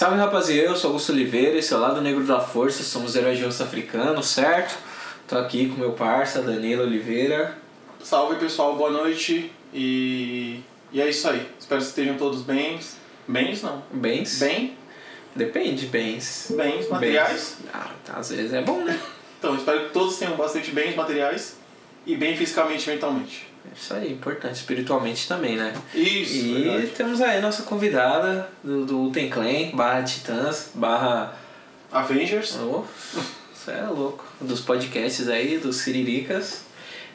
[0.00, 3.60] Salve rapaziada, eu sou Augusto Oliveira, esse é o Lado Negro da Força, somos heróis
[3.60, 4.78] africano, certo?
[5.28, 7.58] Tô aqui com meu parça, Danilo Oliveira.
[8.02, 11.46] Salve pessoal, boa noite e, e é isso aí.
[11.58, 12.96] Espero que estejam todos bens.
[13.28, 13.82] Bens não.
[13.92, 14.38] Bens?
[14.38, 14.74] Bem?
[15.36, 16.50] Depende, bens.
[16.56, 17.58] Bens materiais.
[17.60, 17.70] Bens.
[17.74, 18.98] Ah, tá, às vezes é bom, né?
[19.38, 21.58] Então, espero que todos tenham bastante bens materiais
[22.06, 23.49] e bem fisicamente e mentalmente.
[23.74, 25.72] Isso aí, importante, espiritualmente também, né?
[25.94, 26.86] Isso, E verdade.
[26.88, 31.34] temos aí a nossa convidada do, do Uten Clan, barra Titãs, barra...
[31.92, 32.56] Avengers.
[32.60, 32.84] Oh,
[33.52, 34.24] você é louco.
[34.40, 36.62] Dos podcasts aí, dos Siriricas.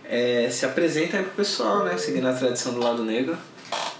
[0.03, 1.97] É, se apresenta aí pro pessoal, né?
[1.97, 3.37] Seguindo a tradição do lado negro.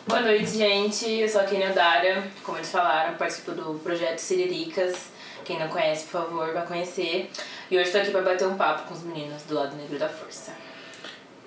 [0.05, 1.09] Boa noite, gente.
[1.09, 2.23] Eu sou a Kenia Odara.
[2.43, 4.95] Como eles falaram, participo do projeto Siriricas.
[5.45, 7.29] Quem não conhece, por favor, vai conhecer.
[7.71, 10.09] E hoje estou aqui para bater um papo com os meninos do lado negro da
[10.09, 10.51] força.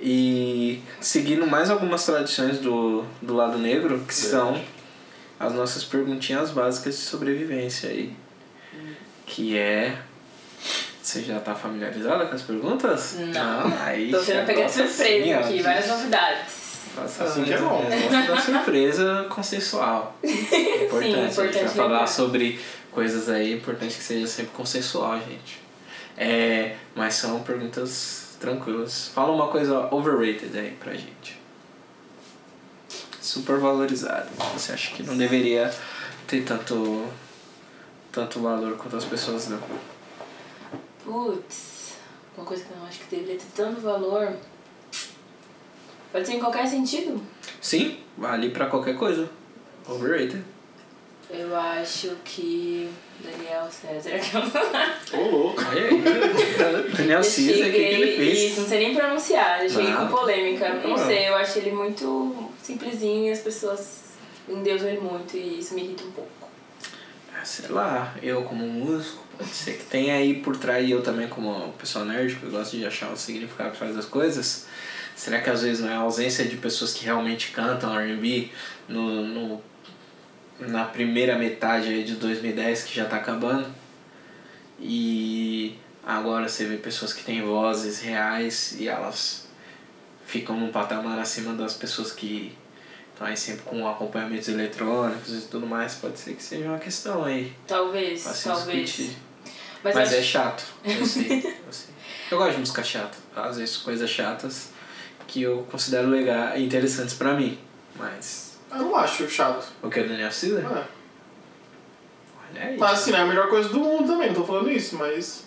[0.00, 4.60] E seguindo mais algumas tradições do, do lado negro, que são
[5.38, 8.12] as nossas perguntinhas básicas de sobrevivência aí.
[9.26, 9.98] Que é.
[11.02, 13.16] Você já tá familiarizada com as perguntas?
[13.18, 13.72] Não.
[13.82, 16.52] aí Tô sendo pega de gosta surpresa ó, aqui, várias novidades.
[16.94, 17.82] Faça Assim que é bom.
[17.82, 20.18] Gosto da surpresa consensual.
[20.22, 20.90] Importante.
[20.90, 22.06] Sim, a gente vai importante falar lembrar.
[22.06, 25.60] sobre coisas aí, importante que seja sempre consensual, gente.
[26.16, 29.08] É, mas são perguntas tranquilas.
[29.08, 31.38] Fala uma coisa overrated aí pra gente.
[33.20, 34.28] Super valorizado.
[34.54, 35.72] Você acha que não deveria
[36.26, 37.06] ter tanto,
[38.10, 39.60] tanto valor quanto as pessoas dão?
[41.04, 41.94] Putz,
[42.36, 44.34] uma coisa que eu acho que deveria ter tanto valor.
[46.10, 47.20] Pode ser em qualquer sentido.
[47.60, 49.28] Sim, vale pra qualquer coisa.
[49.86, 50.42] Overrated.
[51.30, 52.88] Eu acho que.
[53.20, 54.12] Daniel César.
[55.12, 55.60] Ô, louco.
[55.68, 56.90] Olha aí.
[56.96, 58.38] Daniel Cisa, o que, que ele fez?
[58.52, 59.96] Isso, não sei nem pronunciar, eu cheguei Ah.
[59.96, 60.68] com polêmica.
[60.74, 60.98] Não Ah.
[61.06, 64.04] sei, eu acho ele muito simplesinho e as pessoas
[64.48, 66.30] endeusam ele muito e isso me irrita um pouco.
[67.34, 71.02] Ah, sei lá, eu como músico, pode ser que tenha aí por trás, e eu
[71.02, 74.66] também como pessoa nerd, que eu gosto de achar o significado por trás das coisas.
[75.14, 78.50] Será que às vezes não é a ausência de pessoas que realmente cantam R&B
[78.88, 79.62] no, no,
[80.60, 83.68] na primeira metade aí de 2010 que já tá acabando?
[84.80, 89.48] E agora você vê pessoas que têm vozes reais e elas
[90.26, 92.56] ficam num patamar acima das pessoas que
[93.12, 95.94] estão aí sempre com acompanhamentos eletrônicos e tudo mais.
[95.96, 97.52] Pode ser que seja uma questão aí.
[97.66, 98.90] Talvez, talvez.
[98.90, 99.16] discutir.
[99.82, 101.94] Mas, é chato, eu sei, eu sei.
[102.30, 104.68] Eu gosto de música chata, às vezes coisas chatas
[105.26, 107.58] que eu considero legal e interessantes pra mim.
[107.96, 108.47] Mas.
[108.70, 109.72] Eu não acho chato.
[109.82, 110.60] O que é Daniel Cida?
[110.60, 110.98] É.
[112.50, 112.78] Olha aí.
[112.78, 115.46] Mas assim, não é a melhor coisa do mundo também, não tô falando isso, mas.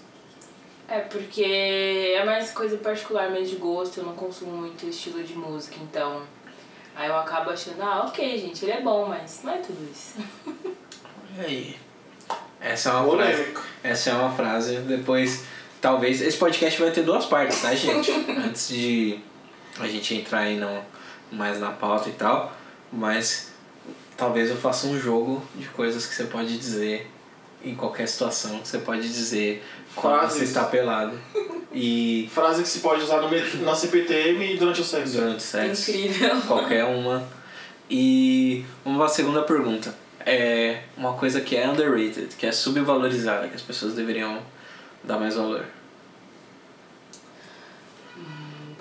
[0.87, 5.33] É porque é mais coisa particular mesmo de gosto, eu não consumo muito estilo de
[5.33, 6.23] música, então.
[6.95, 10.15] Aí eu acabo achando, ah, ok, gente, ele é bom, mas não é tudo isso.
[11.37, 11.77] Olha aí.
[12.59, 13.53] Essa é uma frase.
[13.83, 14.75] Essa é uma frase.
[14.81, 15.45] Depois,
[15.79, 16.21] talvez.
[16.21, 18.11] Esse podcast vai ter duas partes, tá, gente?
[18.29, 19.19] Antes de
[19.79, 20.83] a gente entrar aí no,
[21.31, 22.53] mais na pauta e tal.
[22.91, 23.51] Mas
[24.17, 27.09] talvez eu faça um jogo de coisas que você pode dizer
[27.63, 28.59] em qualquer situação.
[28.63, 29.63] Você pode dizer
[29.95, 31.17] quando você está pelado.
[31.73, 33.29] E Frase que se pode usar no,
[33.63, 35.13] na CPTM e durante o sexo.
[35.13, 35.89] durante o sexo.
[35.89, 36.41] Incrível.
[36.45, 37.25] Qualquer uma.
[37.89, 39.95] E uma segunda pergunta.
[40.25, 44.39] É uma coisa que é underrated, que é subvalorizada, que as pessoas deveriam
[45.01, 45.65] dar mais valor.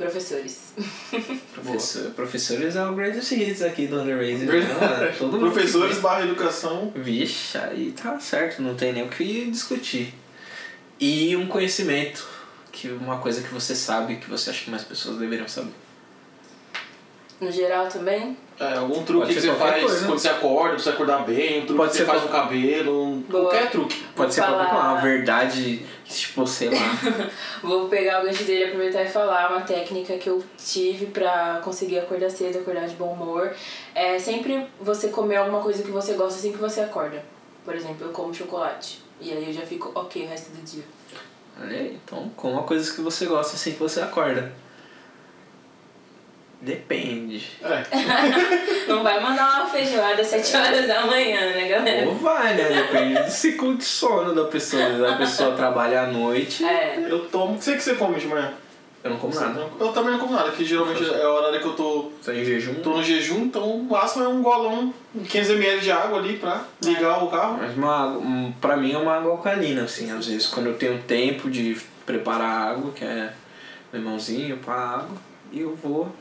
[0.00, 0.72] Professores.
[1.52, 4.46] Professor, professores é o greatest hits aqui do underrated.
[4.46, 5.14] Né?
[5.18, 6.90] Todo mundo Professores barra educação.
[6.96, 10.14] Vixe, aí tá certo, não tem nem o que discutir.
[10.98, 12.26] E um conhecimento,
[12.72, 15.72] que uma coisa que você sabe, que você acha que mais pessoas deveriam saber.
[17.40, 20.06] No geral também, É, algum truque Pode que ser você qualquer faz coisa.
[20.06, 22.32] quando você acorda, pra você acordar bem, um truque Pode que ser você faz qual-
[22.32, 24.04] no cabelo, um- qualquer truque.
[24.14, 26.76] Pode ser Vou qualquer falar- uma verdade, tipo, sei lá.
[27.62, 31.60] vou pegar o gancho dele e aproveitar e falar uma técnica que eu tive pra
[31.64, 33.54] conseguir acordar cedo, acordar de bom humor.
[33.94, 37.24] É sempre você comer alguma coisa que você gosta assim que você acorda.
[37.64, 39.00] Por exemplo, eu como chocolate.
[39.18, 40.84] E aí eu já fico ok o resto do dia.
[41.58, 44.52] Olha aí, então coma coisas que você gosta assim que você acorda.
[46.60, 47.42] Depende.
[47.62, 47.84] É.
[48.86, 52.06] Não vai mandar uma feijoada às 7 horas da manhã, né, galera?
[52.08, 52.64] Ou vai, né?
[52.82, 54.84] Depende do ciclo de sono da pessoa.
[54.88, 56.64] Vezes A pessoa trabalha à noite.
[56.64, 57.06] É.
[57.08, 57.54] Eu tomo.
[57.54, 58.52] O que você que você come de manhã?
[59.02, 59.66] Eu não como nada.
[59.80, 62.44] Eu também não como nada, que geralmente é o horário que eu tô, Tô em
[62.44, 62.74] jejum.
[62.82, 64.92] tô no jejum, então o máximo é um golão,
[65.24, 67.56] 15ml de água ali pra ligar o carro.
[67.62, 70.74] Mas uma, água- um, pra mim é uma água alcalina, assim, às vezes quando eu
[70.74, 73.32] tenho tempo de preparar água, que é
[73.90, 75.16] limãozinho pra água,
[75.50, 76.14] e eu vou,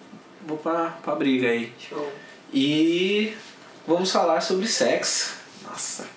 [0.49, 1.71] vou pra, pra briga aí.
[1.87, 2.11] Show.
[2.53, 3.33] E
[3.87, 5.35] vamos falar sobre sexo.
[5.63, 6.07] Nossa,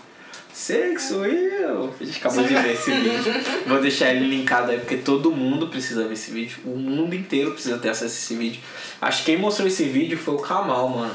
[0.52, 1.92] Sexo, eu!
[2.00, 3.34] A gente acabou de ver esse vídeo.
[3.66, 6.58] Vou deixar ele linkado aí, porque todo mundo precisa ver esse vídeo.
[6.64, 8.60] O mundo inteiro precisa ter acesso a esse vídeo.
[9.00, 11.14] Acho que quem mostrou esse vídeo foi o Kamal, mano.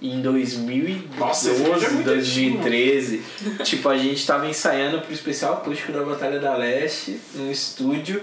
[0.00, 3.22] Em 2012, Nossa, é muito 2013.
[3.62, 8.20] tipo, a gente tava ensaiando pro especial acústico da Batalha da Leste, num estúdio.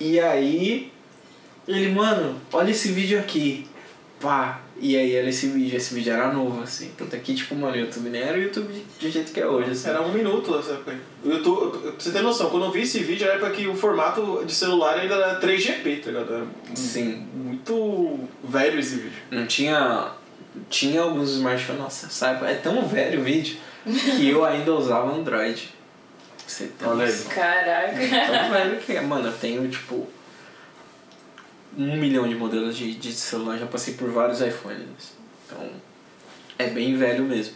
[0.00, 0.90] E aí,
[1.68, 3.66] ele, mano, olha esse vídeo aqui.
[4.20, 4.60] Pá.
[4.78, 5.76] E aí, olha esse vídeo.
[5.76, 6.90] Esse vídeo era novo, assim.
[6.96, 9.46] Tanto aqui, tipo, mano, o YouTube nem era o YouTube de, de jeito que é
[9.46, 9.88] hoje, assim.
[9.88, 10.80] Era um minuto essa.
[11.24, 13.74] O YouTube, pra você ter noção, quando eu vi esse vídeo, era época que o
[13.74, 16.34] formato de celular ainda era 3GP, tá ligado?
[16.34, 17.26] Era Sim.
[17.34, 19.18] muito velho esse vídeo.
[19.30, 20.12] Não tinha.
[20.70, 21.82] Tinha alguns smartphones.
[21.82, 22.46] Nossa, sabe?
[22.46, 23.56] É tão velho o vídeo
[24.16, 25.74] que eu ainda usava Android.
[26.46, 27.12] Você tem Olha aí.
[27.12, 27.30] noção.
[27.32, 27.98] Caraca.
[27.98, 29.00] Tão velho que é.
[29.00, 30.06] Mano, eu tenho, tipo.
[31.76, 33.58] Um milhão de modelos de, de celular.
[33.58, 35.14] Já passei por vários iPhones.
[35.46, 35.68] Então.
[36.58, 37.54] É bem velho mesmo.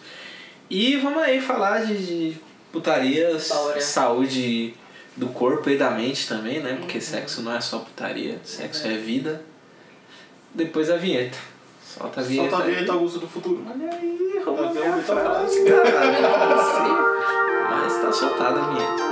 [0.69, 2.37] E vamos aí falar de, de
[2.71, 3.81] putarias, Bora.
[3.81, 4.75] saúde
[5.17, 6.77] do corpo e da mente também, né?
[6.79, 9.43] Porque sexo não é só putaria, sexo é vida.
[10.55, 11.39] Depois a vinheta.
[11.83, 12.51] Solta a vinheta.
[12.51, 13.65] Solta a vinheta Augusto do futuro.
[13.69, 16.59] Olha aí, roubou minha frase, cara.
[16.59, 17.21] Sim.
[17.71, 19.10] Mas tá soltada a vinheta.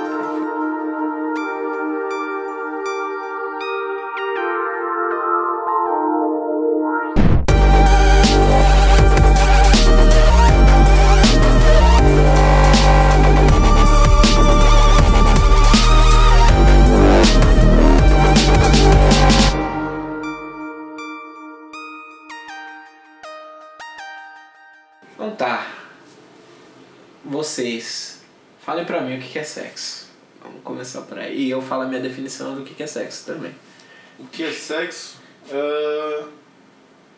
[27.49, 28.21] Vocês,
[28.61, 30.06] falem pra mim o que é sexo.
[30.43, 31.45] Vamos começar por aí.
[31.45, 33.55] E eu falo a minha definição do que é sexo também.
[34.19, 35.17] O que é sexo?
[35.50, 36.25] É...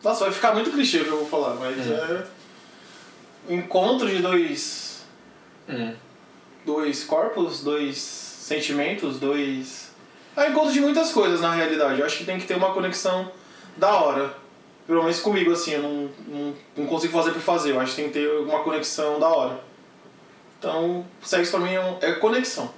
[0.01, 2.25] Nossa, vai ficar muito clichê o que eu vou falar, mas é.
[3.49, 5.03] Encontro de dois.
[5.67, 5.93] Hum.
[6.65, 9.91] dois corpos, dois sentimentos, dois.
[10.37, 11.99] É encontro de muitas coisas na realidade.
[11.99, 13.29] Eu acho que tem que ter uma conexão
[13.75, 14.33] da hora.
[14.87, 17.71] Pelo menos comigo, assim, eu não, não, não consigo fazer por fazer.
[17.71, 19.70] Eu acho que tem que ter uma conexão da hora.
[20.61, 22.71] Então, sexo pra mim é, um- é conexão.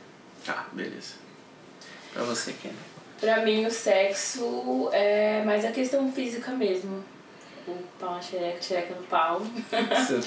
[0.48, 1.16] Ah, beleza.
[2.14, 2.74] Pra você, Kenny.
[3.20, 7.04] Pra mim, o sexo é mais a questão física mesmo.
[7.68, 9.42] O pau na xereca, xereca no pau.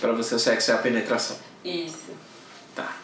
[0.00, 1.38] Pra você o sexo é a penetração.
[1.64, 2.10] Isso.
[2.74, 2.94] Tá.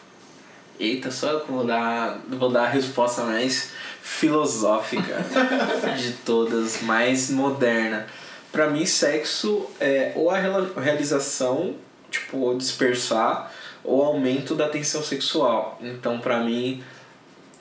[0.78, 3.70] Eita, só eu vou dar, vou dar a resposta mais
[4.02, 5.16] filosófica
[5.96, 8.06] de todas, mais moderna.
[8.50, 10.38] Pra mim, sexo é ou a
[10.80, 11.74] realização,
[12.10, 13.51] tipo, ou dispersar,
[13.84, 15.78] ou aumento da tensão sexual.
[15.82, 16.82] Então, pra mim,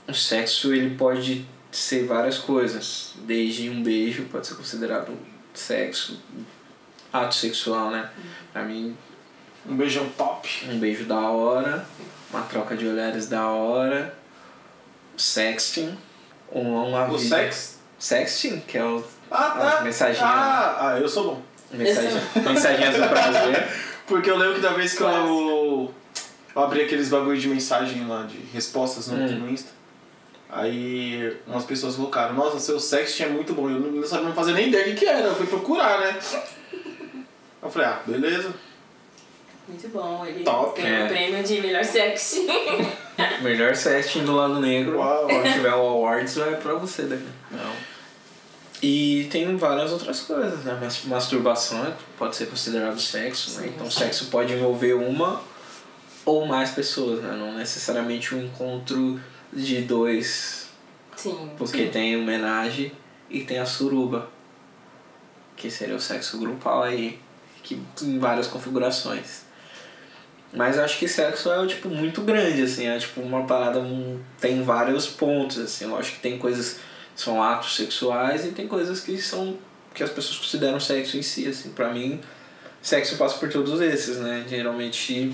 [0.08, 3.14] o sexo ele pode ser várias coisas.
[3.26, 5.18] Desde um beijo, pode ser considerado
[5.54, 6.20] sexo,
[7.12, 8.10] ato sexual, né?
[8.54, 8.96] Pra mim,
[9.66, 10.50] Um beijão top.
[10.70, 11.86] um beijo da hora,
[12.30, 14.14] uma troca de olhares da hora,
[15.18, 15.98] sexting,
[16.52, 17.80] uma, uma O vida- sex.
[18.00, 19.82] Sexting, que é o Ah, Ah, tá.
[19.82, 20.26] mensaginha.
[20.26, 21.42] Ah, ah, eu sou bom.
[21.72, 23.68] mensagem, mensagem azul pra ver.
[24.08, 25.94] Porque eu lembro que da vez que eu.
[26.56, 29.40] Eu abri aqueles bagulho de mensagem lá, de respostas no, Hum.
[29.40, 29.70] no Insta,
[30.50, 33.70] aí umas pessoas colocaram, nossa, seu sexting é muito bom.
[33.70, 36.00] Eu não, não sabia não fazia nem ideia do que, que era, eu fui procurar,
[36.00, 36.20] né?
[37.62, 38.54] Eu falei, ah, beleza.
[39.68, 40.26] Muito bom.
[40.26, 40.82] Ele Top.
[40.82, 41.06] tem É.
[41.06, 42.46] o prêmio de melhor sexy.
[43.42, 44.98] Melhor sexting do lado negro.
[44.98, 45.28] Uau.
[45.28, 47.28] Quando tiver o awards, vai pra você, Dani.
[47.52, 47.72] Não.
[48.82, 50.76] E tem várias outras coisas, né?
[50.82, 53.68] Mas- Masturbação é- pode ser considerado sexo, né?
[53.68, 54.00] Sim, Então sim.
[54.00, 55.40] sexo pode envolver uma
[56.26, 57.36] ou mais pessoas, né?
[57.38, 59.20] Não necessariamente um encontro
[59.52, 60.68] de dois,
[61.16, 61.52] Sim.
[61.58, 62.92] porque tem homenagem
[63.30, 64.30] e tem a suruba,
[65.56, 67.20] que seria o sexo grupal aí,
[67.64, 69.42] que em várias configurações.
[70.54, 74.20] Mas eu acho que sexo é tipo muito grande, assim, é tipo uma parada, um,
[74.40, 76.80] tem vários pontos, assim, eu acho que tem coisas
[77.16, 79.58] que são atos sexuais e tem coisas que são
[79.94, 82.20] que as pessoas consideram sexo em si, assim, pra mim,
[82.82, 84.46] sexo passa por todos esses, né?
[84.48, 85.34] Geralmente,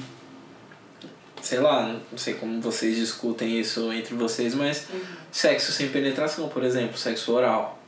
[1.42, 4.86] sei lá, não sei como vocês discutem isso entre vocês, mas
[5.32, 7.80] sexo sem penetração, por exemplo, sexo oral,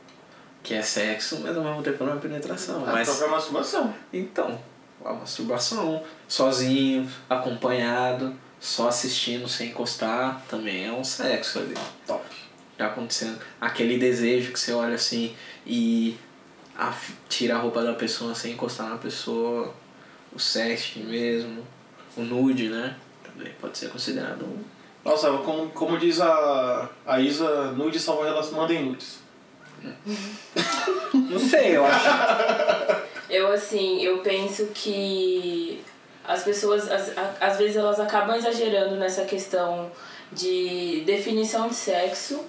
[0.62, 3.94] que é sexo, mas ao mesmo tempo não é penetração, A mas própria masturbação.
[4.12, 4.60] então,
[5.04, 11.74] a masturbação, sozinho, acompanhado, só assistindo sem encostar, também é um sexo ali.
[12.06, 12.24] Top.
[12.76, 13.38] Tá acontecendo.
[13.60, 15.34] Aquele desejo que você olha assim
[15.66, 16.16] e
[16.78, 16.94] a-
[17.28, 19.74] tira a roupa da pessoa sem encostar na pessoa,
[20.32, 21.66] o sexting mesmo,
[22.16, 22.96] o nude, né?
[23.40, 24.62] Também pode ser considerado um.
[25.02, 29.20] Nossa, como, como diz a, a Isa, nude salva relação, mandem nudes.
[31.14, 32.08] Não sei, eu acho.
[33.30, 35.82] Eu, assim, eu penso que
[36.22, 39.90] as pessoas, às, às vezes, elas acabam exagerando nessa questão
[40.30, 42.44] de definição de sexo,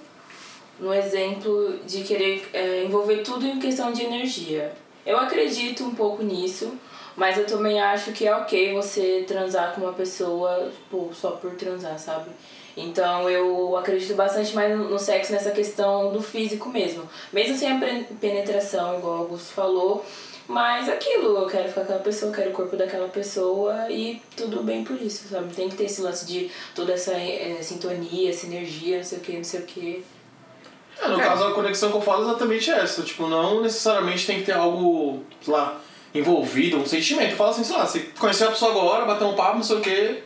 [0.78, 4.74] no exemplo de querer é, envolver tudo em questão de energia.
[5.06, 6.76] Eu acredito um pouco nisso,
[7.16, 11.52] mas eu também acho que é ok você transar com uma pessoa tipo, só por
[11.52, 12.30] transar, sabe?
[12.76, 17.08] Então eu acredito bastante mais no sexo nessa questão do físico mesmo.
[17.32, 17.78] Mesmo sem a
[18.20, 20.04] penetração, igual o Augusto falou.
[20.48, 24.20] Mas aquilo, eu quero ficar com aquela pessoa, eu quero o corpo daquela pessoa e
[24.36, 25.54] tudo bem por isso, sabe?
[25.54, 29.20] Tem que ter esse lance de toda essa é, sintonia, essa energia, não sei o
[29.20, 30.04] que, não sei o que.
[31.00, 31.24] É, no é.
[31.24, 33.02] caso, a conexão que eu falo é exatamente essa.
[33.02, 35.80] Tipo, não necessariamente tem que ter algo, sei lá,
[36.14, 37.30] envolvido, um sentimento.
[37.30, 39.76] Eu falo assim, sei lá, você conheceu a pessoa agora, bateu um papo, não sei
[39.76, 40.22] o que.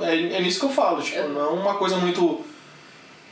[0.00, 1.28] É, é nisso que eu falo, tipo, é.
[1.28, 2.44] não uma coisa muito.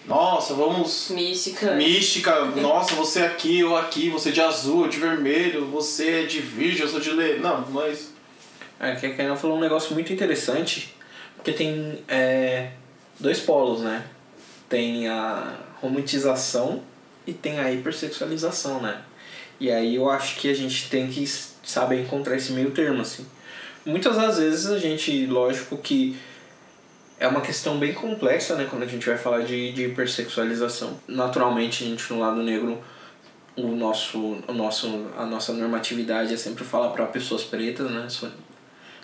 [0.06, 1.10] Nossa, vamos.
[1.10, 1.72] Mística.
[1.72, 6.22] Mística, nossa, você é aqui, eu aqui, você é de azul, eu de vermelho, você
[6.22, 7.38] é de virgem, eu sou de lei.
[7.38, 8.12] Não, mas.
[8.80, 10.94] É, que a Kainan falou um negócio muito interessante,
[11.36, 12.72] porque tem é,
[13.18, 14.04] dois polos, né?
[14.68, 16.82] Tem a romantização
[17.26, 19.00] e tem a hipersexualização, né?
[19.60, 23.26] E aí eu acho que a gente tem que saber encontrar esse meio termo, assim.
[23.84, 26.16] Muitas das vezes a gente, lógico que
[27.18, 30.98] é uma questão bem complexa, né, quando a gente vai falar de, de hipersexualização.
[31.06, 32.82] Naturalmente, a gente no lado negro,
[33.56, 38.06] o nosso, o nosso, a nossa normatividade é sempre falar para pessoas pretas, né,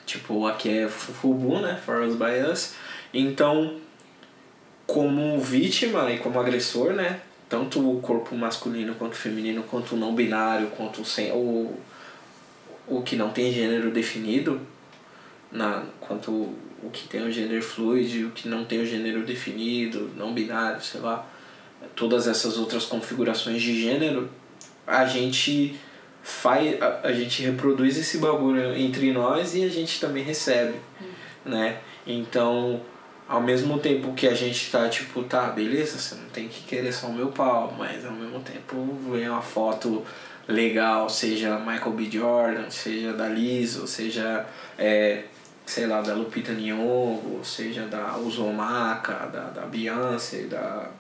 [0.05, 2.75] tipo, aqui é FUBU, né, For Us By Us.
[3.15, 3.77] Então,
[4.87, 10.15] como vítima e como agressor, né, tanto o corpo masculino quanto feminino, quanto o não
[10.15, 11.77] binário, quanto sem, o,
[12.87, 14.61] o que não tem gênero definido,
[15.51, 20.13] na, quanto o que tem o gênero fluido, o que não tem o gênero definido,
[20.17, 21.27] não binário, sei lá,
[21.97, 24.31] todas essas outras configurações de gênero,
[24.87, 25.77] a gente
[26.23, 30.77] faz, a, a gente reproduz esse bagulho entre nós e a gente também recebe,
[31.45, 31.79] né?
[32.07, 32.81] Então,
[33.31, 36.93] ao mesmo tempo que a gente tá tipo, tá, beleza, você não tem que querer
[36.93, 40.05] só o meu pau, mas ao mesmo tempo vem uma foto
[40.49, 42.11] legal, seja Michael B.
[42.11, 44.45] Jordan, seja da Liz, seja,
[44.77, 45.23] é,
[45.65, 50.91] sei lá, da Lupita Nyong'o, seja, da Uzumaka, da, da Beyoncé, da,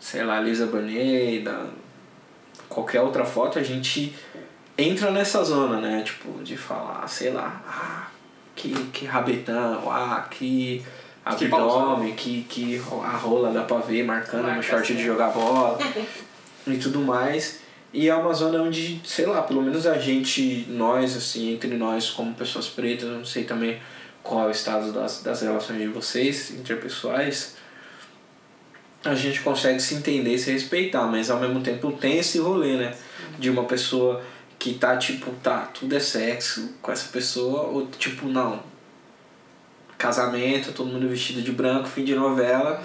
[0.00, 1.64] sei lá, Lisa Bonet, da
[2.68, 4.16] qualquer outra foto, a gente
[4.76, 8.01] entra nessa zona, né, tipo, de falar, sei lá, ah,
[8.54, 10.84] que, que rabetão, ah, que
[11.24, 15.78] abdômen, que, que a rola dá pra ver marcando Marca no short de jogar bola
[16.66, 17.60] e tudo mais.
[17.92, 22.10] E é uma zona onde, sei lá, pelo menos a gente, nós, assim, entre nós
[22.10, 23.78] como pessoas pretas, eu não sei também
[24.22, 27.56] qual é o estado das, das relações de vocês, interpessoais,
[29.04, 32.76] a gente consegue se entender e se respeitar, mas ao mesmo tempo tem esse rolê,
[32.76, 32.94] né?
[33.38, 34.22] De uma pessoa
[34.62, 38.62] que tá tipo, tá, tudo é sexo com essa pessoa, ou tipo, não.
[39.98, 42.80] Casamento, todo mundo vestido de branco, fim de novela,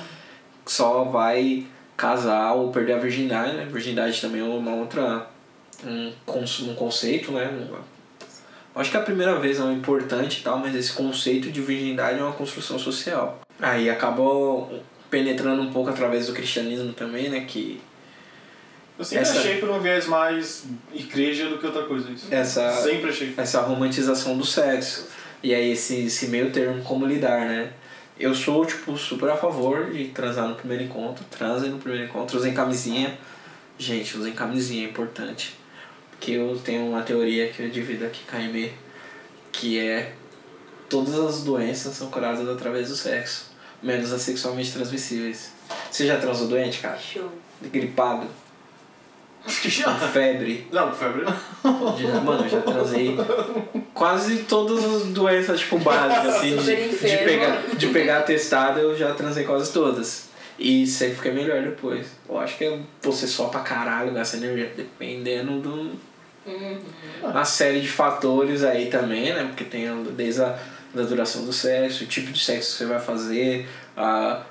[0.66, 3.68] só vai casar ou perder a virgindade, né?
[3.72, 5.28] Virgindade também é uma outra.
[5.86, 6.12] um,
[6.66, 7.48] um conceito, né?
[8.76, 12.18] Acho que a primeira vez não é importante e tal, mas esse conceito de virgindade
[12.18, 13.40] é uma construção social.
[13.62, 14.82] Aí acabou
[15.12, 17.42] penetrando um pouco através do cristianismo também, né?
[17.42, 17.80] Que
[18.98, 22.28] eu sempre essa, achei por um viés mais igreja do que outra coisa isso.
[22.32, 23.34] Essa, sempre achei.
[23.38, 25.08] Essa romantização do sexo.
[25.44, 27.72] E aí esse, esse meio termo como lidar, né?
[28.20, 31.24] Eu sou, tipo, super a favor de transar no primeiro encontro.
[31.30, 33.18] Transem no primeiro encontro, usem camisinha.
[33.78, 35.56] Gente, usem camisinha, é importante.
[36.10, 38.74] Porque eu tenho uma teoria que eu divido aqui com a Aimee,
[39.52, 40.14] que é
[40.90, 43.52] todas as doenças são curadas através do sexo,
[43.84, 45.52] menos as sexualmente transmissíveis.
[45.92, 46.98] Você já transou doente, cara?
[46.98, 47.32] Show.
[47.62, 48.28] Gripado?
[49.48, 50.68] Com febre.
[50.72, 51.98] Não, febre não.
[51.98, 53.18] Já, mano, eu já transei
[53.94, 59.14] quase todas as doenças, tipo, básicas, assim, de, de, pegar, de pegar testado, eu já
[59.14, 60.28] transei quase todas.
[60.60, 62.08] E sempre fiquei melhor depois.
[62.28, 66.08] Eu acho que é você só pra caralho gasta energia, dependendo do.
[66.46, 66.80] Uhum.
[67.24, 69.44] Uma série de fatores aí também, né?
[69.46, 70.58] Porque tem desde a
[70.94, 74.42] da duração do sexo, o tipo de sexo que você vai fazer, a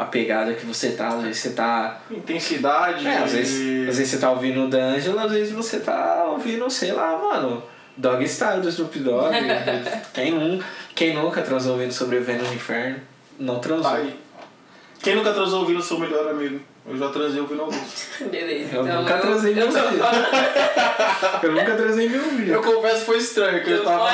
[0.00, 2.00] a pegada que você tá, às vezes você tá.
[2.10, 3.06] Intensidade.
[3.06, 6.70] É, às vezes, às vezes você tá ouvindo o D'Angelo, às vezes você tá ouvindo,
[6.70, 7.62] sei lá, mano,
[7.98, 9.34] Dog Style do Snoop Dogg.
[10.14, 10.64] quem, nunca,
[10.94, 12.98] quem nunca transou ouvindo Sobrevivendo no Inferno?
[13.38, 13.92] Não transou.
[13.92, 14.14] Ai.
[15.02, 16.60] Quem nunca transou ouvindo seu melhor amigo?
[16.86, 18.06] Eu já transei ouvindo alguns.
[18.30, 18.76] Beleza.
[18.76, 19.20] Eu então nunca eu...
[19.20, 19.82] transei meu ouvido.
[21.42, 22.52] eu nunca transei meu ouvido.
[22.52, 24.08] Eu confesso que foi estranho, que eu tava,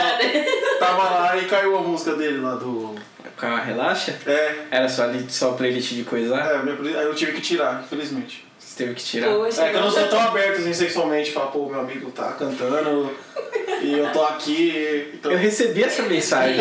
[0.80, 2.95] tava lá e caiu a música dele lá do
[3.40, 4.18] a relaxa?
[4.26, 4.54] É.
[4.70, 6.34] Era só, ali, só playlist de coisa?
[6.36, 6.56] É,
[6.98, 8.46] aí eu tive que tirar, infelizmente.
[8.58, 9.34] Você teve que tirar?
[9.34, 12.32] Poxa, é que eu não sou tão aberto assim, sexualmente, falar, pô, meu amigo tá
[12.32, 13.10] cantando.
[13.82, 15.12] e eu tô aqui.
[15.14, 15.32] Então...
[15.32, 16.58] Eu recebi essa mensagem.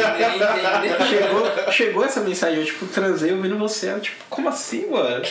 [1.09, 3.91] Chegou, chegou essa mensagem, eu tipo, transei ouvindo você.
[3.91, 5.23] Eu, tipo, como assim, mano?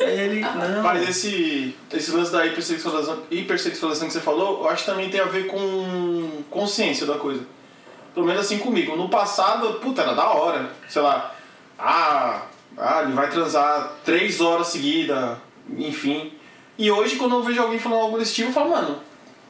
[0.00, 0.82] Aí ele, não.
[0.82, 5.20] Mas esse, esse lance da hipersexualização, hipersexualização que você falou, eu acho que também tem
[5.20, 7.42] a ver com consciência da coisa.
[8.14, 8.96] Pelo menos assim comigo.
[8.96, 10.70] No passado, puta, era da hora.
[10.88, 11.34] Sei lá,
[11.78, 12.42] ah,
[12.76, 15.36] ah ele vai transar três horas seguidas,
[15.76, 16.32] enfim.
[16.76, 18.98] E hoje, quando eu vejo alguém falando algo desse tipo, eu falo, mano,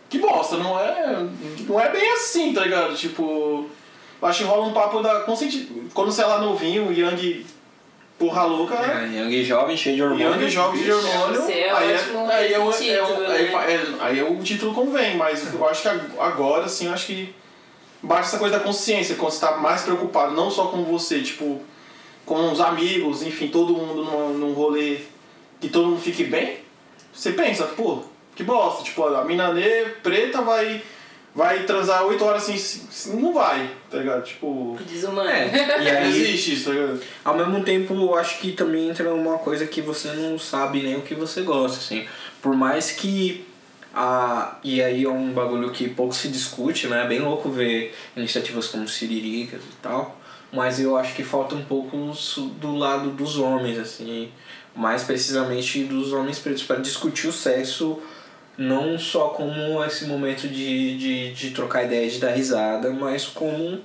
[0.09, 1.27] que bosta, não é,
[1.69, 2.95] não é bem assim, tá ligado?
[2.95, 3.69] Tipo,
[4.21, 5.21] eu acho que rola um papo da.
[5.21, 7.45] Quando você é lá novinho, o Yang
[8.19, 9.11] porra louca, né?
[9.15, 10.33] É, Young jovem, cheio de hormônio.
[10.33, 11.41] Young jovem de hormônio.
[11.41, 13.75] Você é aí, ótimo aí, é, é o- título, aí, né?
[13.75, 17.33] é- aí o título convém, mas eu acho que ag- agora, assim, eu acho que
[18.03, 21.61] bate essa coisa da consciência, quando você tá mais preocupado, não só com você, tipo,
[22.25, 24.99] com os amigos, enfim, todo mundo num, num rolê
[25.61, 26.59] que todo mundo fique bem,
[27.13, 28.03] você pensa, pô,
[28.37, 29.53] que bosta, tipo, a mina
[30.03, 30.81] preta vai,
[31.35, 34.23] vai transar 8 horas assim, não vai, tá ligado?
[34.23, 35.29] Tipo, Desumano.
[35.29, 35.49] É,
[35.83, 37.01] e aí, existe isso, tá ligado?
[37.25, 40.97] ao mesmo tempo, eu acho que também entra uma coisa que você não sabe nem
[40.97, 42.07] o que você gosta, assim.
[42.41, 43.45] Por mais que
[43.95, 47.05] a e aí é um bagulho que pouco se discute, né?
[47.05, 50.19] É bem louco ver iniciativas como Siriricas e tal.
[50.53, 52.13] Mas eu acho que falta um pouco
[52.61, 54.31] do lado dos homens, assim.
[54.75, 58.01] Mais precisamente dos homens pretos, para discutir o sexo
[58.57, 63.81] não só como esse momento de, de, de trocar ideia, de dar risada, mas como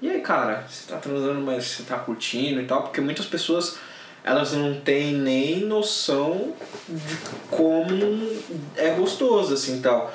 [0.00, 3.78] e aí, cara, você tá transando, mas você tá curtindo e tal, porque muitas pessoas
[4.26, 6.52] elas não têm nem noção
[6.88, 7.16] de
[7.48, 8.28] como
[8.76, 10.12] é gostoso, assim, tal.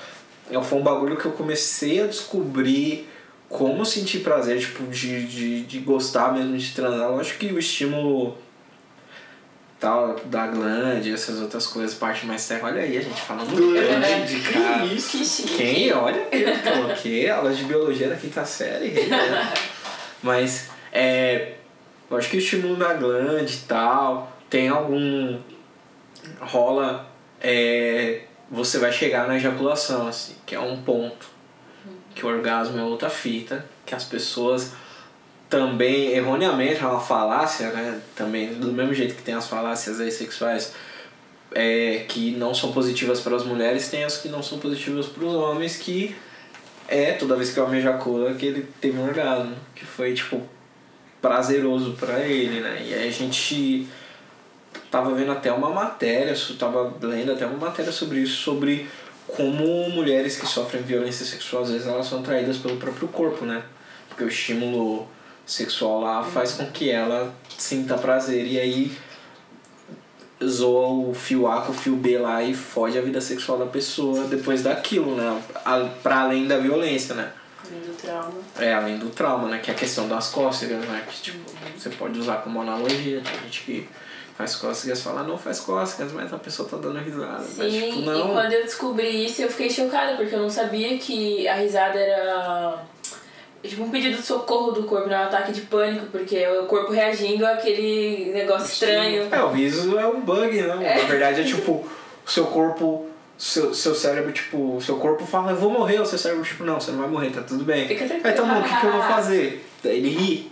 [0.52, 3.08] É, Foi um bagulho que eu comecei a descobrir
[3.48, 7.10] como sentir prazer, tipo, de, de, de gostar mesmo de transar.
[7.10, 8.38] Lógico que o estímulo
[9.80, 12.68] tal, da glande, essas outras coisas, parte mais técnica.
[12.68, 14.88] Olha aí, a gente falando glande, cara.
[14.88, 15.48] Que isso?
[15.48, 15.56] Que.
[15.56, 15.94] Quem?
[15.94, 18.90] Olha, eu coloquei aulas de biologia da quinta série.
[19.08, 19.54] né?
[20.22, 21.54] Mas, é.
[22.18, 25.40] Acho que o estímulo da glande e tal, tem algum.
[26.40, 27.10] rola.
[27.40, 31.28] É, você vai chegar na ejaculação, assim, que é um ponto.
[32.14, 34.74] Que o orgasmo é outra fita, que as pessoas
[35.50, 38.00] também, erroneamente, é uma falácia, né?
[38.16, 40.74] Também, do mesmo jeito que tem as falácias aí sexuais
[41.54, 45.26] é, que não são positivas para as mulheres, tem as que não são positivas para
[45.26, 46.16] os homens, que
[46.88, 50.42] é toda vez que o homem ejacula que ele teve um orgasmo, que foi tipo
[51.22, 52.84] prazeroso para ele, né?
[52.88, 53.88] E aí a gente
[54.90, 58.90] tava vendo até uma matéria, tava lendo até uma matéria sobre isso, sobre
[59.28, 63.62] como mulheres que sofrem violência sexual às vezes elas são atraídas pelo próprio corpo, né?
[64.10, 65.08] Porque o estímulo
[65.46, 68.92] sexual lá faz com que ela sinta prazer e aí
[70.44, 73.66] zoa o fio A com o fio B lá e fode a vida sexual da
[73.68, 75.42] pessoa depois daquilo, né?
[75.64, 77.32] A- Pra além da violência, né?
[77.72, 78.34] Além do trauma.
[78.60, 79.60] É, além do trauma, né?
[79.60, 81.04] Que é a questão das cócegas, né?
[81.08, 83.22] Que tipo, você pode usar como analogia.
[83.22, 83.90] Tem gente que
[84.38, 87.44] faz cócegas e fala, não faz cócegas, mas a pessoa tá dando risada.
[87.58, 88.34] mas Sim, tipo, e não.
[88.34, 92.84] quando eu descobri isso, eu fiquei chocada, porque eu não sabia que a risada era
[93.64, 96.60] tipo um pedido de socorro do corpo, não é um ataque de pânico, porque é
[96.60, 99.28] o corpo reagindo àquele negócio estranho.
[99.32, 100.98] É, o riso é um bug, né?
[100.98, 103.11] Na verdade é tipo, o seu corpo.
[103.44, 106.80] Seu, seu cérebro, tipo, seu corpo fala, eu vou morrer, o seu cérebro, tipo, não,
[106.80, 107.88] você não vai morrer, tá tudo bem.
[107.88, 108.28] Fica tranquilo.
[108.28, 109.66] Aí, então, bom, o que, que eu vou fazer?
[109.84, 110.52] Daí ele ri.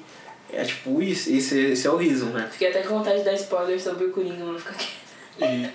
[0.51, 2.49] É tipo isso, esse, esse é o riso, né?
[2.51, 4.89] Fiquei até com vontade de dar spoiler sobre o Coringa, não ficar quieto.
[5.39, 5.69] E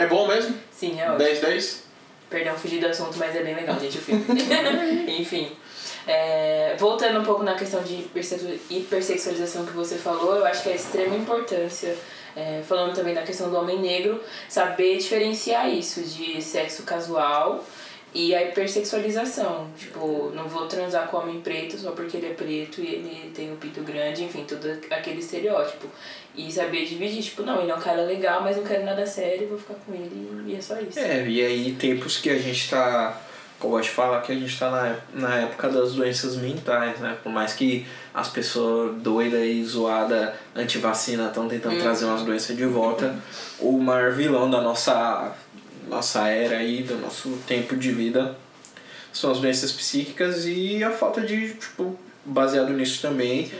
[0.00, 0.54] é bom mesmo?
[0.70, 1.18] Sim, é ótimo.
[1.18, 1.82] 10, 10?
[2.30, 4.24] Perdão, fugi do assunto, mas é bem legal, gente, o filme.
[5.20, 5.50] Enfim.
[6.06, 10.68] é, voltando um pouco na questão de hipersexu- hipersexualização que você falou, eu acho que
[10.68, 11.96] é de extrema importância,
[12.36, 17.64] é, falando também da questão do homem negro, saber diferenciar isso de sexo casual
[18.14, 19.68] e a hipersexualização.
[19.76, 23.52] Tipo, não vou transar com homem preto só porque ele é preto e ele tem
[23.52, 25.88] o pinto grande, enfim, todo aquele estereótipo.
[26.36, 29.48] E saber dividir, tipo, não, ele é um cara legal, mas não quero nada sério,
[29.48, 30.98] vou ficar com ele e é só isso.
[30.98, 33.20] É, e aí tempos que a gente tá.
[33.64, 37.16] Eu gosto de falar que a gente tá na, na época das doenças mentais, né?
[37.22, 42.66] Por mais que as pessoas doidas e zoadas anti-vacina estão tentando trazer umas doenças de
[42.66, 43.16] volta,
[43.58, 45.32] o maior vilão da nossa,
[45.88, 48.36] nossa era aí, do nosso tempo de vida,
[49.10, 53.50] são as doenças psíquicas e a falta de, tipo, baseado nisso também,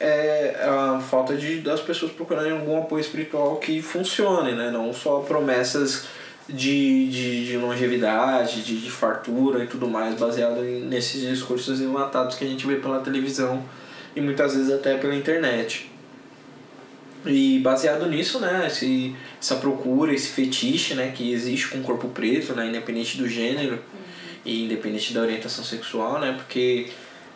[0.00, 4.72] é a falta de das pessoas procurarem algum apoio espiritual que funcione, né?
[4.72, 6.06] Não só promessas
[6.48, 12.36] de, de, de longevidade, de, de fartura e tudo mais, baseado em, nesses discursos enlatados
[12.36, 13.64] que a gente vê pela televisão
[14.14, 15.90] e muitas vezes até pela internet.
[17.24, 22.08] E baseado nisso, né, esse, essa procura, esse fetiche, né, que existe com o corpo
[22.08, 23.78] preto, né, independente do gênero,
[24.44, 26.32] E independente da orientação sexual, né?
[26.32, 26.88] Porque,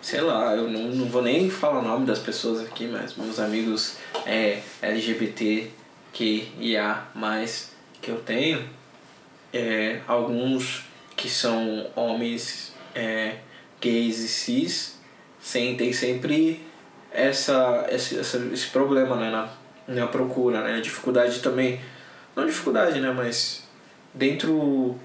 [0.03, 3.39] sei lá, eu não, não vou nem falar o nome das pessoas aqui, mas meus
[3.39, 5.71] amigos é, LGBT,
[6.13, 7.71] que IA, mais
[8.03, 8.69] que eu tenho,
[9.53, 10.85] é, alguns
[11.17, 13.37] que são homens é,
[13.81, 14.99] gays e cis,
[15.41, 16.67] sentem sempre
[17.11, 19.49] essa, esse, essa, esse problema né, na,
[19.89, 20.81] na procura, né?
[20.81, 21.81] Dificuldade também,
[22.35, 23.11] não dificuldade, né?
[23.13, 23.65] Mas
[24.13, 24.99] dentro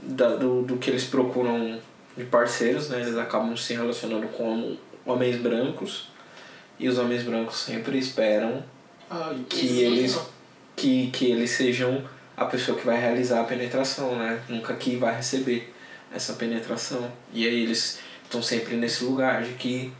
[0.00, 1.78] da, do, do que eles procuram
[2.16, 3.00] de parceiros, né?
[3.00, 6.08] Eles acabam se relacionando com homens brancos
[6.78, 8.62] e os homens brancos sempre esperam
[9.10, 10.18] Ah, que eles
[10.74, 12.04] que, que eles sejam
[12.36, 14.40] a pessoa que vai realizar a penetração, né?
[14.48, 15.72] Nunca que vai receber
[16.14, 17.10] essa penetração.
[17.32, 19.92] E aí eles estão sempre nesse lugar de que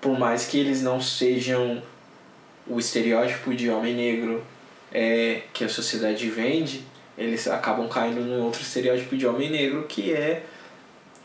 [0.00, 1.82] por mais que eles não sejam
[2.66, 4.44] o estereótipo de homem negro
[4.92, 6.84] é, que a sociedade vende,
[7.16, 10.44] eles acabam caindo no outro estereótipo de homem negro que é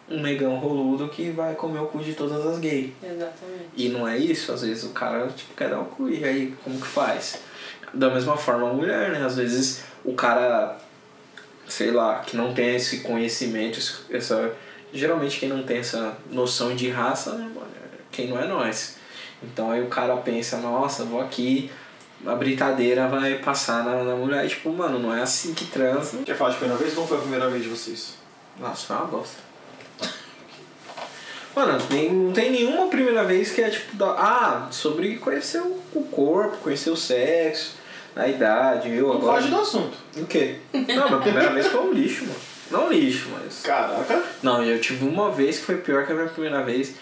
[0.10, 2.91] um negão roludo que vai comer o cu de todas as gays.
[3.04, 3.69] Exatamente.
[3.75, 6.54] E não é isso, às vezes o cara tipo, quer dar o cu, e aí
[6.63, 7.39] como que faz?
[7.93, 9.25] Da mesma forma a mulher, né?
[9.25, 10.78] Às vezes o cara,
[11.67, 14.54] sei lá, que não tem esse conhecimento, essa.
[14.91, 17.67] Geralmente quem não tem essa noção de raça, né, mano?
[18.12, 18.97] Quem não é nós.
[19.41, 21.71] Então aí o cara pensa, nossa, vou aqui,
[22.25, 24.45] a britadeira vai passar na, na mulher.
[24.45, 26.17] E, tipo, mano, não é assim que transa.
[26.25, 26.93] Quer falar de primeira vez?
[26.93, 28.15] Como foi a primeira vez de vocês?
[28.60, 29.49] Nossa, foi uma bosta.
[31.56, 33.95] Mano, nem, não tem nenhuma primeira vez que é tipo.
[33.95, 37.75] Da, ah, sobre conhecer o, o corpo, conhecer o sexo,
[38.15, 39.41] a idade, eu agora.
[39.41, 39.98] foge do assunto.
[40.17, 40.58] O quê?
[40.74, 42.39] Não, minha primeira vez foi um lixo, mano.
[42.72, 43.62] Não lixo, mas.
[43.62, 44.24] Caraca.
[44.43, 46.95] Não, eu tive uma vez que foi pior que a minha primeira vez.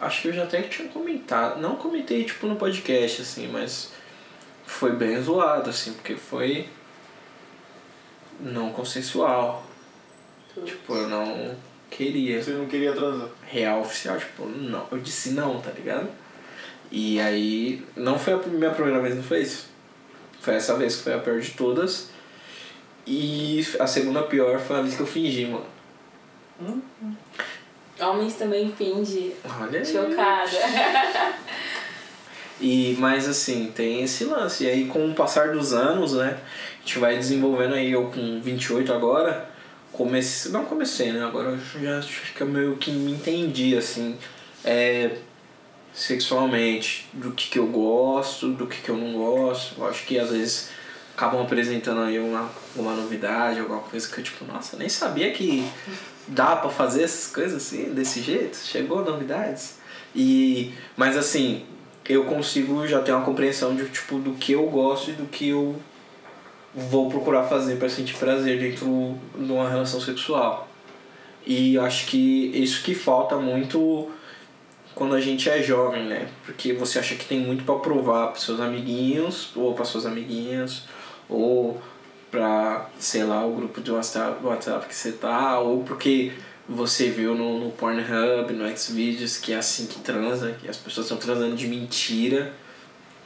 [0.00, 1.60] Acho que eu já até tinha comentado.
[1.60, 3.92] Não comentei, tipo, no podcast, assim, mas
[4.66, 6.68] foi bem zoado, assim, porque foi
[8.40, 9.64] não consensual.
[10.64, 11.56] Tipo, eu não
[11.90, 12.42] queria.
[12.42, 13.28] Você não queria transar.
[13.46, 14.86] Real oficial, tipo, não.
[14.90, 16.08] Eu disse não, tá ligado?
[16.90, 19.73] E aí, não foi a minha primeira vez, não foi isso?
[20.44, 22.10] Foi essa vez que foi a pior de todas.
[23.06, 25.64] E a segunda pior foi a vez que eu fingi, mano.
[27.98, 29.34] Homens também fingem.
[29.60, 29.86] Olha aí.
[29.86, 30.50] Chocada.
[32.60, 34.64] E, mas assim, tem esse lance.
[34.64, 36.38] E aí com o passar dos anos, né?
[36.78, 39.48] A gente vai desenvolvendo aí, eu com 28 agora,
[39.90, 40.52] comecei.
[40.52, 41.24] Não comecei, né?
[41.24, 44.16] Agora eu já acho que eu meio que me entendi, assim.
[44.64, 45.16] É,
[45.94, 49.80] sexualmente, do que, que eu gosto, do que, que eu não gosto.
[49.80, 50.70] Eu acho que às vezes
[51.14, 55.64] acabam apresentando aí uma, uma novidade, alguma coisa que eu tipo, nossa, nem sabia que
[56.26, 58.56] dá pra fazer essas coisas assim, desse jeito.
[58.56, 59.78] Chegou novidades.
[60.14, 61.64] E, mas assim,
[62.08, 65.50] eu consigo já ter uma compreensão de tipo do que eu gosto e do que
[65.50, 65.76] eu
[66.74, 70.68] vou procurar fazer para sentir prazer dentro de uma relação sexual.
[71.46, 74.10] E acho que isso que falta muito
[74.94, 76.28] quando a gente é jovem, né?
[76.44, 80.84] Porque você acha que tem muito para provar para seus amiguinhos ou para suas amiguinhas
[81.28, 81.80] ou
[82.30, 86.32] para, sei lá, o grupo de WhatsApp, do WhatsApp que você tá, ou porque
[86.68, 91.06] você viu no, no Pornhub, no Xvideos, que é assim que transa, que as pessoas
[91.06, 92.52] estão transando de mentira.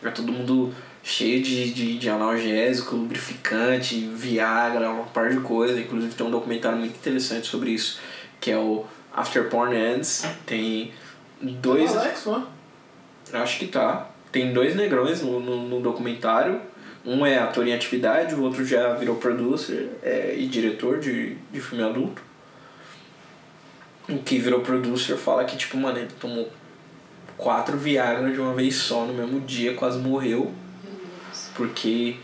[0.03, 5.81] É todo mundo cheio de, de, de analgésico, lubrificante, Viagra, uma par de coisa.
[5.81, 7.99] Inclusive tem um documentário muito interessante sobre isso,
[8.41, 10.27] que é o After Porn Ends.
[10.45, 10.93] Tem
[11.41, 11.93] dois.
[11.93, 12.47] Tá Alex, não
[13.33, 13.39] é?
[13.39, 14.11] Acho que tá.
[14.31, 16.61] Tem dois negrões no, no, no documentário.
[17.05, 21.61] Um é ator em atividade, o outro já virou producer é, e diretor de, de
[21.61, 22.21] filme adulto.
[24.09, 26.51] O que virou producer fala que, tipo, mano, ele tomou
[27.37, 30.53] quatro Viagra de uma vez só no mesmo dia, quase morreu.
[31.55, 32.17] Porque,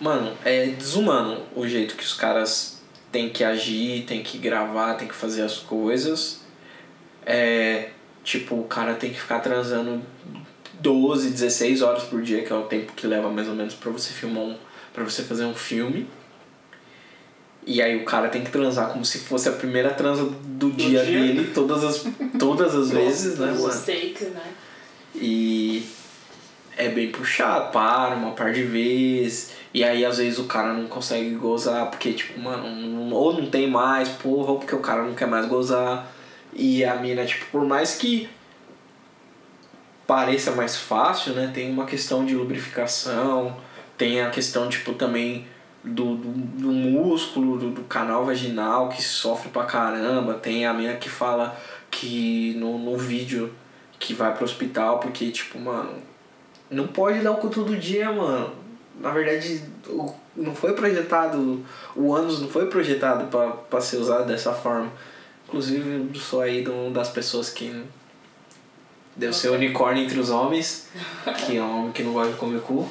[0.00, 2.82] mano, é desumano o jeito que os caras
[3.12, 6.40] têm que agir, têm que gravar, têm que fazer as coisas.
[7.24, 7.90] É,
[8.28, 10.02] tipo, o cara tem que ficar transando
[10.80, 13.90] 12, 16 horas por dia, que é o tempo que leva mais ou menos pra
[13.90, 14.56] você filmar um,
[14.92, 16.06] para você fazer um filme.
[17.66, 21.04] E aí o cara tem que transar como se fosse a primeira transa do, dia,
[21.04, 21.20] dia.
[21.20, 22.04] dele, todas as,
[22.38, 23.82] todas as vezes, né, mano?
[23.84, 24.52] takes, né?
[25.14, 25.86] E
[26.76, 29.52] é bem puxado, para uma par de vezes.
[29.72, 33.50] E aí às vezes o cara não consegue gozar porque, tipo, mano, não- ou não
[33.50, 36.10] tem mais, porra, ou porque o cara não quer mais gozar.
[36.52, 38.28] E a mina, tipo, por mais que
[40.06, 41.50] pareça mais fácil, né?
[41.54, 43.56] Tem uma questão de lubrificação,
[43.96, 45.46] tem a questão, tipo, também
[45.84, 50.34] do, do, do músculo, do, do canal vaginal que sofre pra caramba.
[50.34, 51.56] Tem a mina que fala
[51.90, 53.52] que no, no vídeo
[53.98, 55.92] que vai pro hospital porque, tipo, mano,
[56.70, 58.52] não pode dar o cu todo dia, mano.
[59.00, 59.62] Na verdade,
[60.36, 63.28] não foi projetado, o ânus não foi projetado
[63.70, 64.90] pra ser usado dessa forma.
[65.48, 67.82] Inclusive, eu sou aí de uma das pessoas que.
[69.16, 70.88] Deve ser unicórnio entre os homens,
[71.44, 72.88] que é um homem que não gosta de comer cu.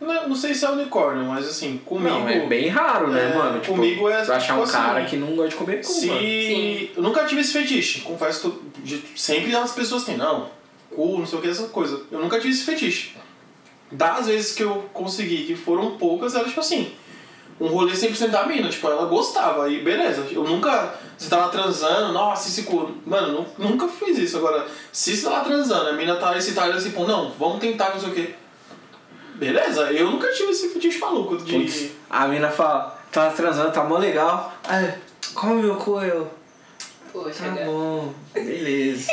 [0.00, 2.08] Não, não sei se é unicórnio, mas assim, comigo.
[2.18, 3.58] Não, é bem raro, né, É, mano?
[3.60, 5.90] Tipo, comigo é, tu achar tipo um assim, cara que não gosta de comer cu,
[5.92, 6.06] Se.
[6.06, 6.20] mano.
[6.20, 6.90] Sim.
[6.96, 8.02] Eu nunca tive esse fetiche.
[8.02, 10.50] Confesso que de- sempre as pessoas têm, não,
[10.94, 12.02] cu, não sei o que, essa coisa.
[12.12, 13.16] Eu nunca tive esse fetiche.
[13.90, 16.92] Das vezes que eu consegui, que foram poucas, era tipo assim.
[17.60, 20.26] Um rolê 100% da mina, tipo, ela gostava, aí beleza.
[20.32, 20.94] Eu nunca.
[21.16, 22.90] Você tava transando, nossa, esse cu.
[23.06, 24.36] Mano, nu- nunca fiz isso.
[24.38, 28.00] Agora, se você tava transando, a mina tá excitada assim, pô, não, vamos tentar, não
[28.00, 28.34] sei o que.
[29.36, 31.52] Beleza, eu nunca tive esse fetiche maluco de.
[31.52, 34.52] Putz, a mina fala, tá transando, tá mó legal.
[34.64, 34.98] Ai,
[35.34, 36.28] come meu cu, eu.
[37.12, 37.66] Poxa, Tá cara.
[37.66, 39.06] bom, beleza.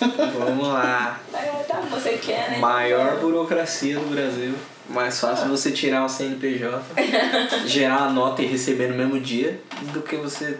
[0.38, 1.20] Vamos lá.
[1.34, 1.38] Ah,
[1.68, 2.58] tá, você quer, né?
[2.58, 4.54] Maior burocracia do Brasil.
[4.88, 6.82] Mais fácil você tirar um CNPJ,
[7.66, 9.60] gerar a nota e receber no mesmo dia
[9.92, 10.58] do que você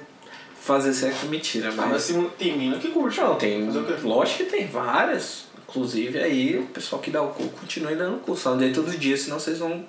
[0.60, 1.68] fazer sexo mentira.
[1.70, 3.20] Ah, mas Mas se tem mina que curte.
[3.20, 3.66] não, tem.
[3.66, 3.94] Fazer o quê?
[4.02, 5.46] Lógico que tem várias.
[5.68, 8.36] Inclusive aí o pessoal que dá o cu continue dando cu.
[8.36, 9.84] Só não dê todo dia, senão vocês vão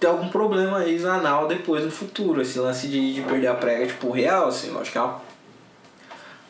[0.00, 2.42] ter algum problema aí anal depois no futuro.
[2.42, 5.20] Esse lance de, de perder a prega, tipo, real, assim, lógico que é uma,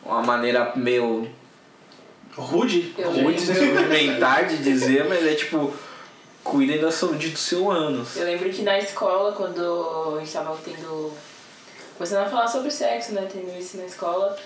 [0.05, 1.27] uma maneira meio
[2.37, 2.93] Rude?
[2.97, 3.81] Eu ruim de lembro.
[3.81, 5.73] rudimentar de dizer, mas é tipo,
[6.49, 8.15] cuidem da saúde do seu ânus.
[8.15, 11.11] Eu lembro que na escola, quando a gente tava tendo.
[11.97, 13.27] começando a falar sobre sexo, né?
[13.31, 14.37] Tendo isso na escola.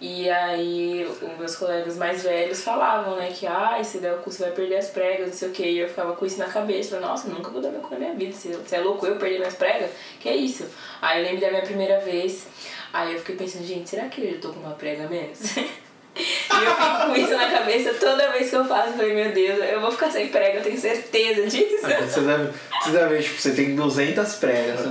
[0.00, 4.30] E aí os meus colegas mais velhos falavam, né, que ah, se der o cu
[4.30, 5.64] você vai perder as pregas, não sei o que.
[5.64, 7.98] E eu ficava com isso na cabeça, falei, nossa, nunca vou dar meu cu na
[7.98, 8.32] minha vida.
[8.32, 9.90] Se você é louco eu perder minhas pregas?
[10.20, 10.66] Que é isso?
[11.02, 12.46] Aí eu lembro da minha primeira vez,
[12.92, 15.40] aí eu fiquei pensando, gente, será que eu tô com uma prega menos?
[16.18, 18.88] E eu fico com isso na cabeça toda vez que eu faço.
[18.88, 21.78] Eu falei, meu Deus, eu vou ficar sem prega, eu tenho certeza disso.
[21.82, 22.48] Você deve,
[22.82, 24.80] você deve ver, tipo, você tem 200 pregas.
[24.80, 24.88] Tá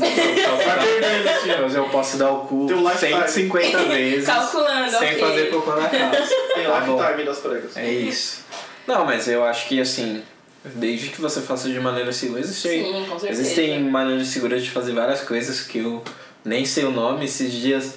[0.83, 1.61] perdendo.
[1.63, 3.21] Mas eu posso dar o cu Teu lifetime.
[3.27, 4.25] 150 vezes.
[4.25, 5.19] Calculando, sem ok.
[5.19, 6.35] fazer cocô na casa.
[6.53, 7.77] Tem Tá lifetime das pregas.
[7.77, 8.45] É isso.
[8.85, 10.23] Não, mas eu acho que assim,
[10.63, 13.41] desde que você faça de maneira segura, existem, Sim, com certeza.
[13.41, 16.01] existem maneiras seguras de fazer várias coisas que eu
[16.45, 17.25] nem sei o nome.
[17.25, 17.95] Esses dias,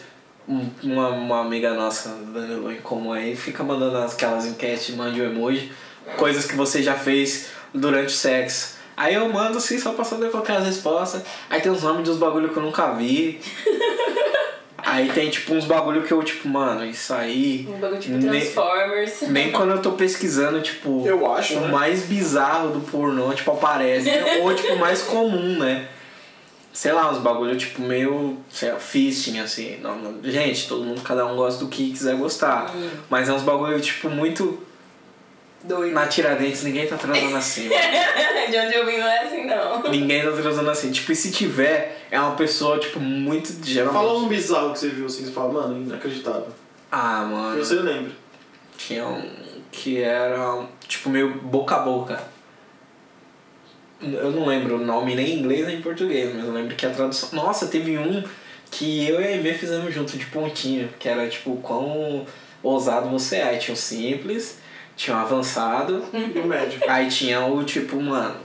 [0.82, 5.72] uma, uma amiga nossa, Danilo, em comum aí, fica mandando aquelas enquetes, mande um emoji,
[6.16, 8.78] coisas que você já fez durante o sexo.
[8.96, 11.22] Aí eu mando assim, só pra saber qual que é as respostas.
[11.48, 13.40] Aí tem os nomes dos bagulho que eu nunca vi.
[14.82, 17.68] Aí tem tipo uns bagulho que eu, tipo, mano, isso aí.
[17.70, 19.22] Um bagulho tipo nem- Transformers.
[19.28, 21.68] nem quando eu tô pesquisando, tipo, Eu acho, o né?
[21.68, 24.08] mais bizarro do pornô, tipo, aparece.
[24.42, 25.86] ou, tipo, o mais comum, né?
[26.72, 29.78] Sei lá, uns bagulho, tipo, meio, sei lá, fisting, assim.
[29.83, 32.68] Não, não- gente, todo mundo, cada um gosta do que quiser gostar.
[32.70, 32.90] Sim.
[33.09, 34.62] Mas é uns bagulho, tipo, muito
[35.64, 35.92] Doido.
[35.92, 37.68] na Tiradentes, ninguém tá transando assim.
[38.50, 39.83] De onde eu vim não é assim, não.
[39.90, 40.90] ninguém tá transando assim.
[40.90, 44.02] Tipo, e se tiver, é uma pessoa, tipo, muito, geralmente...
[44.06, 46.48] Fala um bizarro que você viu assim, você fala, mano, inacreditável.
[46.90, 47.64] Ah, Que mano...
[47.64, 48.12] você lembra.
[48.76, 49.22] Tinha um
[49.70, 52.20] que era tipo meio boca a boca.
[54.02, 56.86] Eu não lembro o nome nem em inglês nem em português, mas eu lembro que
[56.86, 57.28] a tradução.
[57.32, 58.22] Nossa, teve um
[58.70, 62.24] que eu e a Ivê fizemos junto de pontinho, que era tipo quão
[62.62, 63.42] ousado você é.
[63.50, 64.58] Aí Tinha o simples,
[64.96, 66.84] tinha o avançado, E o médico.
[66.88, 68.36] aí tinha o tipo, mano,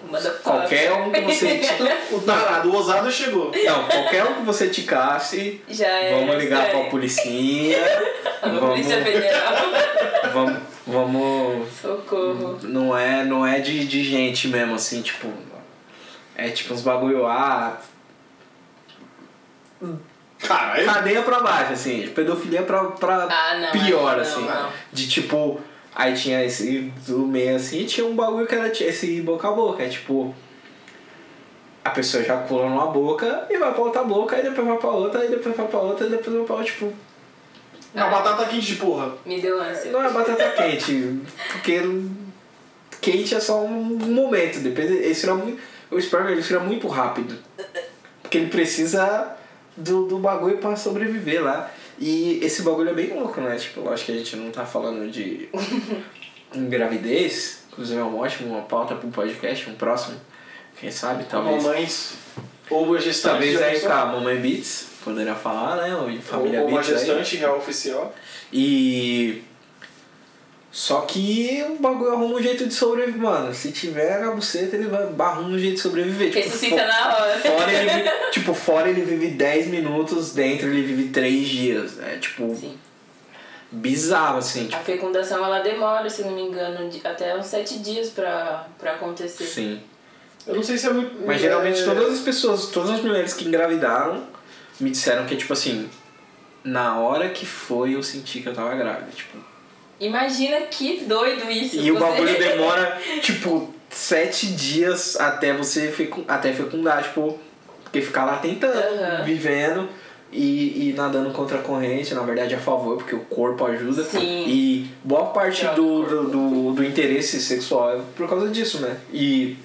[0.44, 1.62] qualquer um que você.
[2.12, 3.52] O tarado, o ousado chegou.
[3.66, 6.12] Não, qualquer um que você ticasse, Já é.
[6.20, 6.90] vamos ligar pra estranho.
[6.92, 7.78] policinha.
[8.42, 9.54] A vamos, Polícia Federal.
[10.34, 12.60] vamos, vamos Socorro.
[12.64, 15.28] Não é, não é de, de gente mesmo, assim, tipo.
[16.36, 17.78] É tipo uns bagulho, ah,
[20.40, 20.86] Caralho.
[20.86, 24.42] cadeia pra baixo, assim, pedofilia pra, pra Ah, não, pior, não, assim.
[24.46, 24.70] não.
[24.92, 25.60] De tipo,
[25.96, 29.52] aí tinha esse do meio assim, e tinha um bagulho que era esse boca a
[29.52, 30.36] boca, é tipo.
[31.84, 35.22] A pessoa ejacula numa boca e vai pra outra boca, aí depois vai pra outra,
[35.22, 36.94] aí depois vai pra outra, e depois vai pra outra, tipo.
[37.94, 39.14] Uma batata quente de porra.
[39.26, 39.92] Me deu ânsia.
[39.92, 41.22] Não é batata quente,
[41.52, 41.82] porque
[43.00, 44.94] quente é só um momento, depende.
[44.94, 47.38] Ele esfria muito, o esperma ele esfria muito rápido.
[48.22, 49.36] Porque ele precisa
[49.78, 51.72] do, do bagulho pra sobreviver lá.
[51.98, 53.56] E esse bagulho é bem louco, né?
[53.56, 55.48] Tipo, acho que a gente não tá falando de
[56.54, 60.20] gravidez, inclusive é um ótimo, uma pauta pro podcast, um próximo.
[60.80, 61.64] Quem sabe, talvez.
[61.64, 62.14] Mamães.
[62.70, 63.32] Ou a gestante.
[63.32, 65.96] Talvez aí com a Mamãe Beats, poderia falar, né?
[65.96, 66.94] Ou Família Ou uma Beats.
[66.94, 67.06] aí.
[67.06, 68.14] gestante real oficial.
[68.52, 69.44] E.
[70.78, 73.54] Só que o bagulho arruma um jeito de sobreviver, mano.
[73.56, 76.28] Se tiver na buceta, ele vai arruma um jeito de sobreviver.
[76.34, 77.40] Tipo, Ressuscita fo- na hora.
[77.40, 81.98] Fora ele, tipo, fora ele vive 10 minutos, dentro ele vive 3 dias.
[82.02, 82.78] É tipo, Sim.
[83.72, 84.66] bizarro, assim.
[84.66, 88.68] A Tipo, fecundação ela demora, se não me engano, de- até uns sete dias pra,
[88.78, 89.46] pra acontecer.
[89.46, 89.80] sim.
[90.46, 91.26] Eu não sei se é muito.
[91.26, 91.86] Mas geralmente é...
[91.86, 94.24] todas as pessoas, todas as mulheres que engravidaram
[94.80, 95.90] me disseram que, tipo assim,
[96.66, 99.38] na hora que foi eu senti que eu tava grávida, tipo.
[100.00, 101.78] Imagina que doido isso.
[101.78, 107.40] E o você- bagulho demora, tipo, sete dias até você fecu- até fecundar, tipo,
[107.84, 109.24] porque ficar lá tentando, Aham.
[109.24, 109.88] vivendo
[110.32, 114.04] e, e nadando contra a corrente, na verdade a favor, porque o corpo ajuda.
[114.04, 114.44] Sim.
[114.48, 118.98] E boa parte do, o do, do, do interesse sexual é por causa disso, né?
[119.14, 119.56] E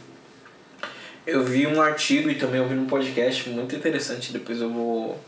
[1.26, 5.18] eu vi um artigo e também ouvi um podcast muito interessante, depois eu vou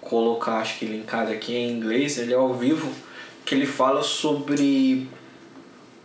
[0.00, 2.90] colocar, acho que linkado aqui em inglês, ele é ao vivo,
[3.44, 5.06] que ele fala sobre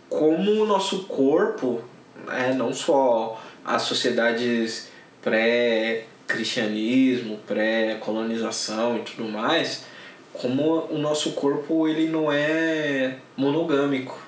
[0.08, 1.82] como o nosso corpo,
[2.26, 4.88] né, não só as sociedades
[5.22, 9.84] pré-cristianismo, pré-colonização e tudo mais,
[10.32, 14.18] como o nosso corpo ele não é monogâmico.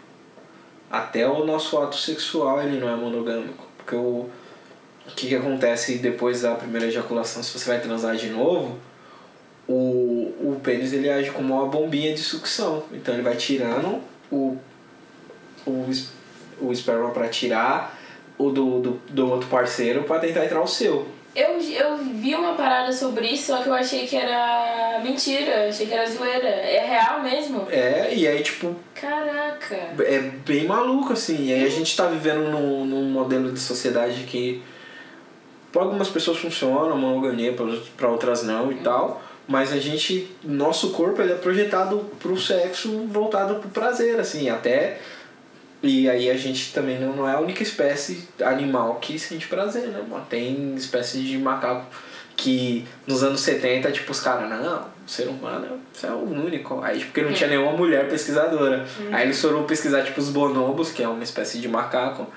[0.91, 3.67] Até o nosso ato sexual ele não é monogâmico.
[3.79, 4.29] Porque o,
[5.07, 8.79] o que, que acontece depois da primeira ejaculação, se você vai transar de novo,
[9.69, 9.73] o,
[10.61, 12.85] pênis ele age como uma bombinha de sucção.
[12.93, 14.57] Então ele vai tirando o,
[15.67, 15.91] o,
[16.61, 17.99] o esperma para tirar
[18.39, 21.07] o do, do, do outro parceiro para tentar entrar o seu.
[21.35, 25.87] Eu, eu vi uma parada sobre isso, só que eu achei que era mentira, achei
[25.87, 26.49] que era zoeira.
[26.49, 27.69] É real mesmo?
[27.71, 29.77] É, e aí tipo, Caraca.
[30.01, 31.47] é bem maluco assim.
[31.47, 34.61] E aí a gente tá vivendo num, num modelo de sociedade que
[35.71, 37.55] para algumas pessoas funciona, monogamia,
[37.97, 39.23] para outras não e tal.
[39.51, 45.01] Mas a gente, nosso corpo ele é projetado pro sexo voltado pro prazer, assim, até.
[45.83, 49.89] E aí a gente também não, não é a única espécie animal que sente prazer,
[49.89, 50.25] né, mano?
[50.31, 51.85] Tem espécies de macaco
[52.37, 56.81] que nos anos 70, tipo, os caras, não, o ser humano é é o único.
[56.81, 58.87] Aí, porque não tinha nenhuma mulher pesquisadora.
[59.11, 62.29] Aí eles foram pesquisar, tipo, os bonobos, que é uma espécie de macaco.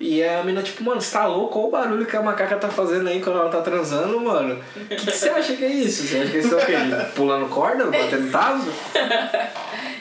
[0.00, 1.52] E a mina, tipo, mano, você tá louco?
[1.52, 4.60] Qual o barulho que a macaca tá fazendo aí quando ela tá transando, mano?
[4.76, 6.06] O que, que você acha que é isso?
[6.06, 6.74] Você acha que eles estão o quê?
[7.14, 7.84] Pulando corda?
[7.86, 8.72] Batendo taso?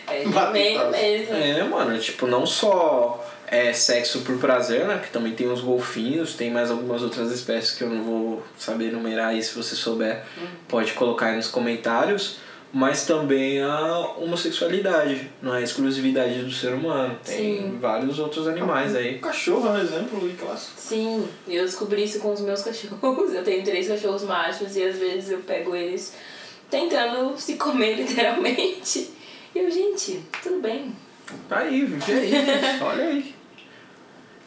[0.05, 1.35] É meio mesmo.
[1.35, 4.99] É, mano, tipo, não só é sexo por prazer, né?
[5.03, 8.87] Que também tem os golfinhos, tem mais algumas outras espécies que eu não vou saber
[8.87, 10.23] enumerar aí, se você souber,
[10.67, 12.37] pode colocar aí nos comentários.
[12.75, 17.15] Mas também a homossexualidade, não é exclusividade do ser humano.
[17.23, 17.77] Tem Sim.
[17.79, 19.17] vários outros animais aí.
[19.17, 20.73] O cachorro é um exemplo clássico.
[20.75, 23.31] Sim, eu descobri isso com os meus cachorros.
[23.33, 26.15] Eu tenho três cachorros machos e às vezes eu pego eles
[26.69, 29.11] tentando se comer literalmente.
[29.53, 30.91] E eu, gente, tudo bem.
[31.47, 32.83] Tá aí, vive aí, gente.
[32.83, 33.35] Olha aí.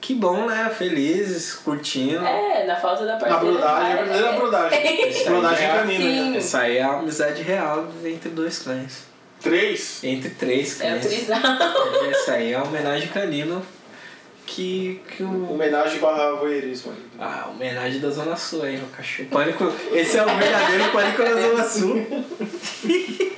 [0.06, 0.70] Que bom, né?
[0.78, 2.24] Felizes, curtindo.
[2.24, 3.44] É, na falta da Na parceira.
[3.54, 5.08] brodagem, a verdadeira brodagem.
[5.08, 6.30] Isso aí Brodagem é- canina.
[6.30, 6.36] Né?
[6.38, 9.02] Essa aí é a amizade real entre dois cães.
[9.42, 10.04] Três.
[10.04, 11.06] Entre três É o cães.
[11.06, 11.40] trisal.
[12.08, 13.60] Essa aí é a homenagem canina
[14.46, 15.50] que, que o.
[15.54, 16.92] Homenagem barra voyeurismo.
[16.92, 17.02] ali.
[17.18, 19.28] A homenagem da Zona Sul aí, o cachorro.
[19.28, 22.06] Pânico, esse é o verdadeiro pânico da Zona Sul.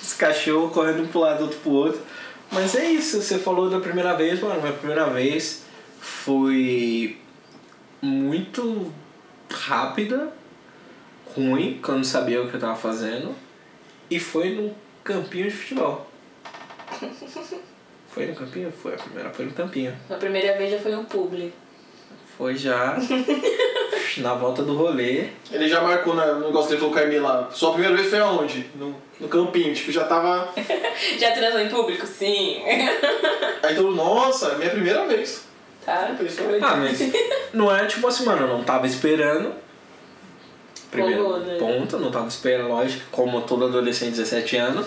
[0.00, 2.00] Os cachorros correndo um pro lado, outro pro outro.
[2.52, 4.60] Mas é isso, você falou da primeira vez, mano.
[4.60, 5.66] Minha primeira vez
[6.38, 7.16] foi
[8.02, 8.92] muito
[9.50, 10.30] rápida,
[11.34, 13.34] ruim, que eu não sabia o que eu tava fazendo.
[14.10, 16.06] E foi num campinho de futebol.
[18.10, 18.72] Foi no campinho?
[18.72, 19.94] Foi, a primeira foi no campinho.
[20.08, 21.52] Na primeira vez já foi um publi.
[22.36, 22.96] Foi já
[24.18, 25.28] na volta do rolê.
[25.52, 27.50] Ele já marcou na- no negócio que ele falou com a lá.
[27.52, 28.66] Sua primeira vez foi aonde?
[28.74, 30.52] No, no campinho, tipo, já tava.
[31.18, 32.06] Já transou em público?
[32.06, 32.62] Sim.
[33.62, 35.47] Aí todo mundo, nossa, é minha primeira vez.
[35.88, 36.14] Tá?
[36.18, 36.46] Pensou?
[36.60, 37.00] Ah, mas
[37.54, 39.52] não é tipo assim, mano, eu não tava esperando.
[40.90, 41.56] Primeiro Rolou, né?
[41.58, 44.86] ponto, não tava esperando, lógico, como todo adolescente de 17 anos,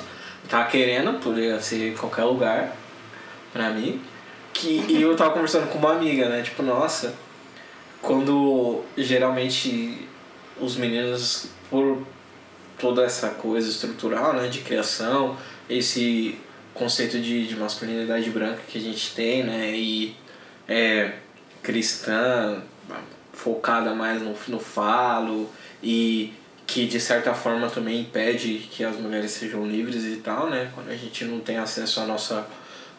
[0.50, 2.76] tava querendo, poderia ser em qualquer lugar,
[3.52, 4.02] pra mim.
[4.54, 6.42] Que, e eu tava conversando com uma amiga, né?
[6.42, 7.14] Tipo, nossa,
[8.02, 10.08] quando geralmente
[10.60, 12.00] os meninos, por
[12.78, 15.38] toda essa coisa estrutural, né, de criação,
[15.70, 16.38] esse
[16.74, 20.16] conceito de, de masculinidade branca que a gente tem, né, e
[20.72, 21.16] é,
[21.62, 22.62] cristã,
[23.34, 25.50] focada mais no, no falo
[25.84, 26.34] e
[26.66, 30.72] que de certa forma também impede que as mulheres sejam livres e tal, né?
[30.74, 32.48] Quando a gente não tem acesso à nossa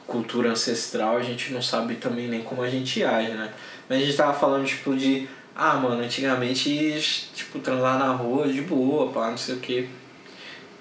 [0.07, 3.51] cultura ancestral, a gente não sabe também nem como a gente age, né?
[3.89, 5.27] Mas a gente tava falando, tipo, de...
[5.55, 9.89] Ah, mano, antigamente, tipo, transar na rua de boa, pá, não sei o quê.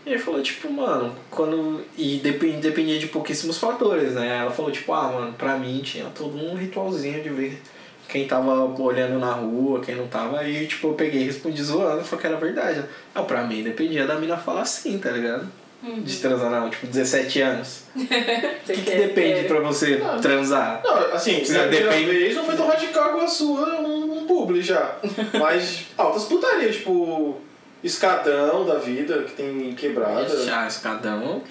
[0.06, 1.82] E ele falou, tipo, mano, quando.
[1.98, 4.40] E depend, dependia de pouquíssimos fatores, né?
[4.42, 7.62] Ela falou, tipo, ah, mano, pra mim tinha todo um ritualzinho de ver
[8.10, 10.40] quem tava olhando na rua, quem não tava.
[10.40, 12.80] Aí, tipo, eu peguei e respondi zoando, falou que era verdade.
[12.80, 12.86] né?
[13.14, 15.48] Ah, pra mim dependia da mina falar assim, tá ligado?
[15.84, 17.84] De transar, não, tipo, 17 anos.
[17.96, 20.20] O que, que depende pra você Não.
[20.22, 20.82] transar?
[20.84, 24.62] Não, assim, primeira depende- vez não foi tão radical com a sua, um, um publi
[24.62, 24.96] já.
[25.40, 27.38] Mas altas putarias, tipo.
[27.84, 30.46] Escadão da vida, que tem quebrada.
[30.46, 31.44] Já, escadão.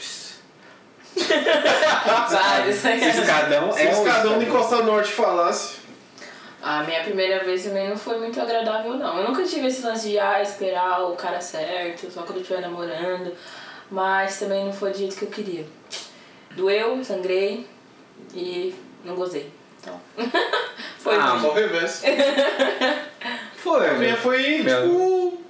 [2.31, 2.85] Vários.
[2.85, 5.81] escadão Se é o escadão do Costa Norte falasse.
[6.63, 9.19] A minha primeira vez também não foi muito agradável, não.
[9.19, 12.61] Eu nunca tive esse lance de ah, esperar o cara certo, só quando eu estiver
[12.61, 13.33] namorando.
[13.91, 15.67] Mas também não foi do jeito que eu queria.
[16.55, 17.67] Doeu, sangrei
[18.35, 18.75] e
[19.05, 19.51] não gozei.
[19.81, 19.99] Então.
[20.99, 21.39] foi Ah.
[21.41, 22.03] Só o revés.
[23.57, 24.83] Foi, A minha foi, Meu.
[24.83, 25.43] tipo,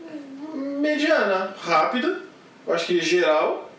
[0.81, 2.21] mediana, rápida,
[2.67, 3.71] eu acho que geral.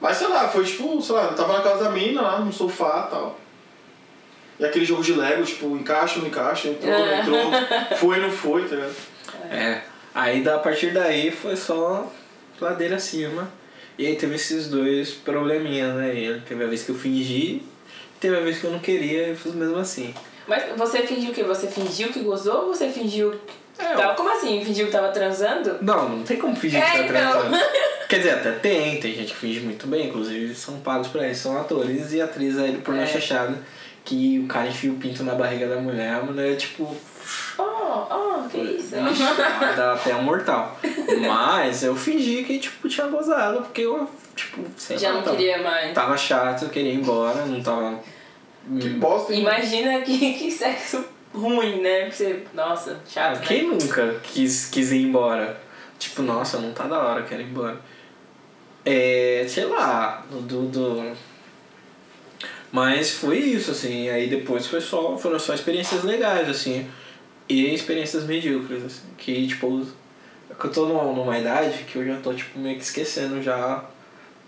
[0.00, 2.52] Mas sei lá, foi tipo, sei lá, eu tava na casa da mina lá, no
[2.52, 3.38] sofá e tal.
[4.58, 7.20] E aquele jogo de Lego, tipo, encaixa, não encaixa, entrou, não É.
[7.20, 7.50] entrou,
[7.98, 8.94] foi, não foi, tá ligado?
[9.50, 9.80] É.
[10.14, 12.10] Aí da, a partir daí foi só
[12.60, 13.48] ladeira acima.
[13.98, 16.14] E aí teve esses dois probleminhas, né?
[16.14, 17.62] Ele teve a vez que eu fingi,
[18.20, 20.14] teve a vez que eu não queria e fiz mesmo assim.
[20.46, 21.44] Mas você fingiu o quê?
[21.44, 23.52] Você fingiu que gozou ou você fingiu que
[23.84, 24.14] É, tava...
[24.14, 24.64] Como assim?
[24.64, 25.76] Fingiu que tava transando?
[25.82, 27.40] Não, não tem como fingir É, que tá então.
[27.40, 27.64] transando.
[28.08, 31.44] Quer dizer, até tem, tem gente que finge muito bem, inclusive são pagos pra isso,
[31.44, 33.06] são atores e atrizes aí do pornô É.
[33.06, 33.56] chachado,
[34.04, 36.94] que o cara enfia o pinto na barriga da mulher, a mulher tipo.
[37.56, 37.62] Oh,
[38.10, 38.94] oh, que isso?
[39.76, 40.78] Dá até um mortal.
[41.26, 45.36] Mas eu fingi que tipo, tinha gozado, porque eu, tipo, sei Já lá, não tava-
[45.36, 45.94] queria mais.
[45.94, 47.98] Tava chato, eu queria ir embora, não tava.
[48.80, 49.32] Que bosta?
[49.32, 51.04] Imagina que, que sexo
[51.34, 52.10] ruim, né?
[52.10, 53.46] Você, nossa, chato, né?
[53.46, 55.60] Quem nunca quis, quis ir embora?
[55.98, 57.80] Tipo, nossa, não tá da hora, quero ir embora.
[58.84, 61.16] É, sei lá, do, do,
[62.72, 66.90] Mas foi isso, assim, aí depois foi só, foram só experiências legais, assim,
[67.48, 69.86] e experiências medíocres, assim, que, tipo,
[70.50, 73.84] eu tô numa, numa idade que eu já tô, tipo, meio que esquecendo já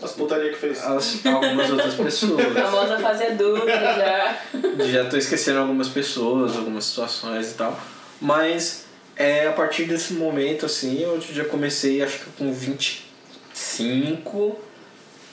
[0.02, 0.84] As putaria que fez.
[0.84, 2.56] as, algumas outras pessoas.
[2.56, 4.38] A famosa fase adulta já.
[4.86, 7.78] já tô esquecendo algumas pessoas, algumas situações e tal.
[8.20, 8.84] Mas
[9.16, 14.58] é a partir desse momento, assim, eu já comecei, acho que com 25,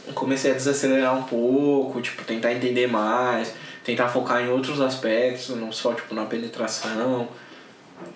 [0.07, 3.53] eu comecei a desacelerar um pouco, tipo, tentar entender mais,
[3.83, 7.27] tentar focar em outros aspectos, não só tipo na penetração.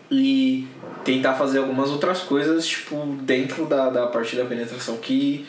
[0.10, 0.68] E
[1.04, 5.46] tentar fazer algumas outras coisas, tipo, dentro da, da parte da penetração que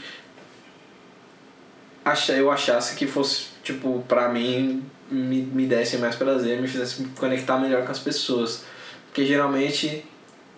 [2.28, 7.09] eu achasse que fosse, tipo, pra mim, me, me desse mais prazer, me fizesse me
[7.11, 8.64] conectar melhor com as pessoas.
[9.07, 10.04] Porque geralmente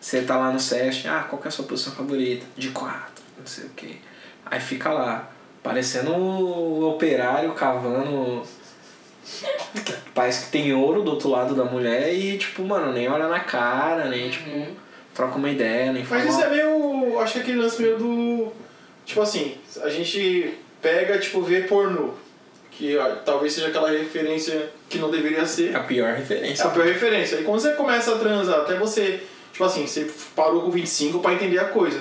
[0.01, 2.45] você tá lá no session, ah, qual que é a sua posição favorita?
[2.57, 3.99] De quatro, não sei o que.
[4.45, 5.31] Aí fica lá,
[5.63, 8.43] parecendo o operário cavando.
[10.15, 13.41] Parece que tem ouro do outro lado da mulher e, tipo, mano, nem olha na
[13.41, 14.51] cara, nem, tipo,
[15.15, 16.25] troca uma ideia, nem fala.
[16.25, 17.19] Mas isso é meio.
[17.21, 18.53] Acho que aquele lance meio do.
[19.05, 22.11] Tipo assim, a gente pega, tipo, vê pornô.
[22.71, 25.75] Que ó, talvez seja aquela referência que não deveria ser.
[25.77, 26.65] a pior É referência.
[26.65, 27.37] a pior referência.
[27.37, 29.21] E quando você começa a transar, até você.
[29.53, 32.01] Tipo assim, você parou com 25 pra entender a coisa.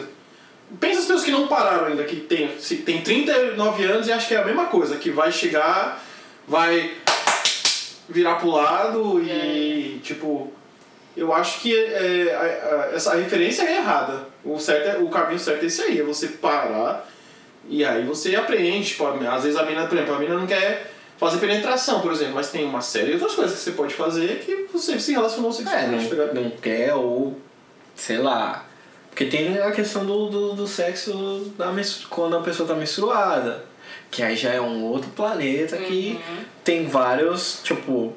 [0.79, 4.27] Pensa as pessoas que não pararam ainda, que tem, se tem 39 anos e acho
[4.27, 6.03] que é a mesma coisa, que vai chegar,
[6.47, 6.91] vai
[8.09, 10.53] virar pro lado e tipo.
[11.15, 14.27] Eu acho que é, a- a- essa referência é errada.
[14.45, 17.09] O, certo é, o caminho certo é esse aí, é você parar
[17.69, 18.89] e aí você aprende.
[18.89, 22.35] Tipo, às vezes a menina, por exemplo, a menina não quer fazer penetração, por exemplo,
[22.35, 25.49] mas tem uma série de outras coisas que você pode fazer que você se relacionou
[25.49, 26.09] É, sexualmente.
[26.09, 26.33] ligado?
[26.33, 27.39] não, não quer ou
[27.95, 28.65] sei lá.
[29.09, 31.73] Porque tem a questão do, do, do sexo da
[32.07, 33.65] quando a pessoa tá menstruada.
[34.11, 36.19] Que aí já é um outro planeta que
[36.63, 38.13] tem vários, tipo.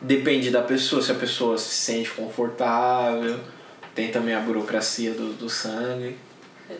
[0.00, 3.40] Depende da pessoa, se a pessoa se sente confortável.
[3.94, 6.16] Tem também a burocracia do, do sangue.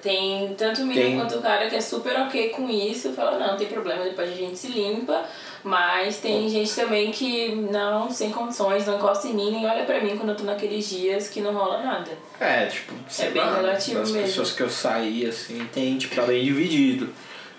[0.00, 1.18] Tem tanto o menino Tem.
[1.18, 4.30] quanto o cara que é super ok com isso, fala, não, não tem problema, depois
[4.30, 5.22] a gente se limpa.
[5.62, 10.00] Mas tem gente também que não, sem condições, não encosta em mim, nem olha pra
[10.00, 12.10] mim quando eu tô naqueles dias que não rola nada.
[12.40, 14.26] É, tipo, sei bem lá, relativo das mesmo.
[14.26, 17.08] pessoas que eu saí, assim, tem, tipo, tá bem dividido.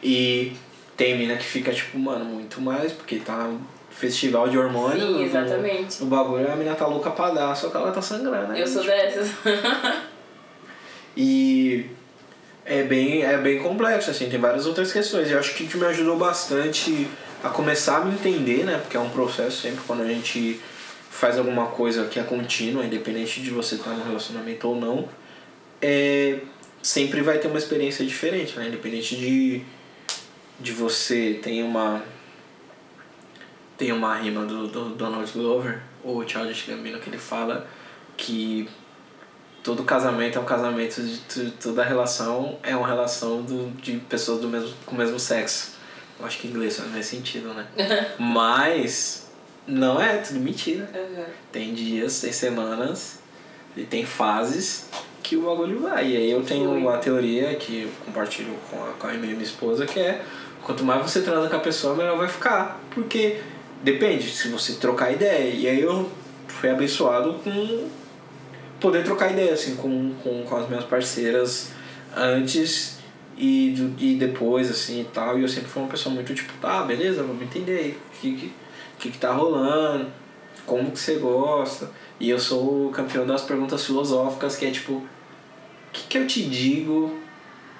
[0.03, 0.53] E
[0.97, 3.59] tem mina que fica, tipo, mano, muito mais, porque tá no
[3.89, 4.99] festival de hormônio.
[4.99, 6.03] Sim, exatamente.
[6.03, 8.49] O bagulho, a mina tá louca pra dar, só que ela tá sangrando.
[8.49, 8.61] né?
[8.61, 9.31] Eu sou Tipo, dessas.
[11.17, 11.85] E
[12.65, 15.29] é bem, é bem complexo, assim, tem várias outras questões.
[15.29, 17.07] Eu acho que o que me ajudou bastante
[17.43, 18.79] a começar a me entender, né?
[18.79, 20.59] Porque é um processo sempre quando a gente
[21.11, 25.07] faz alguma coisa que é contínua, independente de você estar no relacionamento ou não,
[25.79, 26.39] é,
[26.81, 28.67] sempre vai ter uma experiência diferente, né?
[28.67, 29.61] Independente de,
[30.59, 32.03] de você tem uma
[33.77, 37.67] tem uma rima do, do Donald Glover, o Childish Gambino, que ele fala
[38.15, 38.69] que
[39.65, 44.47] todo casamento é um casamento de toda relação é uma relação do, de pessoas do
[44.47, 45.71] mesmo, com o mesmo sexo.
[46.19, 47.65] Eu acho que em inglês faz mais sentido, né?
[48.19, 49.27] Mas
[49.65, 50.87] não é tudo mentira.
[50.93, 51.25] Uhum.
[51.51, 53.17] Tem dias, tem semanas
[53.75, 54.87] e tem fases
[55.23, 56.11] que o bagulho vai.
[56.11, 59.87] E aí eu tenho uma teoria que eu compartilho com a, com a minha esposa,
[59.87, 60.23] que é
[60.61, 62.79] quanto mais você transa com a pessoa, melhor vai ficar.
[62.91, 63.41] Porque
[63.81, 65.51] depende, se você trocar ideia.
[65.51, 66.07] E aí eu
[66.47, 68.04] fui abençoado com
[68.79, 71.71] poder trocar ideia assim, com, com, com as minhas parceiras
[72.15, 72.97] antes
[73.37, 75.37] e, do- e depois, assim e tal.
[75.39, 78.31] E eu sempre fui uma pessoa muito tipo, tá, beleza, vamos entender aí o que,
[78.35, 78.53] que,
[78.99, 80.07] que, que tá rolando,
[80.65, 81.89] como que você gosta.
[82.19, 85.07] E eu sou o campeão das perguntas filosóficas, que é tipo, o
[85.91, 87.19] que, que eu te digo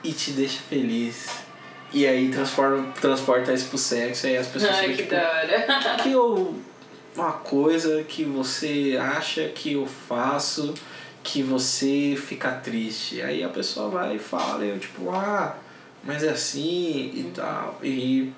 [0.04, 1.28] e te deixa feliz?
[1.94, 5.16] E aí transforma, transporta isso pro sexo, e aí as pessoas Ai, ficam que tipo,
[5.16, 6.04] da hora.
[6.04, 6.56] que eu
[7.16, 10.74] uma coisa que você acha que eu faço
[11.24, 13.22] que você fica triste.
[13.22, 15.56] Aí a pessoa vai e fala, eu tipo, ah,
[16.04, 17.80] mas é assim e tal.
[17.84, 18.32] E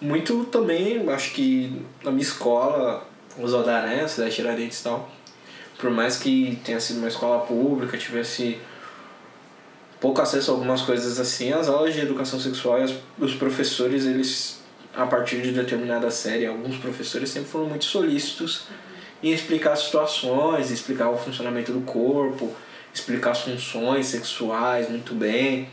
[0.00, 3.06] muito também, acho que na minha escola,
[3.38, 5.10] os Odaré, Cidade Tiradentes e tal,
[5.78, 8.58] por mais que tenha sido uma escola pública, tivesse
[10.00, 14.60] pouco acesso a algumas coisas assim, as aulas de educação sexual e os professores, eles,
[14.96, 18.66] a partir de determinada série, alguns professores sempre foram muito solícitos
[19.22, 22.54] em explicar situações, explicar o funcionamento do corpo,
[22.92, 25.68] explicar as funções sexuais muito bem.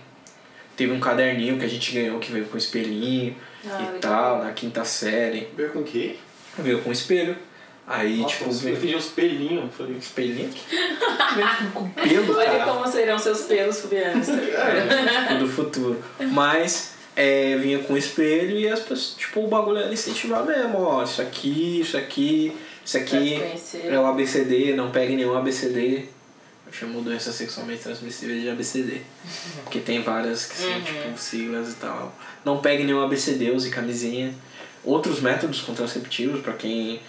[0.75, 3.35] Teve um caderninho que a gente ganhou que veio com espelhinho
[3.69, 5.49] Ah, e tal, na quinta série.
[5.55, 6.15] Veio com o quê?
[6.57, 7.37] Veio com espelho.
[7.85, 9.75] Aí, Nossa, tipo, eu veio uns pelinhos.
[9.75, 10.49] Falei, espelhinho.
[10.55, 12.71] veio com pelo, Olha cara.
[12.71, 15.39] como serão seus pelos tá ligado?
[15.39, 16.01] do futuro.
[16.31, 21.03] Mas é, vinha com espelho e as pessoas, tipo, o bagulho era incentivar mesmo, ó,
[21.03, 22.55] isso aqui, isso aqui,
[22.85, 23.41] isso aqui
[23.83, 26.05] é o ABCD, não pegue nenhum ABCD.
[26.65, 29.01] Eu chamo doenças sexualmente transmissíveis de ABCD.
[29.63, 30.81] Porque tem várias que são Uhum.
[30.83, 32.15] tipo siglas e tal.
[32.45, 34.33] Não pegue nenhum ABCD, use camisinha.
[34.83, 37.01] Outros métodos contraceptivos, pra quem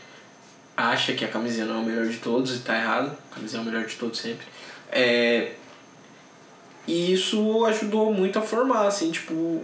[0.77, 3.17] acha que a camisinha não é o melhor de todos e tá errado.
[3.31, 4.45] A camisinha é o melhor de todos sempre.
[4.91, 5.53] É,
[6.87, 9.63] e isso ajudou muito a formar, assim, tipo,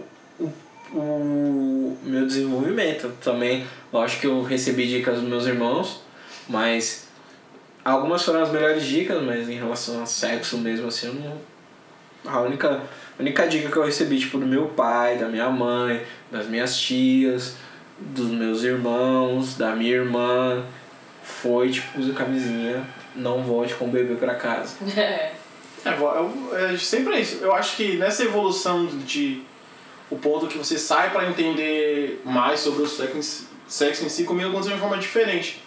[0.93, 3.11] o, meu desenvolvimento.
[3.21, 6.01] Também, lógico que eu recebi dicas dos meus irmãos,
[6.47, 7.07] mas
[7.83, 11.37] algumas foram as melhores dicas, mas em relação a sexo mesmo, assim, eu não.
[12.25, 12.81] A única,
[13.17, 16.77] a única dica que eu recebi, tipo, do meu pai, da minha mãe, das minhas
[16.77, 17.55] tias,
[17.97, 20.63] dos meus irmãos, da minha irmã,
[21.23, 22.83] foi, tipo, use camisinha,
[23.15, 24.75] não volte com o bebê pra casa.
[24.97, 25.31] É.
[25.85, 27.37] É, eu- é sempre é isso.
[27.41, 29.41] Eu acho que nessa evolução de
[30.09, 34.09] o ponto que você sai pra entender mais sobre o sexo, em si- sexo em
[34.09, 35.61] si, comigo aconteceu de uma forma diferente.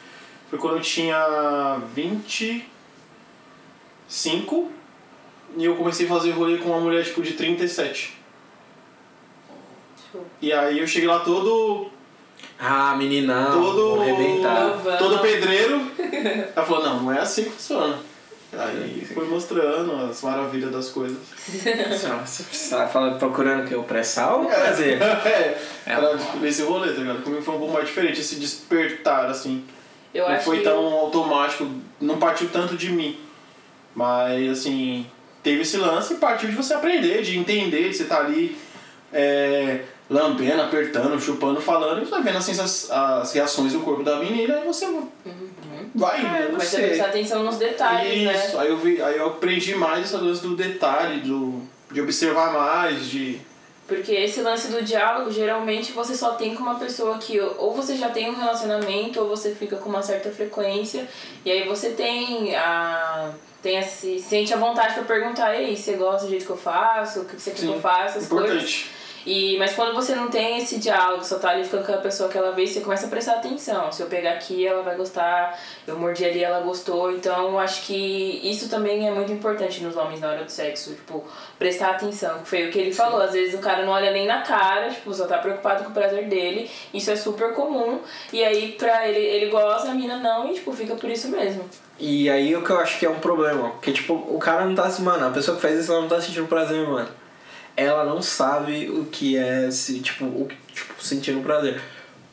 [0.50, 2.66] Foi quando eu tinha 25
[5.56, 8.16] e eu comecei a fazer rolê com uma mulher tipo de 37.
[10.10, 10.26] Show.
[10.40, 11.90] E aí eu cheguei lá todo
[12.58, 13.96] Ah, meninão, Todo-
[14.98, 15.90] todo pedreiro.
[16.54, 17.98] Ela falou, não, não é assim que funciona.
[18.54, 21.16] Aí foi mostrando as maravilhas das coisas.
[22.06, 23.74] Nossa, Você tá falando, procurando o que?
[23.74, 25.00] O pré-sal ou o prazer?
[25.02, 27.22] é, era tipo, nesse rolê, tá ligado?
[27.22, 29.64] Comigo foi um pouco mais diferente, esse despertar, assim.
[30.12, 31.66] Eu não acho foi que tão automático,
[31.98, 33.18] não partiu tanto de mim.
[33.94, 35.06] Mas, assim,
[35.42, 38.56] teve esse lance e partiu de você aprender, de entender, de você estar ali
[39.10, 39.80] é,
[40.12, 44.16] lambendo, apertando, chupando, falando, e você vai vendo assim, as, as reações do corpo da
[44.16, 44.86] menina e você
[45.94, 46.20] vai.
[46.20, 48.62] É, não Mas você prestar atenção nos detalhes, Isso, né?
[48.62, 53.08] aí eu, vi, aí eu aprendi mais essa lance do detalhe, do, de observar mais,
[53.08, 53.40] de.
[53.88, 57.96] Porque esse lance do diálogo, geralmente você só tem com uma pessoa que ou você
[57.96, 61.06] já tem um relacionamento ou você fica com uma certa frequência
[61.44, 63.32] e aí você tem a
[63.62, 67.20] tem esse sente a vontade pra perguntar, ei, você gosta do jeito que eu faço,
[67.20, 68.86] o que você quer que eu faça, as coisas.
[69.24, 72.28] E, mas quando você não tem esse diálogo, só tá ali ficando com aquela pessoa
[72.28, 73.90] aquela vez, você começa a prestar atenção.
[73.92, 77.12] Se eu pegar aqui, ela vai gostar, eu mordi ali, ela gostou.
[77.12, 81.24] Então, acho que isso também é muito importante nos homens na hora do sexo, tipo,
[81.58, 82.40] prestar atenção.
[82.40, 84.90] que Foi o que ele falou, às vezes o cara não olha nem na cara,
[84.90, 86.70] tipo, só tá preocupado com o prazer dele.
[86.92, 88.00] Isso é super comum.
[88.32, 91.64] E aí, pra ele, ele gosta, a mina não, e tipo, fica por isso mesmo.
[91.98, 94.74] E aí o que eu acho que é um problema, porque tipo, o cara não
[94.74, 97.21] tá se, mano, a pessoa que faz isso ela não tá sentindo prazer, mano.
[97.76, 101.80] Ela não sabe o que é se, tipo, o, tipo, sentindo prazer.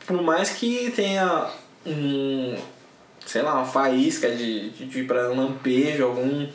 [0.06, 1.50] Por mais que tenha
[1.86, 2.56] um,
[3.26, 6.48] sei lá, uma faísca de, de, de prazer, um lampejo, algum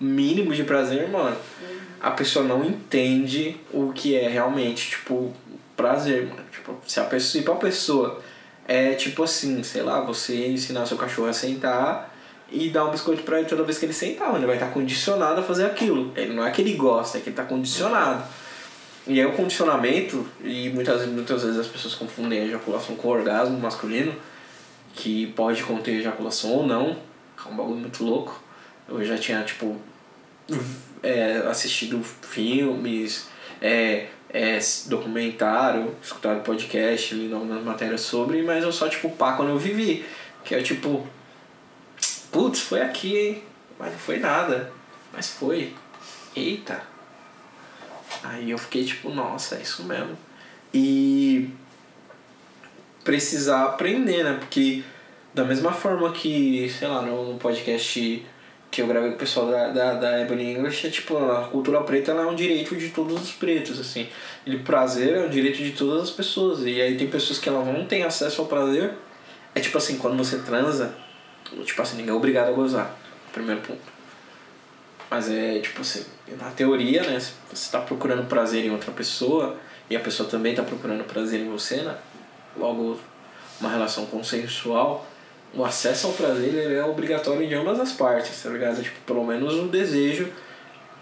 [0.00, 1.36] mínimo de prazer, mano,
[2.00, 5.32] a pessoa não entende o que é realmente, tipo,
[5.76, 6.44] prazer, mano.
[6.50, 8.22] Tipo, se a pessoa, se pra pessoa
[8.66, 12.11] é tipo assim, sei lá, você ensinar seu cachorro a sentar
[12.52, 14.34] e dar um biscoito pra ele toda vez que ele sentar.
[14.36, 16.12] Ele vai estar condicionado a fazer aquilo.
[16.14, 18.22] Ele não é que ele gosta, é que ele tá condicionado.
[19.06, 23.58] E aí o condicionamento, e muitas, muitas vezes as pessoas confundem a ejaculação com orgasmo
[23.58, 24.14] masculino,
[24.94, 26.96] que pode conter ejaculação ou não,
[27.44, 28.40] é um bagulho muito louco.
[28.88, 29.76] Eu já tinha, tipo,
[31.02, 33.28] é, assistido filmes,
[33.60, 39.48] é, é, documentário, escutado podcast, lido algumas matérias sobre, mas eu só, tipo, pá, quando
[39.48, 40.04] eu vivi.
[40.44, 41.06] Que é tipo,
[42.32, 43.42] putz, foi aqui, hein?
[43.78, 44.72] Mas não foi nada.
[45.12, 45.72] Mas foi.
[46.34, 46.82] Eita.
[48.22, 50.16] Aí eu fiquei tipo, nossa, é isso mesmo.
[50.72, 51.50] E
[53.04, 54.36] precisar aprender, né?
[54.38, 54.82] Porque
[55.34, 58.26] da mesma forma que, sei lá, no, podcast
[58.70, 61.82] que eu gravei com o pessoal da, da, da Ebony English, é tipo, a cultura
[61.82, 64.08] preta ela é um direito de todos os pretos, assim.
[64.46, 66.60] E prazer é um direito de todas as pessoas.
[66.64, 68.94] E aí tem pessoas que elas não têm acesso ao prazer.
[69.54, 70.94] É tipo assim, quando você transa,
[71.64, 72.94] tipo assim, ninguém é obrigado a gozar.
[73.32, 73.80] Primeiro ponto.
[75.10, 76.04] Mas é tipo assim,
[76.38, 77.20] na teoria, né?
[77.20, 79.56] Se você está procurando prazer em outra pessoa
[79.90, 81.96] e a pessoa também está procurando prazer em você, né?
[82.56, 82.98] Logo,
[83.60, 85.06] uma relação consensual,
[85.54, 88.82] o acesso ao prazer ele é obrigatório de ambas as partes, tá ligado?
[88.82, 90.32] Tipo, pelo menos o desejo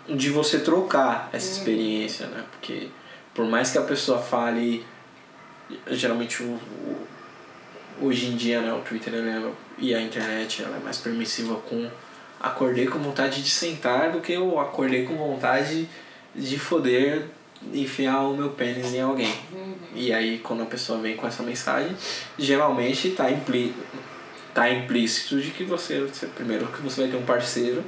[0.08, 2.44] de você trocar essa experiência, né?
[2.50, 2.88] Porque
[3.34, 4.84] por mais que a pessoa fale,
[5.88, 7.06] geralmente o, o
[8.00, 9.50] hoje em dia, né, o Twitter ele é,
[9.80, 11.88] e a internet ela é mais permissiva com
[12.38, 15.88] acordei com vontade de sentar do que eu acordei com vontade
[16.34, 17.26] de foder
[17.74, 19.34] enfiar o meu pênis em alguém.
[19.52, 19.74] Uhum.
[19.94, 21.94] E aí quando a pessoa vem com essa mensagem,
[22.38, 23.74] geralmente está impli
[24.54, 27.84] tá implícito de que você, você primeiro que você vai ter um parceiro,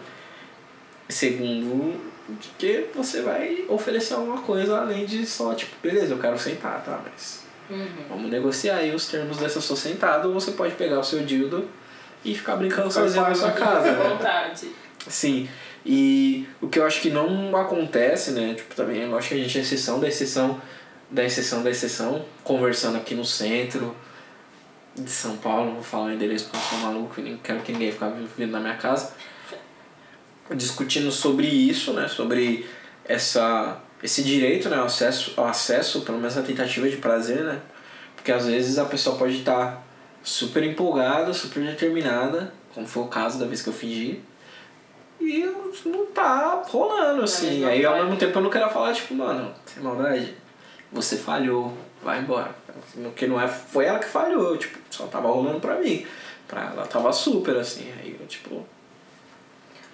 [1.08, 2.00] segundo
[2.40, 6.82] de que você vai oferecer alguma coisa além de só tipo, beleza, eu quero sentar,
[6.84, 7.86] tá, mas Uhum.
[8.08, 11.68] vamos negociar aí os termos dessa sua sentada, ou você pode pegar o seu dildo
[12.24, 14.08] e ficar brincando sozinho na sua casa, À né?
[14.10, 14.68] vontade.
[15.08, 15.48] Sim.
[15.84, 18.54] E o que eu acho que não acontece, né?
[18.54, 20.60] Tipo, também eu acho que a gente é exceção da exceção
[21.10, 23.94] da exceção da exceção, conversando aqui no centro
[24.94, 27.60] de São Paulo, não vou falar o endereço porque eu sou maluco e nem quero
[27.60, 28.04] que ninguém fique
[28.36, 29.12] vindo na minha casa.
[30.54, 32.08] Discutindo sobre isso, né?
[32.08, 32.66] Sobre
[33.04, 34.76] essa, esse direito, né?
[34.76, 37.60] Ao acesso, ao acesso, pelo menos a tentativa de prazer, né?
[38.16, 39.82] Porque às vezes a pessoa pode estar
[40.22, 44.22] super empolgada, super determinada, como foi o caso da vez que eu fingi,
[45.20, 45.44] e
[45.86, 47.64] não tá rolando, assim.
[47.64, 50.34] Aí ao mesmo tempo eu não quero falar, tipo, mano, sem maldade,
[50.90, 52.54] você falhou, vai embora.
[52.94, 56.06] Porque não é, foi ela que falhou, tipo, só tava rolando pra mim.
[56.48, 57.92] Pra ela tava super, assim.
[58.00, 58.66] Aí eu, tipo,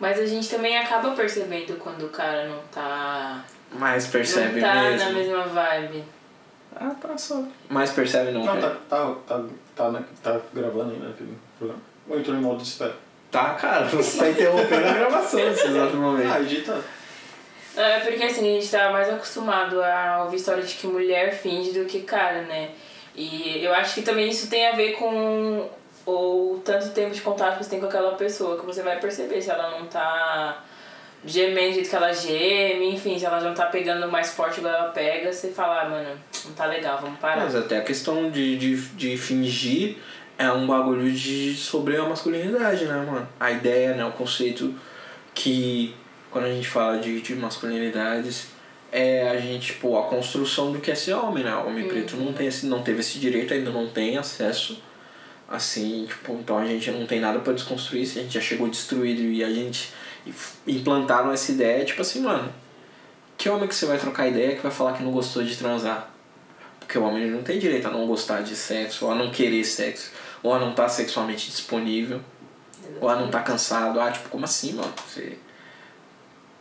[0.00, 3.44] Mas a gente também acaba percebendo quando o cara não tá.
[3.72, 4.98] mais percebe não tá mesmo.
[4.98, 6.04] na mesma vibe.
[6.74, 7.42] Ah, tá só.
[7.68, 9.44] Mais percebe não, Não, tá, tá, tá,
[9.74, 11.82] tá, né, tá gravando ainda aquele programa.
[12.08, 12.94] Ou entrou em modo de espera?
[13.30, 16.32] Tá, cara, você tá interrompendo a gravação nesse exato momento.
[16.32, 16.84] Ah, edita.
[17.74, 21.32] Não, é porque assim, a gente tá mais acostumado a ouvir história de que mulher
[21.32, 22.70] finge do que cara, né?
[23.14, 25.68] E eu acho que também isso tem a ver com
[26.06, 29.42] o tanto tempo de contato que você tem com aquela pessoa, que você vai perceber
[29.42, 30.64] se ela não tá
[31.24, 34.58] gemendo do jeito que ela geme, enfim, se ela já não tá pegando mais forte
[34.58, 36.10] igual ela pega, você fala, ah, mano,
[36.44, 37.44] não tá legal, vamos parar.
[37.44, 39.96] Mas até a questão de, de, de fingir
[40.38, 43.28] é um bagulho de sobre a masculinidade, né, mano?
[43.40, 44.74] A ideia, né, o conceito
[45.34, 45.94] que
[46.30, 48.48] quando a gente fala de, de masculinidades
[48.92, 51.54] é a gente, pô, a construção do que é ser homem, né?
[51.56, 54.82] O homem preto não, tem esse, não teve esse direito, ainda não tem acesso.
[55.46, 58.68] Assim, tipo, então a gente não tem nada pra desconstruir isso, a gente já chegou
[58.68, 59.90] destruído e a gente
[60.66, 62.52] implantaram essa ideia, tipo assim, mano,
[63.36, 66.10] que homem que você vai trocar ideia que vai falar que não gostou de transar?
[66.80, 69.64] Porque o homem não tem direito a não gostar de sexo, ou a não querer
[69.64, 70.10] sexo,
[70.42, 72.20] ou a não estar sexualmente disponível,
[73.00, 74.00] ou a não estar cansado.
[74.00, 74.92] Ah, tipo, como assim, mano?
[75.06, 75.38] Você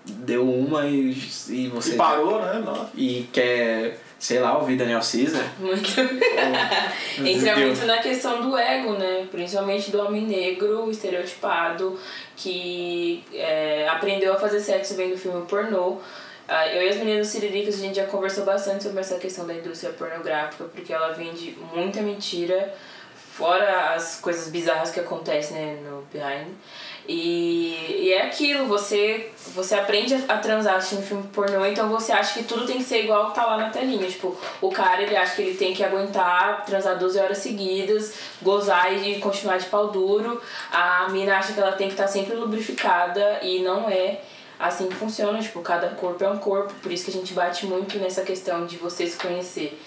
[0.07, 1.11] deu uma e,
[1.49, 1.93] e você.
[1.93, 2.61] E parou, né?
[2.65, 2.89] Não.
[2.95, 5.43] E quer, sei lá, ouvir Daniel Caesar.
[5.59, 5.89] Muito.
[5.99, 6.07] ou-
[7.25, 9.27] Entra Deu- muito na questão do ego, né?
[9.31, 11.97] Principalmente do homem negro, estereotipado,
[12.35, 15.97] que é, aprendeu a fazer sexo vendo filme pornô.
[16.47, 19.53] Ah, Eu e as meninas Siriricas, a gente já conversou bastante sobre essa questão da
[19.53, 22.73] indústria pornográfica, porque ela vende muita mentira,
[23.33, 26.47] fora as coisas bizarras que acontecem né, no behind.
[27.07, 32.33] E, e é aquilo, você, você aprende a, transar assistindo filme pornô, então você acha
[32.33, 34.07] que tudo tem que ser igual tá lá na telinha.
[34.07, 38.93] Tipo, o cara ele acha que ele tem que aguentar, transar 12 horas seguidas, gozar
[38.93, 40.41] e continuar de pau duro.
[40.71, 44.19] A mina acha que ela tem que estar sempre lubrificada e não é
[44.59, 45.39] assim funciona.
[45.39, 48.65] Tipo, cada corpo é um corpo, por isso que a gente bate muito nessa questão
[48.65, 49.79] de você se conhecer.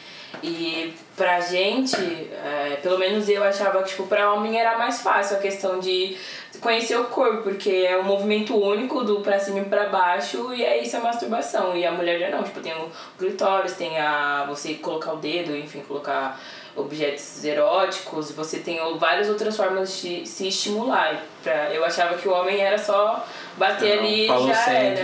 [0.42, 5.36] E pra gente, é, pelo menos eu achava que tipo, pra homem era mais fácil
[5.36, 6.16] a questão de
[6.60, 10.64] conhecer o corpo, porque é um movimento único do pra cima e pra baixo e
[10.64, 11.76] é isso a masturbação.
[11.76, 14.46] E a mulher já não, tipo, tem o clitóris, tem a.
[14.48, 16.40] você colocar o dedo, enfim, colocar
[16.76, 21.22] objetos eróticos, você tem várias outras formas de se estimular.
[21.42, 24.96] Pra, eu achava que o homem era só bater ali e já era.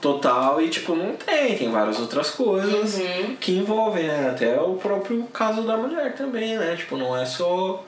[0.00, 3.36] total e tipo não tem, tem várias outras coisas Uhum.
[3.38, 4.30] que envolvem, né?
[4.30, 6.74] Até o próprio caso da mulher também, né?
[6.76, 7.84] Tipo, não é só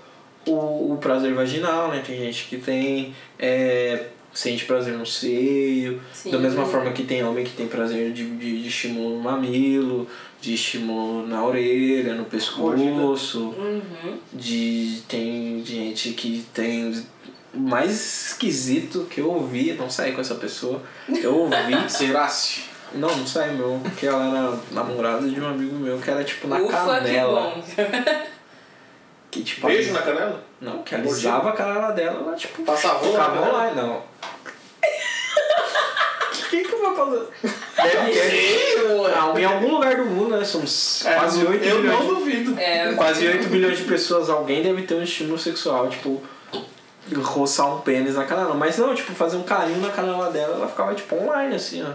[0.47, 2.03] o, o prazer vaginal, né?
[2.07, 6.31] Tem gente que tem é, sente prazer no seio, Sim.
[6.31, 10.07] da mesma forma que tem homem que tem prazer de, de, de estímulo no mamilo,
[10.41, 14.17] de estímulo na orelha, no pescoço, Uhum.
[14.33, 17.05] de tem gente que tem
[17.55, 21.55] o mais esquisito que eu ouvi, não saí com essa pessoa, eu ouvi
[21.91, 22.63] Será-se?
[22.95, 26.49] não, não sai meu, porque ela era namorada de um amigo meu que era tipo
[26.49, 27.53] na Ufa, canela.
[27.77, 27.93] que bom.
[29.33, 29.67] Que tipo.
[29.67, 30.45] Beijo na canela?
[30.61, 32.63] Não, que alisava a canela dela, ela tipo.
[32.63, 33.97] Passava ficava online, não.
[33.97, 34.03] O
[36.51, 37.27] que que eu vou fazer?
[37.83, 38.73] Deve ter.
[39.15, 40.45] Ah, em algum lugar do mundo, né?
[40.45, 41.99] Somos É, quase 8 Eu bilhões.
[41.99, 42.61] não duvido.
[42.61, 46.23] É, Quase 8 bilhões de pessoas, alguém deve ter um estímulo sexual, tipo,
[47.23, 48.55] roçar um pênis na canela.
[48.55, 51.93] Mas não, tipo, fazer um carinho na canela dela, ela ficava tipo online, assim, ó.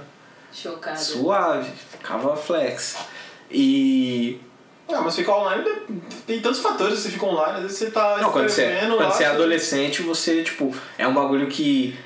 [0.51, 0.97] chocada.
[0.97, 2.97] Suave, ficava flex.
[3.51, 4.41] E.
[4.89, 5.65] Ah, mas ficar online
[6.25, 6.99] tem tantos fatores.
[6.99, 9.27] Você fica online, às vezes você tá Não, quando você, escrevendo quando lá, você é
[9.27, 11.97] adolescente, você, tipo, é um bagulho que.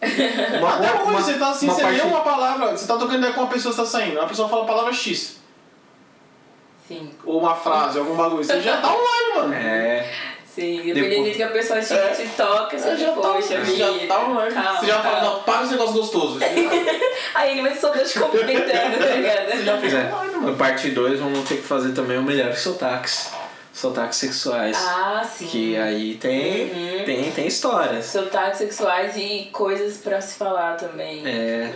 [0.58, 2.96] Uma, Até hoje uma- você tá assim, uma você parte- lê uma palavra, você tá
[2.96, 5.38] trocando ideia com uma pessoa que tá saindo, uma pessoa fala a palavra X,
[6.88, 9.54] Sim, ou uma frase, algum bagulho, você já tá online, mano.
[9.54, 10.10] É.
[10.54, 10.82] sim.
[10.92, 12.08] Dependendo do que a pessoa te, É.
[12.08, 14.54] te toca, você Você já tá, poxa, você já tá online.
[14.54, 15.30] calma, Você já fala, calma.
[15.36, 16.38] não, para esse negócio gostoso.
[17.34, 19.80] Aí ele vai só te cumprimentando, tá ligado?
[19.80, 20.10] Pois é.
[20.40, 23.30] No parte 2 vamos ter que fazer também o melhor sotaques.
[23.72, 24.76] Sotaques sexuais.
[24.76, 25.46] Ah, sim.
[25.46, 27.04] Que aí tem, Uhum.
[27.04, 28.06] tem, tem histórias.
[28.06, 31.22] Sotaques sexuais e coisas pra se falar também.
[31.26, 31.72] É.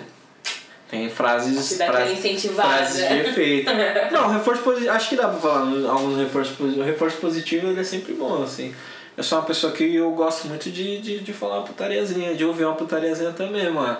[0.98, 1.78] Tem frases.
[1.78, 3.70] Dá frases, frases de efeito.
[4.12, 4.90] Não, reforço positivo.
[4.92, 6.86] Acho que dá pra falar no- alguns reforços positivos.
[6.86, 8.74] O reforço positivo ele é sempre bom, assim.
[9.16, 12.44] Eu sou uma pessoa que eu gosto muito de, de, de falar uma putariazinha, de
[12.44, 13.98] ouvir uma putariazinha também, mano.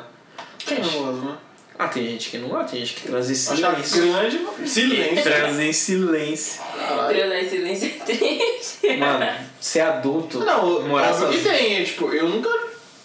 [0.59, 1.34] Quem não gosta, né?
[1.78, 4.12] Ah, tem gente que não gosta, tem gente que transa em silêncio.
[4.12, 5.22] grande, silêncio.
[5.24, 6.62] Transa em silêncio.
[7.11, 8.97] Entrou em silêncio é triste.
[8.97, 9.26] Mano,
[9.61, 11.55] ser adulto, Não, morar óbvio que sozinho.
[11.59, 12.49] tem, é, tipo, eu nunca,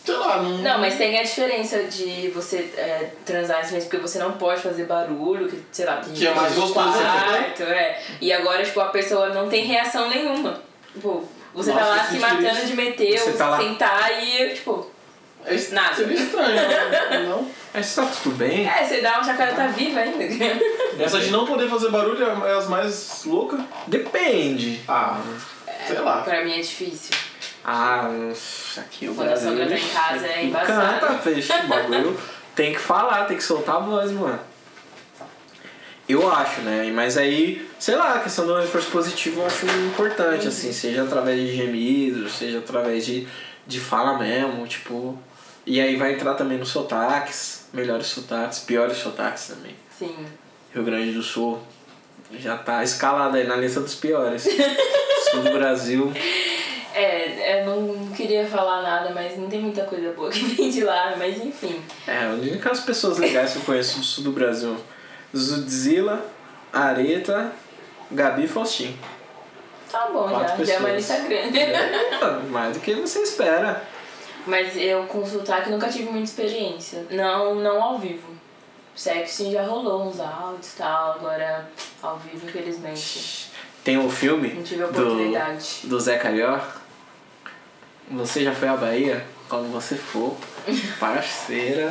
[0.10, 0.58] sei lá, não...
[0.60, 4.62] Não, mas tem a diferença de você é, transar em silêncio porque você não pode
[4.62, 8.02] fazer barulho, que, sei lá, tem Que é mais no gostoso, quarto, é.
[8.22, 10.62] E agora, tipo, a pessoa não tem reação nenhuma.
[10.94, 12.44] Tipo, você tá Nossa, lá que se triste.
[12.44, 14.90] matando de meter, Você ou tá lá- sentar e, tipo,
[15.46, 15.96] É est- Nada.
[15.96, 17.20] Seria estranho, né?
[17.30, 17.48] não?
[17.74, 18.68] Mas tá tudo bem?
[18.68, 20.24] é, você dá uma chacada, tá viva ainda.
[21.00, 23.60] Essa de não poder fazer barulho é as mais loucas.
[23.88, 24.82] Depende.
[24.88, 25.18] Ah,
[25.88, 26.22] sei lá.
[26.24, 27.16] pra mim é difícil.
[27.64, 28.10] Ah,
[28.78, 31.00] aqui o Quando a sogra tá em casa, é embaçado.
[31.00, 32.20] Canta, fecha o bagulho.
[32.56, 34.40] Tem que falar, tem que soltar a voz, mano.
[36.08, 36.92] Eu acho, né?
[36.94, 41.40] Mas aí, sei lá, a questão do reforço positivo eu acho importante, assim, seja através
[41.40, 43.28] de gemidos, seja através de,
[43.68, 45.18] de fala mesmo, tipo.
[45.66, 49.76] E aí vai entrar também nos sotaques, melhores sotaques, piores sotaques também.
[50.00, 50.26] Sim.
[50.74, 51.60] Rio Grande do Sul
[52.38, 54.44] já tá escalado aí na lista dos piores.
[55.32, 56.12] Sul do Brasil.
[56.94, 60.84] É, eu não queria falar nada, mas não tem muita coisa boa que vem de
[60.84, 61.82] lá, mas enfim.
[62.08, 64.76] É, as únicas pessoas legais que eu conheço no sul do Brasil.
[65.36, 66.26] Zudzilla,
[66.74, 67.52] Areta,
[68.12, 68.98] Gabi e Faustinho.
[69.92, 71.20] Tá bom, Quatro já, já é uma pessoas.
[71.20, 71.60] lista grande.
[71.60, 73.84] É, mais do que você espera.
[74.46, 77.06] Mas eu com sotaque nunca tive muita experiência.
[77.12, 78.28] Não, não ao vivo.
[78.96, 81.70] Sim já rolou uns áudios e tal, agora
[82.02, 83.50] ao vivo infelizmente.
[83.84, 85.80] Tem o filme Não tive a do, oportunidade.
[85.86, 86.79] do Zé Carioca.
[88.12, 89.24] Você já foi à Bahia?
[89.48, 90.38] Quando você for,
[91.00, 91.90] parceira.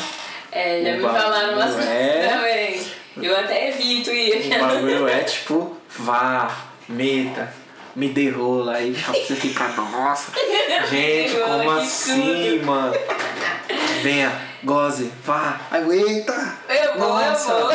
[0.51, 2.87] É, já O me falaram umas coisas é- também.
[3.21, 4.49] Eu até evito O ir.
[4.59, 6.51] bagulho é tipo, vá,
[6.89, 7.53] meta,
[7.97, 10.31] me dê rola aí, pra você ficar, nossa,
[10.89, 12.95] gente, como assim, mano?
[14.03, 14.31] Venha,
[14.65, 16.33] goze, vá, aguenta!
[16.69, 17.67] Eu vou, Nossa, eu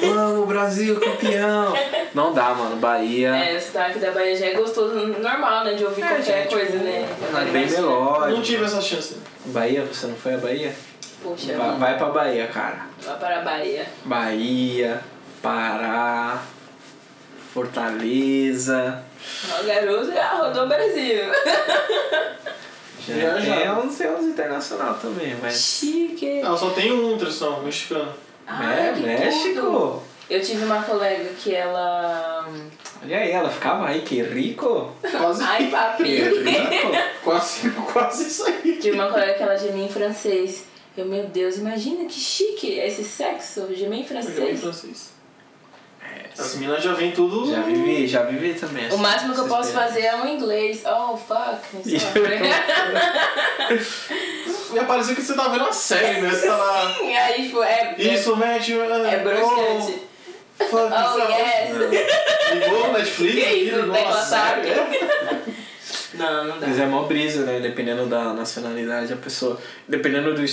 [0.00, 0.14] vou.
[0.14, 1.74] vamos, Brasil, campeão!
[2.14, 5.74] Não dá, mano, Bahia É, o sotaque da Bahia já é gostoso, normal, né?
[5.74, 7.08] De ouvir É, qualquer gente, coisa, né?
[7.40, 8.30] é bem Eu melódico.
[8.30, 9.16] não tive essa chance.
[9.46, 10.74] Bahia, você não foi à Bahia?
[11.22, 12.86] Poxa, Vai, vai pra Bahia, cara.
[13.02, 13.86] vai para a Bahia.
[14.04, 15.00] Bahia,
[15.42, 16.40] Pará,
[17.52, 19.02] Fortaleza.
[19.60, 21.24] O garoto já rodou o Brasil.
[23.14, 25.54] Já Já, tem uns, tem uns internacional também, mas.
[25.60, 26.40] Chique.
[26.40, 28.12] Não, só tem um ultrassom mexicano.
[28.46, 29.60] Ah, é, México!
[29.60, 30.02] tudo.
[30.30, 32.46] Eu tive uma colega que ela.
[33.02, 34.92] Olha aí, ela ficava, ai que rico.
[35.00, 36.04] Quase, Ai, Que papi.
[36.04, 36.92] rico.
[37.24, 38.78] quase, quase isso aí.
[38.80, 40.64] Tive uma colega que ela gemia em francês.
[40.96, 45.17] Eu, meu Deus, imagina que chique esse sexo, gemer em Eu em francês.
[46.38, 47.50] As minas já vem tudo.
[47.50, 48.88] Já vivi, já vivi também.
[48.90, 50.82] O máximo que eu posso fazer é um inglês.
[50.86, 51.58] Oh, fuck.
[54.70, 56.30] Me parecia que você tá vendo uma série, né?
[56.30, 56.94] Você tá lá.
[56.98, 57.94] Sim, aí, tipo, é...
[57.98, 58.68] Isso, match.
[58.70, 60.02] É broxante.
[60.60, 61.78] Oh, fuck, Oh, é- yes.
[62.52, 63.34] Ligou o Netflix?
[63.34, 64.26] Que isso, tecla
[64.66, 65.37] é?
[66.18, 66.66] Não, não dá.
[66.66, 67.60] Mas é mó brisa, né?
[67.60, 69.58] Dependendo da nacionalidade, a pessoa.
[69.86, 70.46] Dependendo do.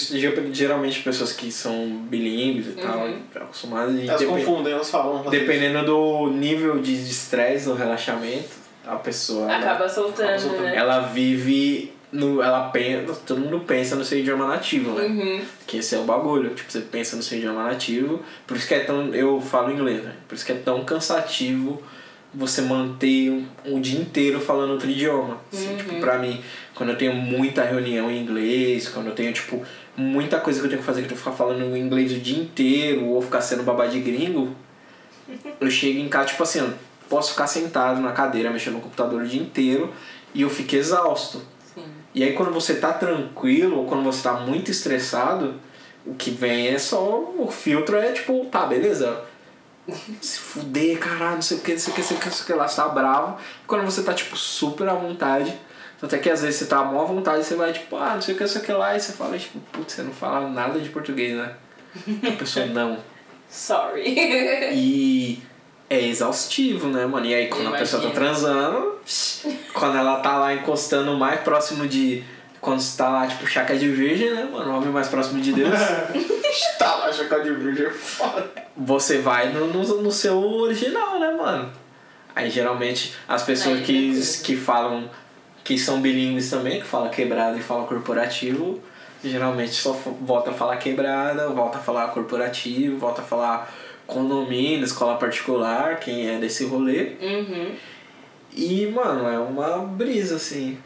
[0.53, 3.19] Geralmente pessoas que são bilíngues e tal, Uhum.
[3.35, 3.95] acostumadas.
[3.95, 5.29] e Elas depen- confundem, elas falam.
[5.29, 8.49] Dependendo do nível de estresse ou relaxamento,
[8.85, 9.45] a pessoa.
[9.51, 10.63] ela- Acaba soltando, soltando.
[10.63, 10.75] né?
[10.75, 12.41] ela vive no.
[12.41, 13.13] Ela pensa.
[13.25, 15.05] Todo mundo pensa no seu idioma nativo, né?
[15.05, 15.41] Uhum.
[15.67, 16.51] Que esse é o bagulho.
[16.53, 18.21] Tipo, você pensa no seu idioma nativo.
[18.45, 19.13] Por isso que é tão.
[19.13, 20.13] Eu falo inglês, né?
[20.27, 21.81] Por isso que é tão cansativo
[22.35, 25.39] você manter um, um dia inteiro falando outro idioma.
[25.51, 26.41] Assim, Tipo, pra mim,
[26.73, 29.63] quando eu tenho muita reunião em inglês, quando eu tenho, tipo,
[29.95, 32.19] muita coisa que eu tenho que fazer que eu tenho que ficar falando inglês o
[32.19, 34.53] dia inteiro, ou ficar sendo babá de gringo,
[35.59, 36.73] eu chego em casa, tipo assim, eu
[37.09, 39.93] posso ficar sentado na cadeira, mexendo no computador o dia inteiro,
[40.33, 41.41] e eu fico exausto.
[41.73, 41.83] Sim.
[42.13, 45.55] E aí quando você tá tranquilo ou quando você tá muito estressado,
[46.05, 47.33] o que vem é só.
[47.37, 49.21] O filtro é tipo, tá, beleza.
[50.21, 52.25] Se fuder, caralho, não sei o que, não sei o que, não sei o que,
[52.25, 53.37] não sei o que lá, você tá bravo.
[53.67, 55.53] Quando você tá, tipo, super à vontade.
[56.01, 58.35] Até que às vezes você tá à maior vontade, você vai, tipo, ah, não sei
[58.35, 60.49] o que, não sei o que lá, e você fala, tipo, putz, você não fala
[60.49, 61.53] nada de português, né?
[62.27, 62.97] A pessoa não.
[63.49, 64.03] Sorry.
[64.73, 65.41] E
[65.89, 67.25] é exaustivo, né, mano?
[67.25, 68.99] E aí quando a pessoa tá transando,
[69.73, 72.23] quando ela tá lá encostando mais próximo de.
[72.65, 74.71] Quando você tá lá, tipo, chaca de virgem, né, mano?
[74.71, 75.69] O homem mais próximo de Deus.
[76.79, 78.51] tá lá, chacal de virgem é foda.
[78.75, 81.71] você vai no, no, no seu original, né, mano?
[82.35, 84.43] Aí geralmente as pessoas Aí, que, tranquilo.
[84.43, 85.09] que falam
[85.63, 88.81] que são bilíngues também, que falam quebrado e falam corporativo,
[89.23, 93.71] geralmente só volta a falar quebrada, volta a falar corporativo, volta a falar
[94.07, 97.11] condomínio, escola particular, quem é desse rolê.
[97.21, 97.75] Uhum.
[98.55, 100.79] E, mano, é uma brisa, assim.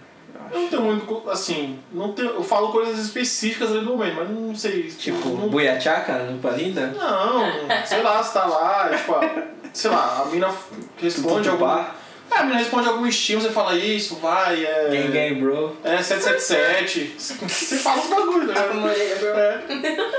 [0.52, 1.30] Eu não tenho muito.
[1.30, 4.84] Assim, não tenho, eu falo coisas específicas ali do momento, mas não sei.
[4.84, 6.88] Tipo, não, buiachaca no Palinda?
[6.88, 7.44] Não,
[7.86, 10.54] sei lá, você tá lá, tipo, ah, sei lá, a mina
[11.02, 11.66] responde algum.
[11.66, 11.96] Tutupá.
[12.32, 14.90] É, a mina responde algum estímulo, você fala isso, vai, é.
[14.90, 15.76] Gang gang, bro.
[15.84, 17.16] É 777.
[17.18, 18.68] Você fala os bagulhos, né?
[18.74, 19.30] Moreira, bro.
[19.30, 19.62] É.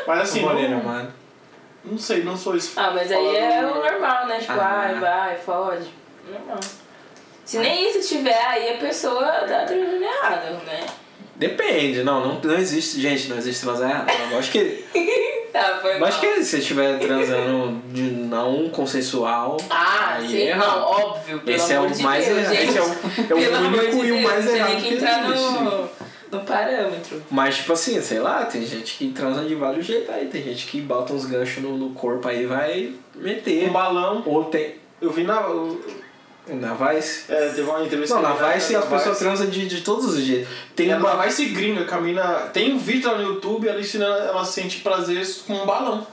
[0.07, 1.13] Mas assim, Morena, não, mano.
[1.85, 2.73] não sei, não sou isso.
[2.79, 4.39] Ah, mas aí é o normal, né?
[4.41, 4.83] Tipo, Ah.
[4.87, 5.89] ai, vai, fode.
[6.29, 6.59] Normal.
[7.51, 10.87] Se nem isso tiver, aí a pessoa tá transando errado, né?
[11.35, 14.11] Depende, não, não, não existe, gente, não existe transar errado.
[14.31, 14.85] Eu acho que
[15.53, 16.09] Tá, foi mal.
[16.09, 20.81] acho que se você estiver transando de não consensual, Ah, aí sim, é não, errado.
[20.83, 22.55] óbvio, pelo Esse é o de mais Deus, errado.
[22.55, 25.25] Esse é o, é o único de e o mais errado tem que que entrar
[25.29, 25.53] existe.
[25.65, 25.89] no,
[26.31, 27.23] no parâmetro.
[27.33, 30.27] Mas, tipo assim, sei lá, tem gente que transa de vários jeitos aí.
[30.27, 33.69] Tem gente que bota uns ganchos no, no corpo aí e vai meter.
[33.69, 34.23] Um balão.
[34.27, 34.77] Ou tem.
[35.03, 35.41] Eu vi na.
[35.41, 35.85] eu-
[36.49, 37.31] Na Vice.
[37.33, 39.19] É, teve uma entrevista Não, na Vice as na pessoas Vice.
[39.25, 40.49] transam de, de todos os jeitos.
[40.75, 41.09] Tem E uma.
[41.09, 42.25] ela vai se gringa, camina.
[42.53, 46.07] Tem um vídeo lá no YouTube, ela ensinando, ela sente prazer com um balão.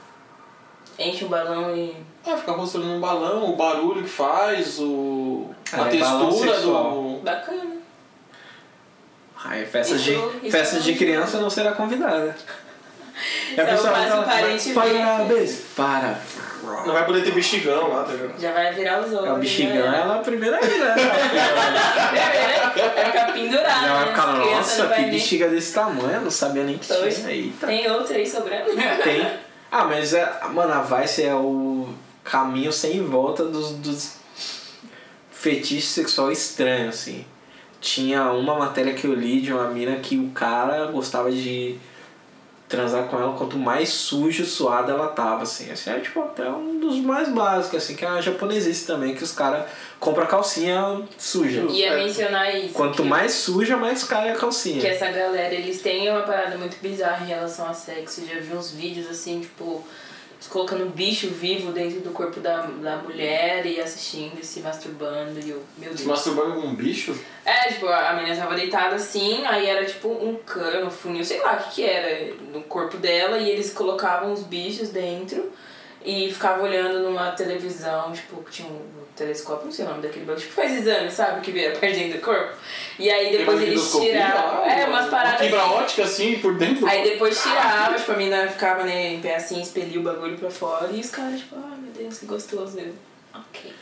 [1.00, 1.96] Enche o balão e.
[2.26, 5.50] É, fica mostrando um balão, o barulho que faz, o.
[5.72, 7.20] a Ah, é balão textura do.
[7.24, 7.78] Bacana.
[9.44, 10.14] Ai, festa Isso- de,
[10.48, 12.36] isso festa é de um- criança não será convidada.
[13.56, 16.20] E a pessoa faz fala, parabéns, para.
[16.86, 18.40] Não vai poder ter bexigão lá, tá ligado?
[18.40, 19.28] Já vai virar os olhos.
[19.28, 20.02] É o bexigão, né?
[20.02, 20.96] ela primeiro aí, né?
[22.96, 23.86] Vai ficar pendurado.
[23.86, 24.12] Já vai né?
[24.12, 27.16] ficar, crianças nossa, que nem- bexiga desse tamanho, eu não sabia nem que Dois.
[27.16, 27.32] tinha.
[27.32, 27.68] Eita.
[27.68, 28.72] Tem outro aí sobrando.
[29.04, 29.28] Tem.
[29.72, 31.90] Ah, mas é, mano, a Vice é o
[32.24, 34.18] caminho sem volta dos, dos
[35.32, 37.26] fetiches sexual estranhos, assim.
[37.80, 41.78] Tinha uma matéria que eu li de uma mina que o cara gostava de
[42.68, 45.72] transar com ela quanto mais sujo, suada ela tava, assim.
[45.72, 49.24] Assim, é tipo até um dos mais básicos, assim, que é a japonesice também, que
[49.24, 49.66] os caras
[50.00, 51.62] compram calcinha suja.
[51.70, 52.74] Ia mencionar isso.
[52.74, 54.82] Quanto mais suja, mais cara é a calcinha.
[54.82, 58.22] Que essa galera, eles têm uma parada muito bizarra em relação a sexo.
[58.22, 59.84] Eu já vi uns vídeos assim, tipo,
[60.50, 65.40] colocando bicho vivo dentro do corpo da, da mulher e assistindo e se masturbando.
[65.40, 66.02] E eu, meu Deus.
[66.02, 67.18] Se masturbando com um bicho?
[67.44, 71.42] É, tipo, a menina tava deitada assim, aí era tipo um cano, um funil, sei
[71.42, 75.52] lá o que que era, no corpo dela, e eles colocavam os bichos dentro
[76.06, 80.26] e ficavam olhando numa televisão, tipo, que tinha um telescópio, não sei o nome daquele
[80.26, 82.54] bagulho, tipo, faz exame, sabe, que vê a parte dentro do corpo.
[83.00, 85.74] E aí depois eles tiravam, é, uma- umas paradas fibra assim.
[85.74, 86.88] ótica assim, por dentro.
[86.88, 90.50] Aí depois tirava, tipo, a menina ficava né, em pé assim, expelia o bagulho pra
[90.52, 92.80] fora, e os caras, tipo, ai meu Deus, que gostoso.
[92.80, 92.94] Eu,
[93.34, 93.74] ok.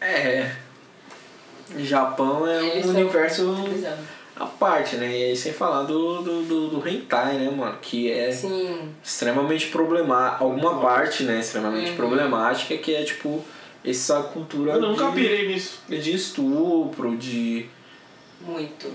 [0.00, 0.50] É,
[1.78, 3.54] Japão é Eles um universo
[4.36, 5.06] à parte, né?
[5.10, 7.76] E aí sem falar do, do, do, do hentai, né, mano?
[7.80, 8.92] Que é Sim.
[9.04, 10.42] extremamente problemática.
[10.42, 11.38] Alguma parte, né?
[11.40, 11.96] Extremamente Uhum.
[11.96, 13.44] problemática, que é tipo
[13.84, 15.80] essa cultura Eu nunca de, pirei nisso.
[15.88, 17.66] de estupro, de
[18.40, 18.90] Muito.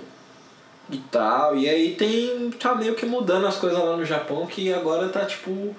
[0.89, 1.55] e tal.
[1.57, 2.49] E aí tem.
[2.51, 5.75] tá meio que mudando as coisas lá no Japão que agora tá tipo.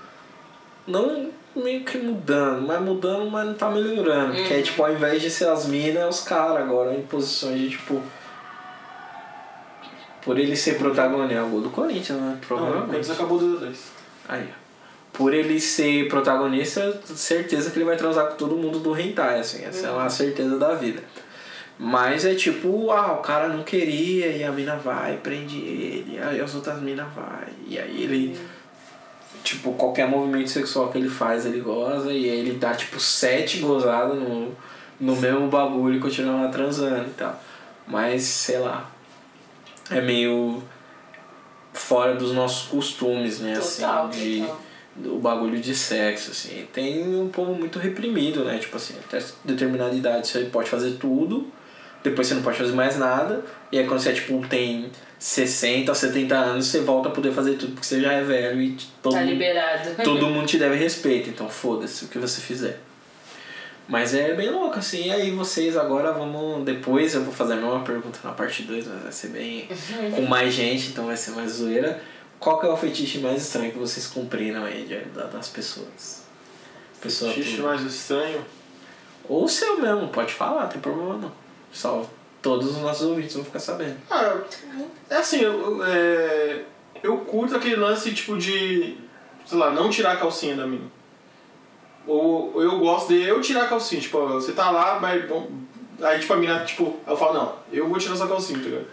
[0.87, 4.35] Não meio que mudando, mas mudando, mas não tá melhorando.
[4.35, 7.59] Que é tipo, ao invés de ser as minas, é os caras agora em posições
[7.61, 8.03] de tipo.
[10.23, 12.31] Por ele ser protagonista, é o gol do Corinthians, né?
[12.33, 13.07] Não, Provavelmente.
[13.07, 13.79] quando acabou do 2.
[14.29, 14.66] Aí, ó.
[15.17, 19.65] Por ele ser protagonista, certeza que ele vai transar com todo mundo do hentai, assim.
[19.65, 21.03] Essa é uma certeza da vida.
[21.79, 26.41] Mas é tipo, ah, o cara não queria e a mina vai, prende ele, aí
[26.41, 27.49] as outras minas vai.
[27.67, 28.39] E aí ele,
[29.45, 33.59] tipo, qualquer movimento sexual que ele faz, ele goza, e aí ele dá tipo sete
[33.59, 34.55] gozadas no,
[34.99, 37.39] no mesmo bagulho e continua lá transando e tal.
[37.87, 38.91] Mas, sei lá,
[39.91, 40.63] é meio
[41.75, 43.55] fora dos nossos costumes, né?
[43.59, 44.66] Total, assim, de, total.
[44.97, 46.67] Do bagulho de sexo, assim.
[46.73, 48.59] Tem um povo muito reprimido, né?
[48.59, 51.51] Tipo assim, até determinada idade você pode fazer tudo,
[52.03, 56.35] depois você não pode fazer mais nada, e aí quando você, tipo, tem 60, 70
[56.35, 59.23] anos, você volta a poder fazer tudo porque você já é velho e todo, Tá
[59.23, 59.91] liberado.
[60.03, 62.81] todo mundo te deve respeito, então foda-se o que você fizer.
[63.89, 66.65] Mas é bem louco, assim, e aí vocês agora vamos.
[66.65, 69.69] Depois eu vou fazer a mesma pergunta na parte 2, mas vai ser bem.
[70.15, 72.01] com mais gente, então vai ser mais zoeira.
[72.39, 76.23] Qual que é o fetiche mais estranho que vocês cumpriram aí de, da- das pessoas?
[77.01, 77.63] Pessoa tudo.
[77.63, 78.45] mais estranho.
[79.29, 81.33] Ou o seu mesmo, pode falar, não tem problema não.
[81.73, 82.05] Só
[82.41, 83.97] todos os nossos ouvintes vão ficar sabendo.
[84.11, 84.39] Ah,
[85.11, 86.63] é assim, eu, é,
[87.03, 88.97] eu curto aquele lance tipo de,
[89.47, 90.87] sei lá, não tirar a calcinha da mina.
[92.07, 95.51] Ou eu gosto de eu tirar a calcinha, tipo, você tá lá, mas bom,
[96.01, 98.87] aí tipo a mina, tipo, eu falo, não, eu vou tirar sua calcinha, tá ligado?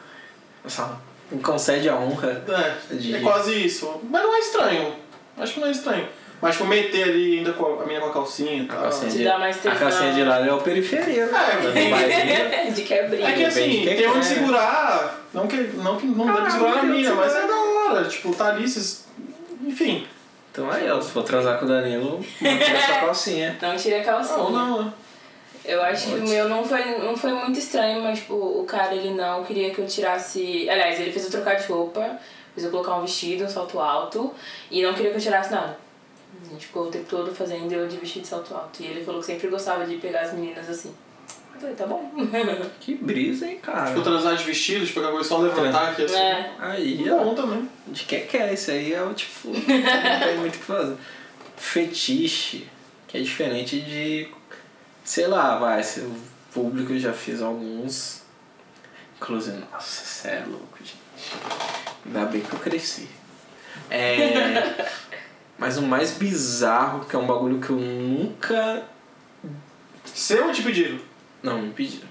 [0.65, 0.97] Só
[1.33, 2.43] um concede a honra.
[2.47, 3.99] É, De- é quase isso.
[4.09, 4.93] Mas não é estranho.
[5.37, 6.07] Acho que não é estranho.
[6.41, 8.81] Mas tipo, meter ali ainda com a, a mina com a calcinha e A tal.
[8.83, 11.39] calcinha, Te de, dá mais a calcinha de lado é o periferia, né?
[12.67, 13.29] É, de quebrinha.
[13.29, 14.23] É que assim, de quem tem onde quer.
[14.35, 17.33] segurar, não que não, que não dá pra Ah, segurar na tem onde mina, mas
[17.33, 17.47] é segurar.
[17.47, 19.05] da hora, tipo, tá ali, vocês...
[19.65, 20.05] enfim.
[20.51, 23.57] Então aí, ó, se for transar com o Danilo, mantém essa calcinha.
[23.61, 24.37] Não tira a calcinha.
[24.37, 24.93] Não, não, né?
[25.65, 28.93] Eu acho que o meu não foi, não foi muito estranho, mas tipo, o cara
[28.93, 30.69] ele não queria que eu tirasse.
[30.69, 32.19] Aliás, ele fez eu trocar de roupa,
[32.53, 34.33] fez eu colocar um vestido, um salto alto,
[34.69, 35.77] e não queria que eu tirasse nada.
[36.45, 38.81] A gente ficou o tempo todo fazendo eu de vestido e salto alto.
[38.83, 40.93] E ele falou que sempre gostava de pegar as meninas assim.
[41.53, 42.11] Eu falei, tá bom.
[42.81, 43.87] Que brisa, hein, cara?
[43.89, 46.15] Tipo, transar de vestido, tipo, pegar coisa só levantar aqui assim.
[46.15, 46.51] é.
[46.59, 47.23] Aí, ó.
[47.23, 47.69] Bom também.
[47.87, 48.53] De que que é?
[48.53, 49.47] Isso aí é o tipo.
[49.53, 50.97] não tem muito o que fazer.
[51.55, 52.67] Fetiche,
[53.07, 54.27] que é diferente de.
[55.03, 56.15] Sei lá, vai, se o
[56.53, 58.21] público já fez alguns.
[59.17, 60.97] Inclusive, nossa, você é louco, gente.
[62.05, 63.09] Ainda bem que eu cresci.
[63.89, 64.89] É.
[65.57, 68.83] Mas o mais bizarro, que é um bagulho que eu nunca.
[70.05, 70.99] Seu ou te pediram?
[71.41, 72.07] Não, me pediram.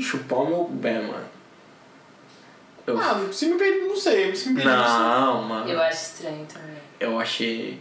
[0.00, 1.28] Chupar o meu pé, mano.
[2.86, 2.98] Eu...
[2.98, 4.34] Ah, se me pediram, não sei.
[4.34, 4.98] Se me pediram, não sei.
[4.98, 5.70] Não, mano.
[5.70, 6.78] Eu acho estranho também.
[6.98, 7.80] Eu achei.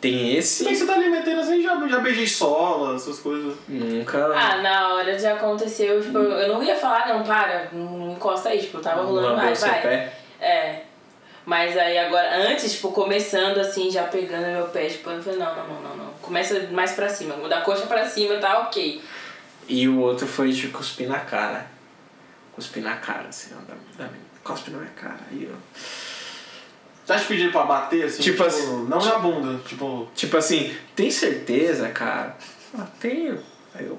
[0.00, 0.58] Tem esse.
[0.58, 3.54] Se bem que você tá ali metendo assim, já, já beijei sola, essas coisas.
[3.68, 4.32] Nunca.
[4.34, 8.60] Ah, na hora já aconteceu, tipo, eu não ia falar, não, para, não encosta aí,
[8.60, 9.82] tipo, tava rolando, vai, seu vai.
[9.82, 10.12] pé.
[10.40, 10.80] É.
[11.44, 15.54] Mas aí agora, antes, tipo, começando assim, já pegando meu pé, tipo, eu falei, não,
[15.54, 16.10] não, não, não, não.
[16.22, 19.02] Começa mais pra cima, da coxa pra cima, tá ok.
[19.68, 21.66] E o outro foi de cuspir na cara.
[22.52, 23.60] Cuspir na cara, assim, ó.
[23.70, 24.10] Da, da,
[24.42, 25.18] cospe na minha cara.
[25.30, 25.56] Aí, ó.
[27.14, 28.22] Já te pediram pra bater assim?
[28.22, 30.08] Tipo assim- Não na bunda, tipo.
[30.14, 32.36] Tipo assim, tem certeza, cara?
[32.78, 33.38] Ah, tenho.
[33.74, 33.98] Aí eu.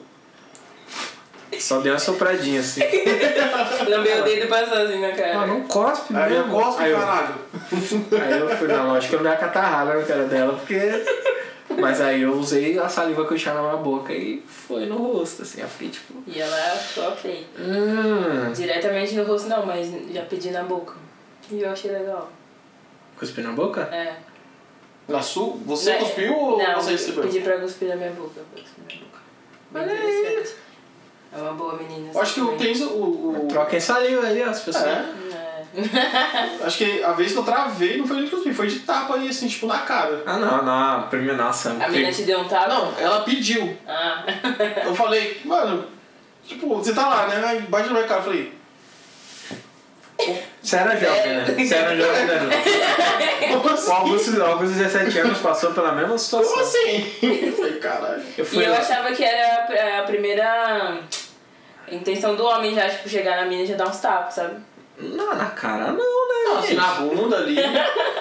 [1.59, 2.81] Só dei uma sopradinha assim.
[3.87, 5.45] Lambei o dedo e passou assim na Ah, cara.
[5.47, 6.53] não cospe Aí eu mesmo.
[6.53, 7.35] gosto, aí eu, caralho.
[8.23, 10.79] aí eu fui, não, acho que eu não dei a catarrada na cara dela, porque.
[11.77, 14.95] Mas aí eu usei a saliva que eu tinha na minha boca e foi no
[14.97, 15.61] rosto, assim.
[15.61, 16.13] Eu fiquei tipo.
[16.27, 17.47] E ela ficou ok.
[17.59, 18.51] Hum.
[18.53, 20.93] Diretamente no rosto não, mas já pedi na boca.
[21.49, 22.29] E eu achei legal.
[23.21, 23.81] Cuspir na boca?
[23.83, 24.15] É.
[25.07, 25.55] Na sua?
[25.67, 25.99] Você Né?
[25.99, 27.23] cuspiu ou não, você recebeu?
[27.23, 28.41] pedi pra cuspir na minha boca.
[28.51, 29.19] pra cuspir na minha boca.
[29.69, 30.19] Bem Olha aí.
[30.21, 30.55] interessante.
[31.33, 32.09] É uma boa menina.
[32.13, 32.73] Eu acho que eu também.
[32.73, 33.45] tenho o.
[33.45, 33.47] o...
[33.47, 34.85] Troquem saliva aí, as pessoas.
[34.85, 35.05] É.
[35.33, 35.51] É.
[36.65, 39.29] Acho que a vez que eu travei não foi de cuspir, foi de tapa aí,
[39.29, 40.21] assim, tipo, na cara.
[40.25, 41.07] Ah, não, não.
[41.07, 41.69] Primeiro, nossa.
[41.71, 42.67] A menina te deu um tapa?
[42.67, 43.77] Não, ela pediu.
[43.87, 44.25] Ah.
[44.83, 45.85] Eu falei, mano,
[46.45, 47.41] tipo, você tá lá, né?
[47.45, 48.53] Aí bate na minha cara, eu falei,
[50.61, 51.45] Você era jovem, né?
[51.57, 52.39] Você era jovem, né?
[53.51, 53.91] como O assim?
[53.91, 56.51] Augusto, o Augusto, 17 anos, passou pela mesma situação.
[56.51, 57.13] Como assim?
[57.21, 58.23] Eu falei, caralho.
[58.37, 58.77] Eu E eu lá.
[58.77, 60.99] achava que era a- primeira.
[61.91, 64.55] Intenção do homem já, tipo, chegar na mina e já dar uns tapas, sabe?
[64.97, 66.43] Não, na cara não, né?
[66.45, 67.55] Não, assim, na bunda ali.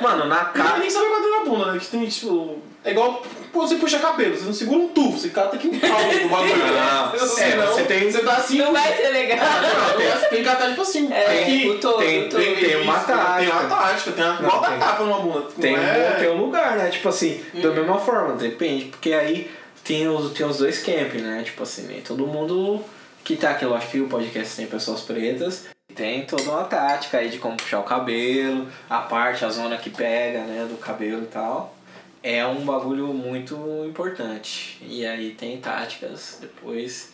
[0.00, 1.78] Mano, na Cara, nem sabe bater na bunda, né?
[1.78, 2.60] Que tem, tipo.
[2.84, 3.22] É igual
[3.52, 6.28] quando você puxa cabelo, você não segura um tubo, você cata aqui um pau do
[6.28, 6.56] bagulho.
[6.72, 7.10] Não.
[7.40, 8.58] É, você tem- Você tá assim.
[8.58, 9.38] Não vai ser legal.
[9.38, 11.12] Não, tem que catar tipo assim.
[11.12, 11.68] É, aqui.
[11.68, 12.40] o todo, tem- o todo.
[12.42, 13.38] tem- tem uma tática.
[13.38, 14.32] Tem uma tática, tem uma.
[14.34, 14.78] Não, Igual tem.
[14.78, 15.46] tapa numa bunda.
[15.60, 16.10] Tem, não um, é...
[16.18, 16.88] tem um lugar, né?
[16.90, 18.84] Tipo assim, da mesma forma, depende.
[18.86, 19.50] Porque aí
[19.84, 21.42] tem os, tem os dois camp, né?
[21.44, 22.82] Tipo assim, nem todo mundo
[23.24, 25.66] que tá aqui, eu acho que o podcast tem pessoas pretas.
[25.94, 29.90] Tem toda uma tática aí de como puxar o cabelo, a parte, a zona que
[29.90, 31.74] pega, né, do cabelo e tal.
[32.22, 33.56] É um bagulho muito
[33.88, 34.78] importante.
[34.82, 37.12] E aí tem táticas, depois,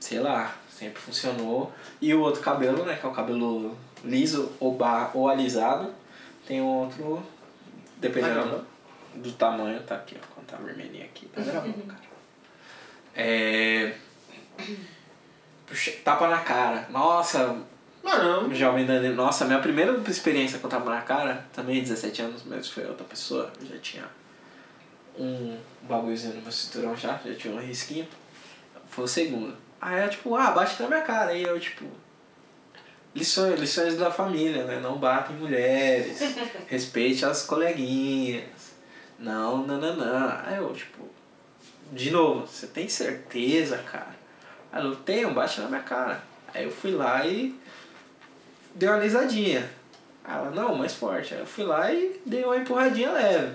[0.00, 1.72] sei lá, sempre funcionou.
[2.00, 5.92] E o outro cabelo, né, que é o cabelo liso ou, bar, ou alisado,
[6.46, 7.22] tem um outro,
[7.98, 8.66] dependendo
[9.14, 12.04] do tamanho, tá aqui, ó, quando tá vermelhinho aqui, tá gravando, cara.
[13.16, 13.94] É...
[16.02, 16.88] Tapa na cara.
[16.90, 17.62] Nossa,
[18.04, 19.14] Mano, Jovem Danilo.
[19.14, 23.50] Nossa, minha primeira experiência com tapa na cara, também 17 anos, mas foi outra pessoa.
[23.58, 24.04] Eu já tinha
[25.18, 28.06] um bagulhozinho no meu cinturão já, já tinha um risquinho.
[28.90, 29.56] Foi o segundo.
[29.80, 31.30] Aí eu tipo, ah, bate na minha cara.
[31.30, 31.86] Aí eu tipo.
[33.14, 34.80] Lições, lições da família, né?
[34.80, 36.18] Não bata em mulheres.
[36.68, 38.44] respeite as coleguinhas.
[39.18, 40.42] Não, nananã.
[40.44, 41.08] Aí eu, tipo,
[41.92, 44.14] de novo, você tem certeza, cara?
[44.70, 46.20] Aí eu tenho, bate na minha cara.
[46.52, 47.58] Aí eu fui lá e
[48.74, 49.70] dei uma alisadinha.
[50.26, 51.34] Ela, não, mais forte.
[51.34, 53.54] Aí eu fui lá e dei uma empurradinha leve.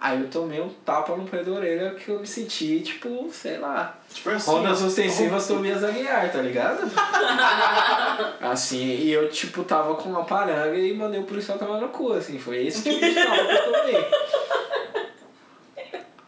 [0.00, 3.58] Aí eu tomei um tapa no pé da orelha que eu me senti, tipo, sei
[3.58, 3.96] lá.
[4.12, 4.50] tipo assim.
[4.50, 6.82] Rondas ostensivas Tobias Aguiar, tá ligado?
[8.42, 12.12] assim, e eu, tipo, tava com uma paranga e mandei o policial tomar no cu,
[12.12, 12.38] assim.
[12.38, 14.10] Foi esse tipo de tapa que eu tomei.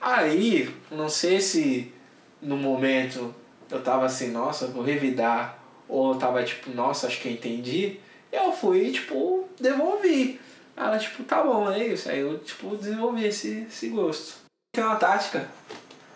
[0.01, 1.93] Aí, não sei se
[2.41, 3.35] no momento
[3.71, 5.59] eu tava assim, nossa, vou revidar.
[5.89, 8.01] Ou eu tava tipo, nossa, acho que eu entendi.
[8.37, 10.41] Eu fui, tipo, devolvi.
[10.77, 12.09] Ela, tipo, tá bom, é isso.
[12.11, 14.35] Aí eu, tipo, desenvolvi esse, esse gosto.
[14.75, 15.49] Tem uma tática.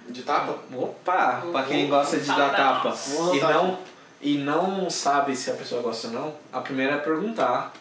[0.09, 0.59] De tapa?
[0.77, 2.95] Opa, pra quem gosta de dar tapa.
[3.33, 3.79] E não,
[4.21, 7.73] e não sabe se a pessoa gosta ou não, a primeira é perguntar.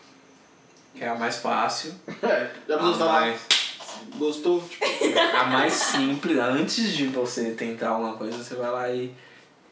[0.96, 1.94] Que é a mais fácil.
[2.24, 3.22] É, já A precisou falar.
[3.22, 3.42] mais,
[4.16, 4.62] Gostou?
[4.62, 4.86] Tipo,
[5.38, 6.38] a mais simples.
[6.38, 9.14] Antes de você tentar alguma coisa, você vai lá e,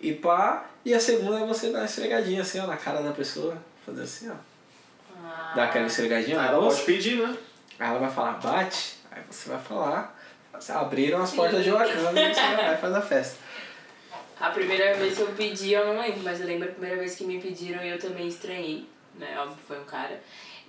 [0.01, 0.65] e pá.
[0.83, 3.57] E a segunda é você dar uma esfregadinha assim, ó, na cara da pessoa.
[3.85, 4.33] Fazer assim, ó.
[5.55, 7.35] Dar aquela esfregadinha ela pode pedir, né?
[7.79, 8.95] Aí ela vai falar, bate.
[9.11, 10.15] Aí você vai falar.
[10.53, 13.37] Você abriram as portas de Wakanda e você vai lá e faz a festa.
[14.39, 17.15] A primeira vez que eu pedi, eu não lembro, mas eu lembro a primeira vez
[17.15, 19.35] que me pediram e eu também estranhei, né?
[19.39, 20.19] Óbvio, foi um cara.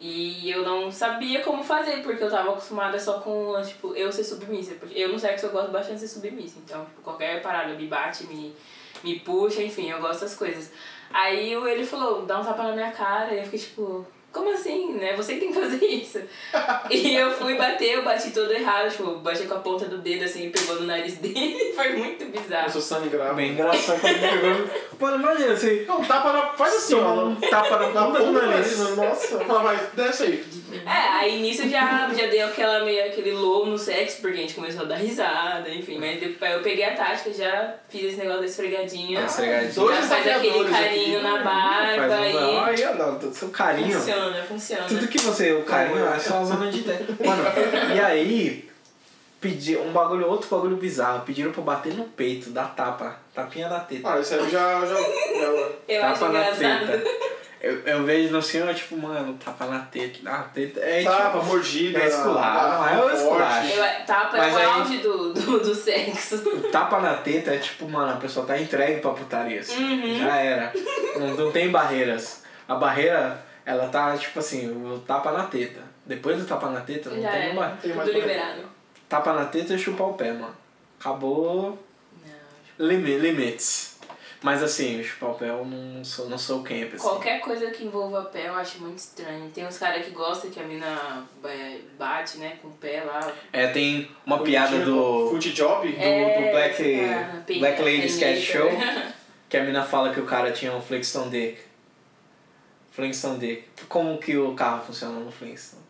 [0.00, 4.24] E eu não sabia como fazer, porque eu tava acostumada só com, tipo, eu ser
[4.24, 4.74] submissa.
[4.74, 6.58] Porque eu no sexo eu gosto bastante de ser submissa.
[6.64, 8.54] Então, tipo, qualquer parada me bate, me,
[9.02, 10.70] me puxa, enfim, eu gosto das coisas.
[11.12, 14.52] Aí o- ele falou, dá um tapa na minha cara, e eu fiquei tipo, como
[14.52, 15.14] assim, né?
[15.16, 16.20] Você que tem que fazer isso.
[16.90, 20.24] e eu fui bater, eu bati todo errado, tipo, bati com a ponta do dedo
[20.24, 21.72] assim, e pegou no nariz dele.
[21.74, 22.66] Foi muito bizarro.
[22.66, 23.34] Eu sou sangrado.
[23.34, 24.68] Bem engraçado quando ele pegou.
[25.00, 26.42] Mano, imagina, você Não, tapa na.
[26.48, 27.24] Faz assim, ó.
[27.24, 28.78] um tapa na Na ponta do nariz.
[28.96, 29.38] Nossa.
[29.44, 30.44] Fala, vai, desce aí.
[30.84, 34.54] É, aí nisso já, já deu aquela meio, aquele low no sexo, porque a gente
[34.54, 35.98] começou a dar risada, enfim.
[35.98, 39.20] Mas depois eu peguei a tática, já fiz esse negócio da esfregadinha.
[39.20, 39.72] Ah, esfregadinha.
[39.72, 41.28] Dois já faz aquele carinho aqui.
[41.28, 42.38] na barba Faz um...
[42.38, 42.58] e.
[42.58, 43.98] Aí, ó, não, seu carinho.
[43.98, 44.84] Funciona, funciona.
[44.84, 47.06] Tudo que você, o carinho é só a zona de ideia.
[47.24, 47.42] Mano,
[47.94, 48.70] e aí,
[49.40, 51.20] pedi um bagulho, outro bagulho bizarro.
[51.24, 53.16] Pediram pra bater no peito, dar tapa.
[53.34, 54.12] Tapinha da teta.
[54.12, 54.80] Ah, isso aí eu já.
[54.86, 54.98] já, já
[55.88, 56.86] Eu acho tapa na engraçado.
[56.86, 57.38] teta.
[57.60, 60.20] Eu, eu vejo no senhor, tipo, mano, tapa na teta.
[60.22, 60.78] Na teta.
[60.80, 61.98] É, tapa, tipo, mordida.
[61.98, 63.16] é esculacho, é o forte.
[63.16, 63.68] esculacho.
[63.72, 66.36] Eu, tapa Mas é o aí- auge do, do, do sexo.
[66.36, 69.58] O tapa na teta é tipo, mano, a pessoa tá entregue pra putaria.
[69.60, 69.82] assim.
[69.82, 70.18] Uhum.
[70.20, 70.72] Já era.
[71.18, 72.44] Não, não tem barreiras.
[72.68, 75.82] A barreira, ela tá, tipo assim, o tapa na teta.
[76.06, 77.52] Depois do tapa na teta, não Já tem era.
[77.52, 77.68] uma.
[77.76, 78.62] tem mais Tudo liberado.
[79.06, 80.56] Tapa na teta e chupar o pé, mano.
[80.98, 81.78] Acabou
[82.78, 82.86] Não.
[82.86, 83.98] limi- limites.
[84.40, 87.02] Mas assim, chupar o pé eu não sou, não sou camp, assim.
[87.02, 89.50] Qualquer coisa que envolva pé eu acho muito estranho.
[89.50, 93.32] Tem uns caras que gostam que a mina é, bate, né, com o pé lá.
[93.52, 95.86] É, tem uma piada do, Foot job?
[95.90, 98.70] do, É, do Black, ah, Black Lady Sketch Show
[99.48, 101.67] que a mina fala que o cara tinha um Flintstone Dick.
[102.98, 103.64] Flintstone Dick.
[103.88, 105.84] Como que o carro funciona no Flintstone?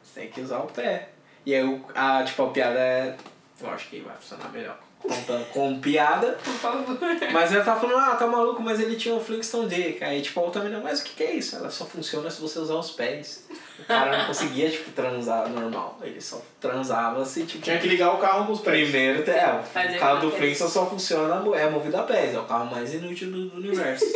[0.00, 1.08] Você tem que usar o pé.
[1.44, 3.16] E aí a, tipo, a piada é.
[3.60, 4.78] Eu acho que vai funcionar melhor
[5.08, 6.32] contando com piada.
[6.42, 6.98] Por favor.
[7.32, 10.02] Mas ela tava falando, ah, tá maluco, mas ele tinha um Flintstone Dick.
[10.02, 11.56] Aí, tipo, a outra menina, mas o que, que é isso?
[11.56, 13.46] Ela só funciona se você usar os pés.
[13.78, 15.98] O cara não conseguia, tipo, transar normal.
[16.02, 17.62] Ele só transava se, tipo.
[17.62, 18.82] Tinha que ligar o carro com os pés.
[18.88, 22.34] Primeiro, é, Fazer o carro do Flintstone só funciona, é movido a pés.
[22.34, 24.04] É o carro mais inútil do, do universo.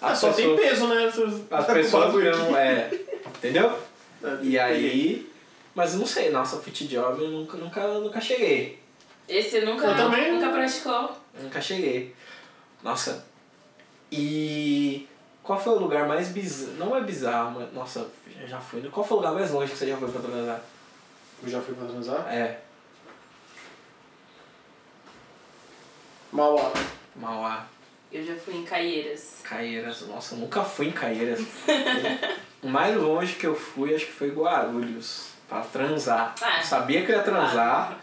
[0.00, 1.12] Ah, As só tem pessoas- peso, né?
[1.50, 2.90] As pessoas não, é.
[3.36, 3.70] Entendeu?
[4.24, 5.30] É, E aí.
[5.74, 8.79] Mas não sei, nossa, fit job eu nunca, nunca, nunca cheguei.
[9.30, 11.16] Esse nunca, Eu também nunca praticou.
[11.40, 12.14] Nunca cheguei.
[12.82, 13.24] Nossa.
[14.10, 15.08] E.
[15.42, 16.72] Qual foi o lugar mais bizarro?
[16.76, 17.72] Não é bizarro, mas.
[17.72, 18.08] Nossa,
[18.46, 18.82] já fui.
[18.90, 20.60] Qual foi o lugar mais longe que você já foi pra transar?
[21.42, 22.26] Eu já fui pra transar?
[22.28, 22.58] É,
[26.32, 26.72] Mauá.
[27.16, 27.66] Mauá,
[28.12, 29.40] Eu já fui em Caieiras.
[29.42, 30.02] Caieiras.
[30.02, 31.40] Nossa, eu nunca fui em Caieiras.
[32.62, 35.30] o mais longe que eu fui acho que foi Guarulhos.
[35.48, 36.34] Pra transar.
[36.40, 36.58] Ah.
[36.58, 37.98] Eu sabia que eu ia transar.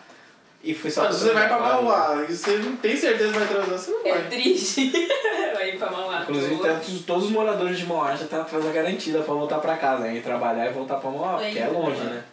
[0.63, 1.59] E fui só Mas você vai pra.
[1.59, 4.29] Mauá e você não tem certeza que vai transar, você não É vai.
[4.29, 4.91] triste.
[5.53, 6.21] Vai ir pra Mauá.
[6.21, 10.03] Inclusive, todos os moradores de Mauá já tá atrás da garantida pra voltar pra casa,
[10.03, 10.15] né?
[10.15, 12.23] Ir trabalhar e voltar pra Mauá, porque é longe, né?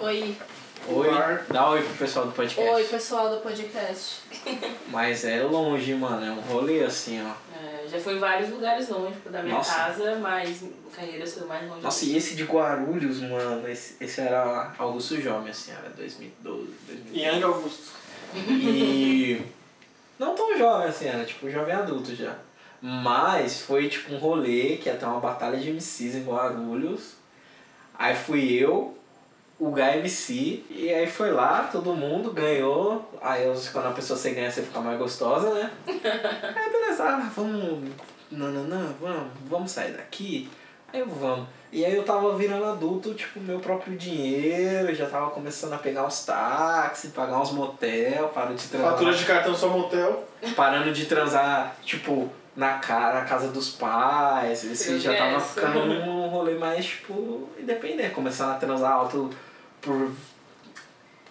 [0.00, 0.36] Oi.
[0.88, 1.08] Oi,
[1.48, 2.72] dá oi pro pessoal do podcast.
[2.74, 4.16] Oi, pessoal do podcast.
[4.88, 7.30] Mas é longe, mano, é um rolê assim, ó.
[7.92, 9.74] Já fui em vários lugares longe da minha Nossa.
[9.74, 10.64] casa, mas
[10.96, 11.82] Caieiras foi o mais longe.
[11.82, 17.18] Nossa, e esse de Guarulhos, mano, esse, esse era Augusto Jovem, assim, era 2012, 2013.
[17.18, 17.92] Yang Augusto.
[18.34, 19.42] E.
[20.18, 22.36] Não tão jovem assim, era tipo jovem adulto já.
[22.80, 27.14] Mas foi tipo um rolê que ia ter uma batalha de MCs em Guarulhos.
[27.98, 28.96] Aí fui eu,
[29.62, 33.08] o Guy MC, e aí foi lá, todo mundo ganhou.
[33.22, 35.70] Aí quando a pessoa você ganha, você fica mais gostosa, né?
[35.86, 37.88] aí beleza, ah, vamos.
[38.28, 40.50] Não, não, não, vamos, vamos sair daqui.
[40.92, 41.46] Aí eu vamos.
[41.70, 46.06] E aí eu tava virando adulto, tipo, meu próprio dinheiro, já tava começando a pegar
[46.06, 48.90] uns táxis, pagar uns motel, parando de transar.
[48.90, 50.24] Fatura de cartão só motel.
[50.56, 54.64] Parando de transar, tipo, na, ca na casa dos pais.
[54.64, 58.10] Esse já tava ficando num rolê mais, tipo, independente.
[58.10, 59.30] Começando a transar alto
[59.82, 60.10] por.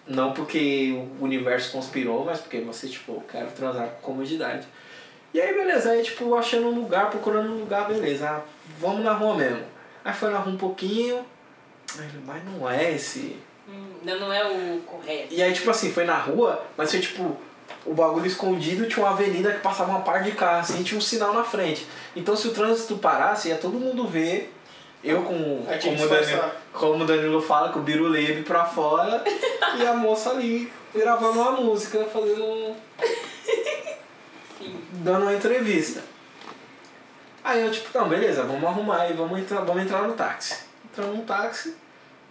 [0.06, 4.66] Não porque o universo conspirou, mas porque você, tipo, quero transar com comodidade.
[5.32, 8.42] E aí, beleza, aí, tipo, achando um lugar, procurando um lugar, beleza, ah,
[8.78, 9.62] vamos na rua mesmo.
[10.04, 11.24] Aí foi na rua um pouquinho,
[12.26, 13.36] mas não é esse.
[13.68, 15.32] Hum, ainda não é o correto.
[15.32, 17.36] E aí, tipo assim, foi na rua, mas foi tipo,
[17.84, 21.00] o bagulho escondido tinha uma avenida que passava uma par de carro, assim, tinha um
[21.00, 21.86] sinal na frente.
[22.14, 24.52] Então se o trânsito parasse, ia todo mundo ver.
[25.04, 29.22] Eu com, Aí tinha como, Danilo, como o Danilo fala, com o birulebe pra fora
[29.76, 32.76] e a moça ali gravando uma música, fazendo um-
[34.58, 34.80] Sim.
[34.92, 36.02] dando uma entrevista.
[37.42, 40.60] Aí eu tipo, não, beleza, vamos arrumar aí, vamos entrar, vamos entrar no táxi.
[40.84, 41.76] Entramos no táxi.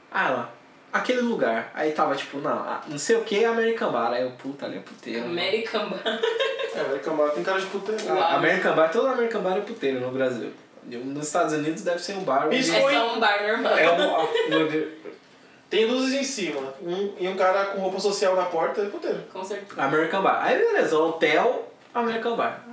[0.09, 0.53] Ah, ela,
[0.93, 1.71] aquele lugar.
[1.73, 4.13] Aí tava tipo, não, não sei o que, American Bar.
[4.13, 5.19] Aí eu, puta, ali é puteiro.
[5.21, 5.31] mano.
[5.33, 6.01] American Bar.
[6.05, 8.01] É, vai acabar tem cara de puteiro.
[8.07, 8.17] Uau.
[8.17, 10.51] Ah, American Bar, todo American Bar é puteiro no Brasil.
[10.83, 12.51] Nos Estados Unidos deve ser um bar.
[12.53, 12.73] Isso.
[12.73, 13.77] É só um bar normal.
[13.77, 15.01] É um.
[15.69, 16.73] Tem luzes em cima.
[16.81, 19.23] Um, e um cara com roupa social na porta é puteiro.
[19.31, 19.81] Com certeza.
[19.81, 20.43] American Bar.
[20.43, 22.65] Aí beleza, hotel, American Bar.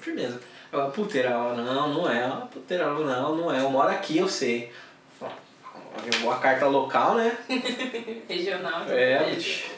[0.00, 0.40] Firmeza.
[0.72, 2.28] Eu, puteira, ela, não, não é.
[2.50, 3.60] Puteira, ela, não, não é.
[3.60, 4.72] Eu moro aqui, eu sei.
[5.20, 7.36] Eu vou a carta local, né?
[8.28, 8.84] Regional.
[8.88, 9.68] É, bicho.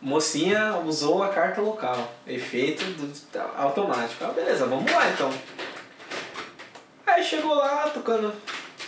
[0.00, 2.12] Mocinha usou a carta local.
[2.26, 3.12] Efeito do-
[3.58, 4.24] automático.
[4.24, 5.30] Ah, beleza, vamos lá então.
[7.12, 8.32] Aí chegou lá tocando,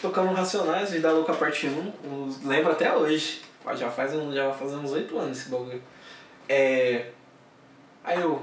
[0.01, 1.93] tocando Racionais, Vida Louca Parte 1.
[2.27, 3.43] os- Lembro até hoje.
[3.77, 5.83] Já faz, já vai fazer uns 8 anos esse bagulho.
[6.49, 7.07] É.
[8.03, 8.43] Aí eu.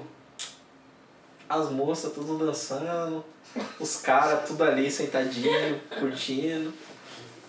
[1.48, 3.24] As moças tudo dançando.
[3.80, 6.74] Os caras tudo ali sentadinho, curtindo.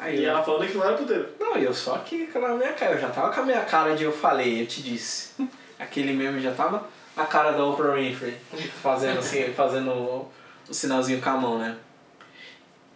[0.00, 1.28] Aí E eu, ela falando que não era puteiro.
[1.38, 3.94] não, e eu só que na minha cara, eu já tava com a minha cara
[3.94, 5.30] de eu falei, eu te disse.
[5.78, 8.36] Aquele meme já tava a cara da Oprah Winfrey,
[8.82, 10.32] fazendo assim, fazendo o,
[10.68, 11.76] o sinalzinho com a mão, né?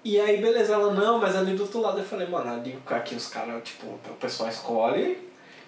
[0.07, 3.17] E aí, beleza, ela, não, mas ali do outro lado eu falei, mano, ali aqui
[3.17, 5.19] os caras, tipo, o pessoal escolhe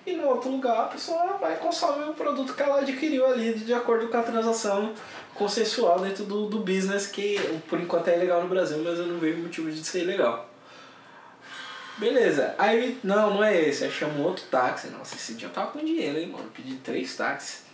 [0.06, 3.74] e no outro lugar a pessoa vai consumir o produto que ela adquiriu ali de
[3.74, 4.94] acordo com a transação
[5.35, 7.36] consensual dentro do, do business, que
[7.69, 10.48] por enquanto é ilegal no Brasil, mas eu não vejo motivo de ser ilegal.
[11.97, 14.86] Beleza, aí não, não é esse, aí chama um outro táxi.
[14.90, 16.48] Nossa, esse dia eu tava com dinheiro, hein, mano.
[16.55, 17.65] Pedi três táxis.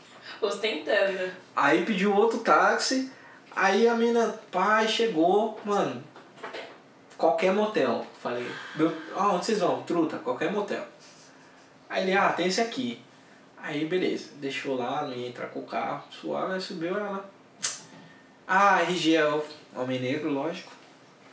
[0.41, 1.31] Ostentando.
[1.55, 3.13] Aí pediu outro táxi,
[3.55, 6.14] aí a mina, pai, chegou, mano.
[7.17, 8.07] Qualquer motel.
[8.21, 9.83] Falei, meu, ah, onde vocês vão?
[9.83, 10.85] Truta, qualquer motel.
[11.89, 13.01] Aí ele, ah, tem esse aqui.
[13.63, 17.25] Aí beleza, deixou lá, não ia entrar com o carro, suave, aí subiu ela.
[18.47, 19.43] Ah, RG é o
[19.75, 20.71] homem negro, lógico.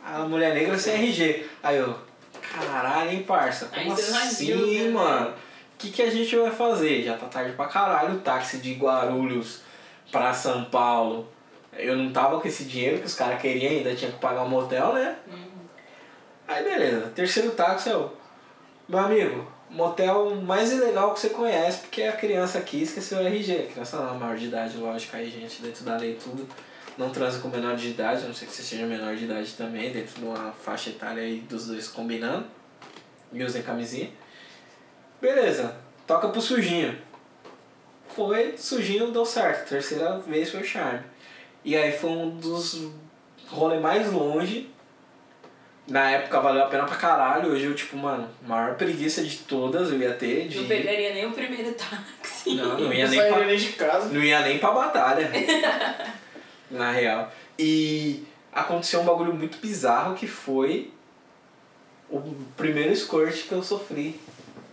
[0.02, 1.46] A mulher negra sem RG.
[1.62, 1.94] Aí eu,
[2.40, 4.90] caralho, hein, parça, como assim, ajuda, né?
[4.90, 5.34] mano?
[5.82, 7.02] que, que a gente vai fazer?
[7.02, 9.62] Já tá tarde pra caralho, o táxi de Guarulhos
[10.12, 11.28] pra São Paulo.
[11.72, 14.48] Eu não tava com esse dinheiro que os caras queriam ainda, tinha que pagar um
[14.48, 15.16] motel, né?
[16.52, 18.10] Aí beleza, terceiro táxi é o.
[18.86, 23.56] Meu amigo, motel mais ilegal que você conhece, porque a criança aqui esqueceu o RG.
[23.56, 26.46] A criança não é maior de idade, lógico, aí gente, dentro da lei tudo.
[26.98, 29.54] Não transa com menor de idade, a não ser que você seja menor de idade
[29.54, 32.44] também, dentro de uma faixa etária aí dos dois combinando.
[33.32, 34.10] E usem camisinha.
[35.22, 35.74] Beleza,
[36.06, 36.98] toca pro sujinho.
[38.14, 39.70] Foi, sujinho deu certo.
[39.70, 41.00] Terceira vez foi o charme.
[41.64, 42.90] E aí foi um dos
[43.48, 44.71] rolês mais longe.
[45.86, 47.52] Na época valeu a pena pra caralho.
[47.52, 50.48] Hoje eu, tipo, mano, maior preguiça de todas eu ia ter.
[50.48, 50.60] De...
[50.60, 52.54] Não pegaria nem o primeiro táxi.
[52.54, 53.44] Não, não ia nem pra...
[53.44, 54.08] nem de casa.
[54.08, 55.30] Não ia nem pra batalha.
[56.70, 57.32] na real.
[57.58, 60.90] E aconteceu um bagulho muito bizarro que foi
[62.08, 62.20] o
[62.56, 64.20] primeiro squirt que eu sofri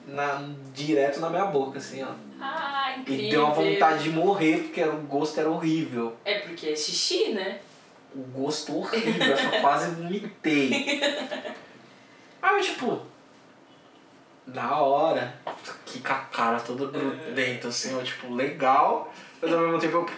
[0.07, 2.07] na, direto na minha boca, assim, ó.
[2.41, 3.25] Ah, incrível.
[3.25, 6.15] E deu uma vontade de morrer, porque o gosto era horrível.
[6.25, 7.59] É porque é xixi, né?
[8.15, 10.99] O gosto horrível, eu só quase vomitei.
[12.41, 13.01] Aí eu, tipo,
[14.47, 15.33] da hora,
[15.85, 20.09] que com a cara toda grudenta, assim, ó, tipo, legal, mas ao mesmo tempo eu.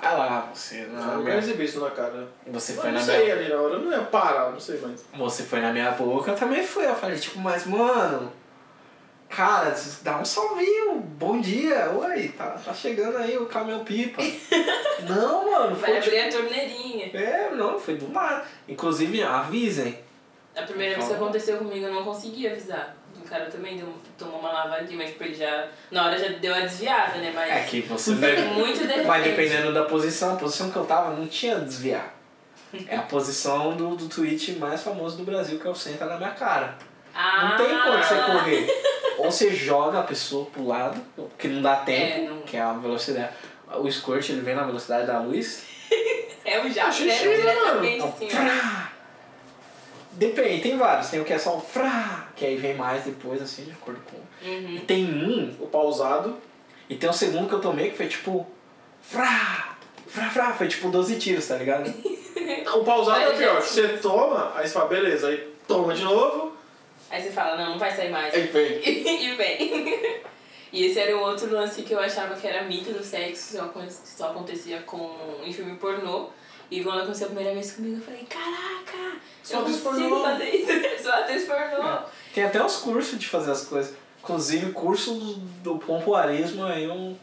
[0.00, 2.28] Ah lá, você Eu na nunca minha, recebi isso na cara.
[2.46, 3.34] Você Eu foi não na sei minha.
[3.34, 5.04] ali na hora, eu não ia parar, não sei mais.
[5.12, 6.84] Você foi na minha boca, eu também fui.
[6.86, 8.32] Eu falei, tipo, mas mano.
[9.28, 14.22] Cara, dá um salvinho, bom dia, oi, tá, tá chegando aí o caminhão pipa.
[15.06, 17.10] não, mano, Vai foi tipo, abrir a torneirinha.
[17.14, 18.44] É, não, foi do nada.
[18.66, 19.98] Inclusive, avisem.
[20.56, 22.96] A primeira vez que aconteceu comigo eu não consegui avisar.
[23.16, 25.68] O cara também deu, tomou uma lavadinha, mas tipo, ele já.
[25.90, 27.30] Na hora já deu uma desviada, né?
[27.34, 27.52] Mas.
[27.52, 28.42] É que você deve.
[28.42, 32.14] muito de Mas dependendo da posição, a posição que eu tava não tinha desviar.
[32.86, 36.16] É a posição do, do tweet mais famoso do Brasil, que é o senta na
[36.16, 36.76] minha cara.
[37.14, 38.97] Ah, Não tem como você correr.
[39.18, 41.00] Ou você joga a pessoa pro lado,
[41.38, 43.30] que não dá tempo, É, não- que é a velocidade.
[43.80, 45.62] O squirt ele vem na velocidade da luz.
[46.44, 47.18] É o jato, né?
[47.18, 48.30] Diretamente Então, assim, ó.
[48.30, 48.92] frá!
[50.12, 51.08] Depende, tem vários.
[51.08, 54.00] Tem o que é só um frá, que aí vem mais depois, assim, de acordo
[54.10, 54.16] com.
[54.48, 54.76] Uhum.
[54.76, 56.36] E tem um, O pausado.
[56.88, 58.46] e tem o segundo que eu tomei que foi tipo.
[59.02, 59.76] Frá!
[60.06, 60.52] Frá, frá!
[60.54, 61.92] Foi tipo 12 tiros, tá ligado?
[62.74, 63.60] O pausado é Vai, pior.
[63.60, 63.68] gente.
[63.70, 66.47] Você toma, aí você fala, beleza, aí toma de novo,
[67.10, 68.34] Aí você fala, não, não vai sair mais.
[68.34, 68.80] aí vem.
[68.84, 70.20] e vem.
[70.70, 73.72] E esse era um outro lance que eu achava que era mito do sexo, só,
[73.88, 76.28] só acontecia com, em filme pornô.
[76.70, 80.50] E quando aconteceu a primeira vez comigo, eu falei, caraca, Só eu consigo pornô." fazer
[80.50, 80.70] isso,
[81.02, 82.00] só atriz pornô.
[82.34, 83.96] Tem até uns cursos de fazer as coisas.
[84.22, 85.14] Inclusive, curso
[85.62, 87.16] do pompoarismo é um.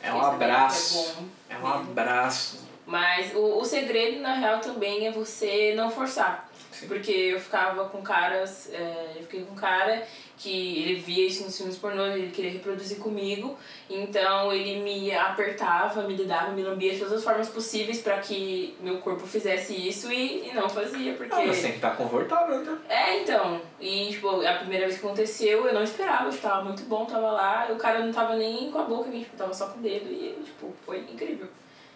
[0.00, 0.98] É um também abraço.
[0.98, 1.28] é bom.
[1.48, 2.60] É um abraço.
[2.86, 6.48] Mas o, o segredo, na real, também é você não forçar.
[6.86, 10.06] Porque eu ficava com caras, é, eu fiquei com um cara
[10.36, 13.56] que ele via isso nos filmes pornô, ele queria reproduzir comigo,
[13.88, 18.76] então ele me apertava, me dedava, me lambia de todas as formas possíveis pra que
[18.80, 21.32] meu corpo fizesse isso e, e não fazia, porque...
[21.32, 22.78] Ah, mas tem que estar confortável, né?
[22.88, 23.60] É, então.
[23.80, 27.30] E, tipo, a primeira vez que aconteceu, eu não esperava, eu tava muito bom, tava
[27.30, 29.82] lá, e o cara não tava nem com a boca, tipo, tava só com o
[29.82, 31.48] dedo, e, tipo, foi incrível.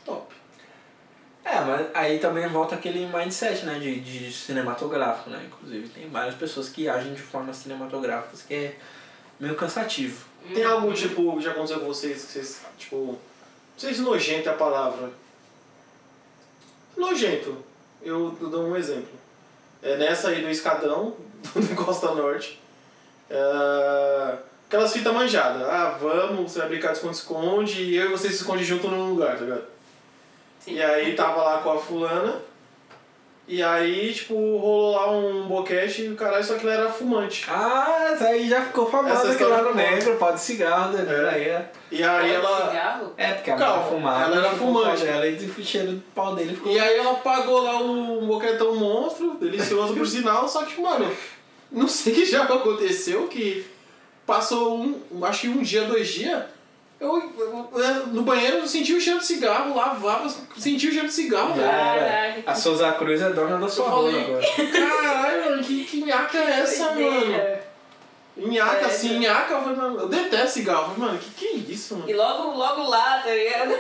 [0.05, 0.38] Top.
[1.45, 5.47] É, mas aí também volta aquele mindset, né, de, de cinematográfico, né?
[5.47, 8.77] Inclusive tem várias pessoas que agem de formas cinematográficas que é
[9.41, 10.27] meio cansativo.
[10.53, 13.19] Tem algum tipo que já aconteceu com vocês que vocês, tipo.
[13.77, 15.11] Se nojento é a palavra.
[16.97, 17.57] Nojento.
[18.03, 19.19] Eu, eu dou um exemplo.
[19.83, 21.17] É nessa aí do escadão,
[21.55, 22.61] do Costa Norte.
[23.31, 25.63] É, aquelas fitas manjadas.
[25.63, 29.11] Ah, vamos, você vai brincar de esconde-esconde e eu e você se esconde junto num
[29.11, 29.65] lugar, tá ligado?
[30.69, 30.75] Sim.
[30.75, 32.49] E aí tava lá com a fulana.
[33.51, 37.47] E aí, tipo, rolou lá um boquete e o caralho, só que ele era fumante.
[37.49, 39.75] Ah, aí já ficou famosa no ficou famosa.
[39.75, 41.07] negro, pó de cigarro, né?
[41.09, 41.31] É.
[41.31, 41.71] Aí é.
[41.91, 42.69] E aí ela.
[42.69, 43.15] cigarro?
[43.17, 44.25] É, porque a Calma, mulher fumava.
[44.25, 45.03] ela era fumante.
[45.03, 46.71] Dela, e o cheiro do pau dele ficou.
[46.71, 51.11] E aí ela pagou lá um boquetão monstro, delicioso por sinal, só que, mano,
[51.73, 53.65] não sei o que já aconteceu, que
[54.27, 56.45] passou um, acho que um dia, dois dias,
[57.01, 61.07] eu, eu- eu- no banheiro eu senti o cheiro de cigarro, lavava, senti o cheiro
[61.09, 62.43] de cigarro, velho.
[62.47, 64.47] A Souza Cruz é dona da sua Eu falei, agora.
[64.73, 67.59] Caralho, mano, que, que nhaca é essa, mano?
[68.37, 71.97] Nhaca, É, assim, nhaca, eu, falei, eu detesto cigarro, falei, mano, que que é isso,
[71.97, 72.09] mano?
[72.09, 73.75] E logo, logo lá, tá ligado?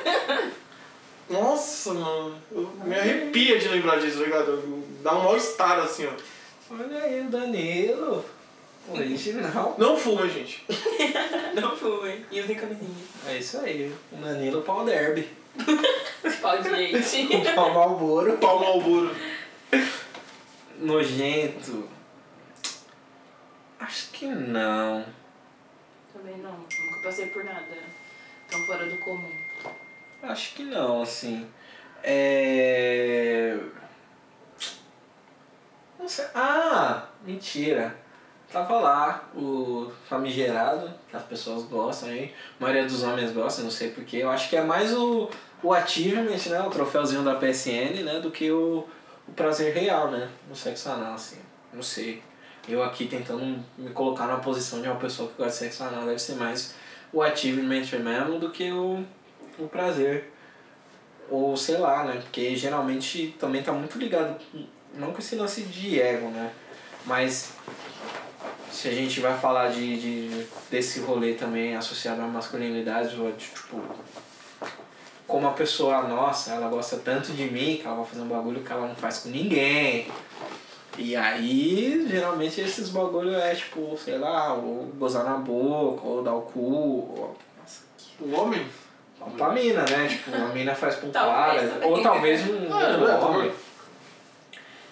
[1.30, 4.62] Nossa, mano, eu me arrepia de lembrar disso, tá ligado?
[5.02, 6.74] Dá um mal-estar, assim, ó.
[6.74, 8.24] Olha aí o Danilo.
[8.90, 9.74] Original.
[9.78, 10.64] Não fuma, gente.
[11.54, 12.24] Não fui.
[12.30, 13.04] E usem camisinha.
[13.26, 13.94] É isso aí.
[14.12, 15.28] O Danilo pau derby.
[16.40, 17.28] Pau de leite.
[17.34, 18.38] O pau malboro.
[18.38, 19.14] Pau Malboro.
[20.78, 21.88] Nojento.
[23.80, 25.04] Acho que não.
[26.12, 26.52] também não.
[26.52, 27.76] Nunca passei por nada
[28.50, 29.30] tão fora do comum.
[30.22, 31.48] Acho que não, assim.
[32.02, 33.58] É.
[35.98, 36.26] Não sei.
[36.34, 37.96] Ah, mentira.
[38.50, 42.34] Tava lá o famigerado, que as pessoas gostam aí.
[42.58, 44.18] A maioria dos homens gosta, não sei porquê.
[44.18, 45.28] Eu acho que é mais o,
[45.62, 46.60] o achievement, né?
[46.62, 48.20] O troféuzinho da PSN, né?
[48.20, 48.86] Do que o,
[49.26, 50.30] o prazer real, né?
[50.48, 51.38] No sexo anal, assim.
[51.72, 52.22] Não sei.
[52.66, 56.06] Eu aqui tentando me colocar na posição de uma pessoa que gosta de sexo anal
[56.06, 56.74] deve ser mais
[57.12, 59.04] o achievement mesmo do que o,
[59.58, 60.32] o prazer.
[61.30, 62.20] Ou sei lá, né?
[62.22, 64.40] Porque geralmente também tá muito ligado,
[64.94, 66.50] não com esse lance de ego, né?
[67.04, 67.52] Mas
[68.70, 73.46] se a gente vai falar de, de desse rolê também associado à masculinidade, ou de,
[73.46, 73.80] tipo,
[75.26, 78.62] como a pessoa nossa, ela gosta tanto de mim que ela vai fazer um bagulho
[78.62, 80.10] que ela não faz com ninguém.
[80.96, 86.34] E aí, geralmente esses bagulho é tipo, sei lá, ou gozar na boca, ou dar
[86.34, 87.36] o cu, ou
[88.20, 88.66] O homem?
[89.20, 90.06] ou pra mina, né?
[90.08, 91.90] Tipo, a mina faz com Talvez cara, também.
[91.90, 93.52] ou talvez um, Ah, um é, homem também.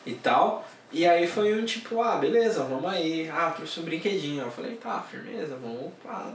[0.05, 0.65] e tal.
[0.93, 3.29] E aí foi um tipo, ah, beleza, vamos aí.
[3.29, 4.45] Ah, trouxe um brinquedinho.
[4.45, 6.33] Eu falei, tá, firmeza, vamos pá.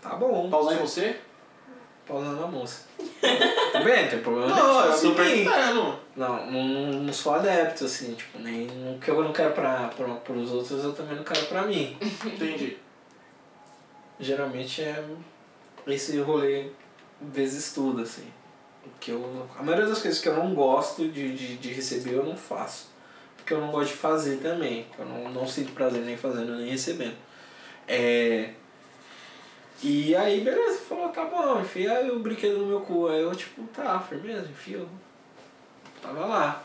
[0.00, 0.48] Tá bom.
[0.48, 1.16] Pausar em você?
[2.06, 2.86] Pausando a moça.
[2.96, 5.98] Tudo bem, não tem problema Não, eu tô perguntando.
[6.14, 6.62] Não, não,
[7.02, 10.84] não sou adepto, assim, tipo, nem o que eu não quero pra, pra, pros outros,
[10.84, 11.98] eu também não quero pra mim.
[12.24, 12.78] Entendi.
[14.20, 15.04] Geralmente é
[15.88, 16.68] esse rolê
[17.20, 18.32] vezes tudo, assim.
[18.82, 22.24] Porque eu, a maioria das coisas que eu não gosto de, de, de receber, eu
[22.24, 22.88] não faço.
[23.46, 24.84] Porque eu não gosto de fazer também.
[24.98, 27.14] Eu não, não sinto prazer nem fazendo, nem recebendo.
[27.86, 28.50] É...
[29.80, 33.06] E aí, beleza, falou, tá bom, enfia o brinquedo no meu cu.
[33.06, 34.88] Aí eu, tipo, tá, firmeza, enfio.
[36.02, 36.64] Tava lá.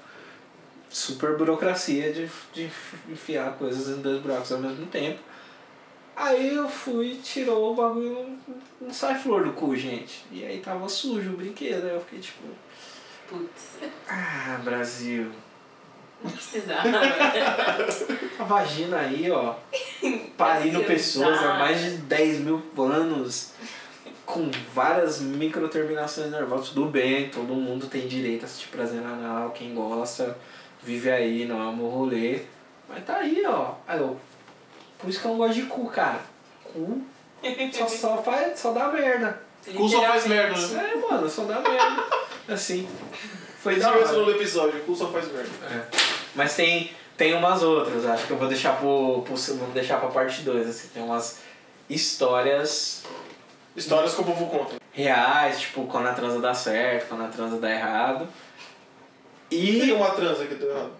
[0.89, 2.71] Super burocracia de, de
[3.07, 5.19] enfiar coisas em dois buracos ao mesmo tempo.
[6.15, 8.39] Aí eu fui, tirou o bagulho,
[8.81, 10.25] não sai flor do cu, gente.
[10.31, 12.43] E aí tava sujo o brinquedo, aí eu fiquei tipo,
[13.29, 13.77] Putz,
[14.09, 15.31] ah, Brasil.
[16.23, 16.89] Não precisava.
[18.39, 19.55] A vagina aí, ó,
[20.37, 23.53] parindo pessoas há mais de 10 mil anos,
[24.25, 29.75] com várias microterminações nervosas, tudo bem, todo mundo tem direito a assistir prazer anal, quem
[29.75, 30.37] gosta,
[30.81, 32.41] vive aí, não ama o rolê.
[32.89, 33.75] Mas tá aí, ó.
[33.87, 34.19] Aí eu,
[34.97, 36.21] por isso que eu não gosto de cu, cara.
[36.63, 37.01] Cu
[37.71, 39.41] só, só, faz, só dá merda.
[39.75, 40.91] Cu só faz merda, né?
[40.93, 42.03] É, mano, só dá merda.
[42.47, 42.87] Assim.
[43.61, 44.11] Foi da hora.
[44.11, 45.49] no episódio, o cu só faz merda.
[45.69, 45.97] É.
[46.35, 50.09] Mas tem, tem umas outras, acho que eu vou deixar pro, pro vamos deixar pra
[50.09, 51.39] parte 2, assim, tem umas
[51.89, 53.03] histórias
[53.75, 54.75] Histórias que o povo conta.
[54.91, 58.27] reais, tipo, quando a transa dá certo, quando a transa dá errado.
[59.49, 60.91] E E uma transa que deu errado?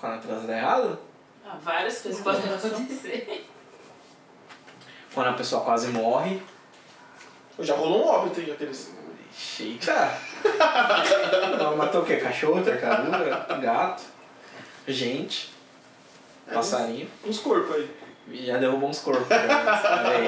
[0.00, 0.98] quando a transa dá errado,
[1.44, 3.46] Ah, várias coisas podem acontecer.
[5.12, 6.40] quando a pessoa quase morre.
[7.58, 8.93] Já rolou um óbito aí, aqueles.
[9.60, 10.18] Eita!
[11.58, 12.16] Não, matou o quê?
[12.16, 14.02] Cachorro, tartaruga, gato,
[14.86, 15.52] gente,
[16.52, 17.08] passarinho.
[17.24, 17.90] Uns corpos aí.
[18.30, 19.30] E já derrubou uns corpos.
[19.30, 20.26] aí.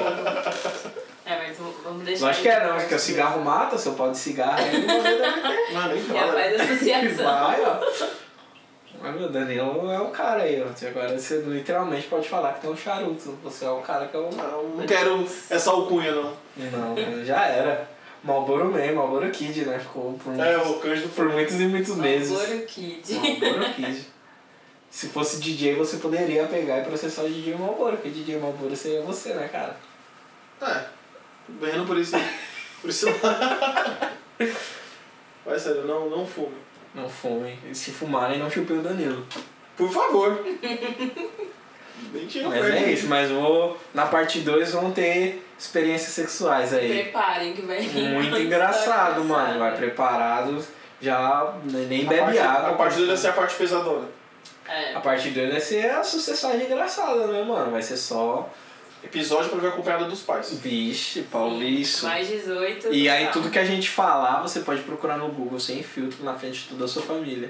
[1.25, 2.21] É, mas vamos deixar.
[2.21, 4.85] Não acho que é não, acho que o cigarro mata, seu pau de cigarro aí
[4.85, 5.03] não
[5.73, 7.25] vai nem Já faz associação.
[7.25, 8.17] Vai, ó.
[9.01, 10.87] Mas meu Daniel é o cara aí, ó.
[10.87, 13.37] Agora você literalmente pode falar que tem um charuto.
[13.43, 14.29] Você é o cara que é o.
[14.31, 16.33] Não, não quero essa alcunha, não.
[16.55, 17.96] Não, já era.
[18.27, 19.79] Malboro Man, Malboro Kid, né?
[19.79, 22.29] Ficou por, É, muitos, o Cândido por muitos e muitos meses.
[22.29, 23.13] Malboro Kid.
[23.13, 24.05] Malboro Kid.
[24.91, 29.01] Se fosse DJ, você poderia pegar e processar o DJ Malboro, porque DJ Malboro seria
[29.01, 29.77] você, né, cara?
[30.61, 30.83] É,
[31.47, 32.17] vendo por isso.
[32.81, 33.07] Por isso
[35.45, 36.57] Vai sério, não, não fume.
[36.93, 37.57] Não fumem.
[37.71, 39.25] E se fumarem, não chupem o Danilo.
[39.77, 40.43] Por favor.
[42.13, 43.77] Nem tira Mas é isso, mas vou.
[43.93, 47.03] Na parte 2 vão ter experiências sexuais aí.
[47.03, 48.09] Preparem que vai vir.
[48.09, 49.59] Muito engraçado, mano.
[49.59, 50.63] Vai preparado,
[51.01, 52.69] já nem A bebe parte- água.
[52.69, 54.07] A parte dele vai ser a parte pesadona.
[54.69, 54.93] É.
[54.95, 57.71] A parte 2 vai ser a sucessagem engraçada, né, mano?
[57.71, 58.49] Vai ser só.
[59.01, 60.51] Episódio pra ver acompanhado dos pais.
[60.59, 62.05] Vixe, Paulo, isso.
[62.05, 62.91] Mais 18.
[62.93, 66.33] E aí tudo que a gente falar, você pode procurar no Google sem filtro na
[66.33, 67.49] frente de toda a sua família.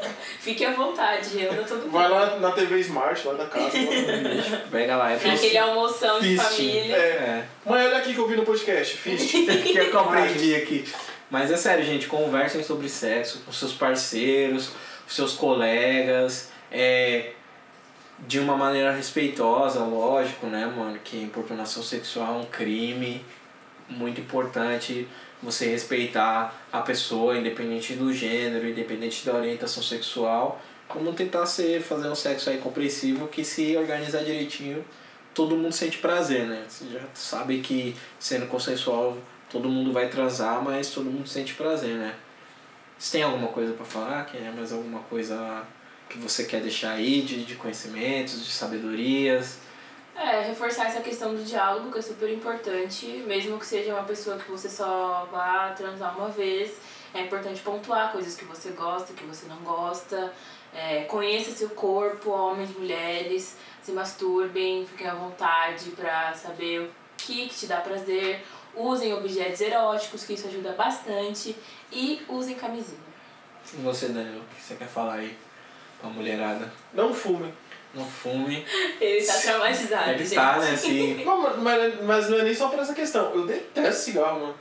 [0.40, 3.78] Fique à vontade, eu não tô do Vai lá na TV Smart, lá da casa.
[3.78, 4.58] lá.
[4.70, 6.96] Pega lá, é Naquele almoção de família.
[6.96, 7.44] É.
[7.64, 8.96] Mãe, olha aqui que eu vi no podcast.
[8.96, 9.30] Fist.
[9.32, 10.84] que eu compreendi aqui.
[11.30, 17.32] Mas é sério, gente, conversem sobre sexo com seus parceiros, com seus colegas, é,
[18.20, 20.98] de uma maneira respeitosa, lógico, né, mano?
[21.02, 23.24] Que importunação sexual é um crime
[23.88, 25.08] muito importante
[25.44, 30.60] você respeitar a pessoa, independente do gênero, independente da orientação sexual.
[30.92, 34.84] Vamos tentar ser, fazer um sexo aí compreensivo que se organizar direitinho
[35.34, 36.64] todo mundo sente prazer, né?
[36.68, 39.18] Você já sabe que sendo consensual
[39.50, 42.14] todo mundo vai transar, mas todo mundo sente prazer, né?
[42.96, 44.24] Você tem alguma coisa para falar?
[44.26, 45.64] Quer mais alguma coisa
[46.08, 49.58] que você quer deixar aí de, de conhecimentos, de sabedorias?
[50.16, 54.38] É, reforçar essa questão do diálogo, que é super importante, mesmo que seja uma pessoa
[54.38, 56.72] que você só vá transar uma vez,
[57.12, 60.32] é importante pontuar coisas que você gosta, que você não gosta,
[60.72, 67.48] é, conheça seu corpo, homens, mulheres, se masturbem, fiquem à vontade para saber o que,
[67.48, 71.56] que te dá prazer, usem objetos eróticos, que isso ajuda bastante,
[71.92, 73.00] e usem camisinha.
[73.72, 75.36] E você, Daniel, o que você quer falar aí
[76.00, 76.72] pra mulherada?
[76.92, 77.52] Não fume.
[77.94, 78.64] Não fume.
[79.00, 80.34] Ele tá traumatizado, Ele gente.
[80.34, 81.22] tá, né, assim...
[81.24, 83.32] Não, mas, mas não é nem só por essa questão.
[83.34, 84.54] Eu detesto cigarro, mano.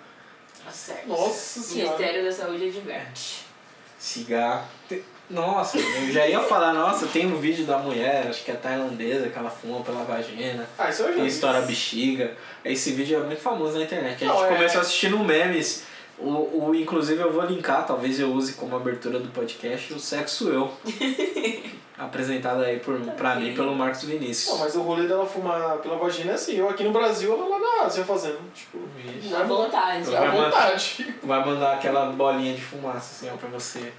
[0.64, 1.08] Tá certo.
[1.08, 1.98] Nossa senhora.
[1.98, 3.42] Ministério da Saúde adverte.
[3.98, 4.66] Cigarro.
[5.30, 9.30] Nossa, eu já ia falar, nossa, tem um vídeo da mulher, acho que é tailandesa,
[9.30, 10.68] que ela fuma pela vagina.
[10.78, 12.36] Ah, isso eu já estoura bexiga.
[12.64, 14.24] Esse vídeo é muito famoso na internet.
[14.24, 15.86] A Não, gente é- começou assistindo memes.
[16.20, 20.50] O, o, inclusive eu vou linkar, talvez eu use como abertura do podcast, o Sexo
[20.50, 20.72] Eu.
[21.98, 24.60] apresentado aí por, pra mim pelo Marcos Não, Vinícius.
[24.60, 26.56] mas o rolê dela fumar pela vagina é assim.
[26.58, 28.40] Eu aqui no Brasil, ela lá na Ásia fazendo.
[28.54, 28.80] Tipo.
[29.36, 30.16] À vontade.
[30.16, 31.16] à Vai mandar- vontade.
[31.24, 33.92] Vai mandar aquela bolinha de fumaça assim, ó, pra você.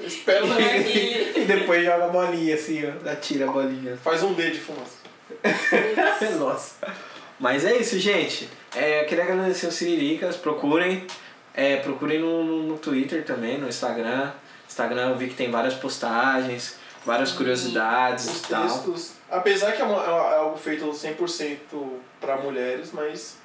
[0.00, 0.54] Eu espero né?
[0.54, 1.38] arminha.
[1.38, 3.10] E depois joga a bolinha assim, ó.
[3.10, 3.96] Atira a bolinha.
[3.96, 4.98] Faz um D de fumaça.
[6.38, 6.74] Nossa.
[7.40, 8.48] Mas é isso, gente.
[8.76, 10.36] É, eu queria agradecer os Siriricas.
[10.36, 11.06] Procurem.
[11.54, 14.30] É, procurem no, no, no Twitter também, no Instagram.
[14.68, 16.76] Instagram eu vi que tem várias postagens,
[17.08, 18.62] várias curiosidades Os e tal.
[18.62, 19.12] textos.
[19.30, 23.36] Apesar que é, uma- é algo feito 100% pra mulheres, mas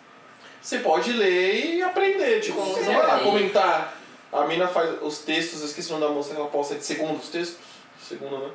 [0.61, 2.41] você pode ler e aprender.
[2.41, 3.97] Tipo, você não vai lá comentar.
[4.33, 6.83] A mina faz os textos, eu esqueci o nome da moça que ela posta de
[6.83, 7.57] segundos textos.
[8.01, 8.49] Segunda, né?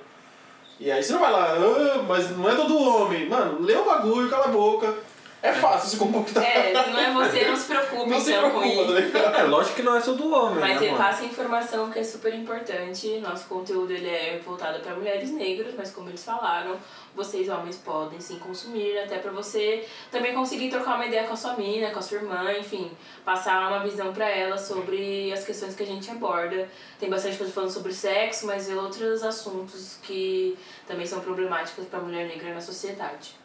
[0.80, 3.28] E aí você não vai lá, ah, mas não é todo homem.
[3.28, 4.94] Mano, lê o bagulho, cala a boca.
[5.40, 6.43] É fácil se comportar.
[6.43, 8.93] É, se não é você, não se preocupe Não se então com preocupa, isso.
[9.12, 9.36] tá ligado?
[9.36, 10.98] É lógico que não é só do homem, Mas né, mano?
[10.98, 13.20] repassa a informação que é super importante.
[13.20, 16.77] Nosso conteúdo ele é voltado para mulheres negras, mas como eles falaram,
[17.15, 21.36] vocês homens podem sim consumir, até para você também conseguir trocar uma ideia com a
[21.36, 22.90] sua mina, com a sua irmã, enfim,
[23.24, 26.69] passar uma visão para ela sobre as questões que a gente aborda.
[26.98, 32.01] Tem bastante coisa falando sobre sexo, mas e outros assuntos que também são problemáticos para
[32.01, 33.36] a mulher negra na sociedade.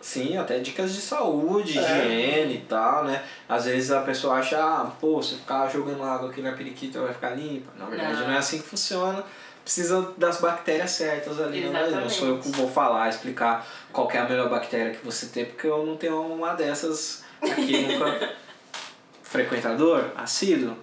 [0.00, 1.82] Sim, até dicas de saúde, É.
[1.82, 3.22] higiene e tal, né?
[3.48, 7.12] Às vezes a pessoa acha, ah, pô, se ficar jogando água aqui na periquita vai
[7.14, 7.72] ficar limpa.
[7.78, 8.34] Na verdade não, Não.
[8.34, 9.24] é assim que funciona.
[9.64, 11.88] Precisa das bactérias certas ali, né?
[11.88, 15.44] Não sou eu que vou falar, explicar qual é a melhor bactéria que você tem,
[15.46, 18.34] porque eu não tenho uma dessas aqui nunca.
[19.22, 20.76] Frequentador, assíduo,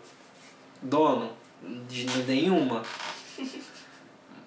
[0.82, 1.32] dono,
[1.88, 2.82] de nenhuma.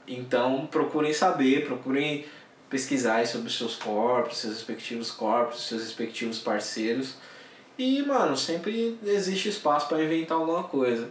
[0.05, 2.27] Então procurem saber, procurem
[2.73, 7.17] pesquisar sobre os seus corpos, seus respectivos corpos, seus respectivos parceiros.
[7.79, 11.11] E, mano, sempre existe espaço para inventar alguma coisa.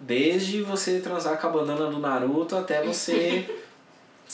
[0.00, 3.44] Desde você transar com a bandana do Naruto até você.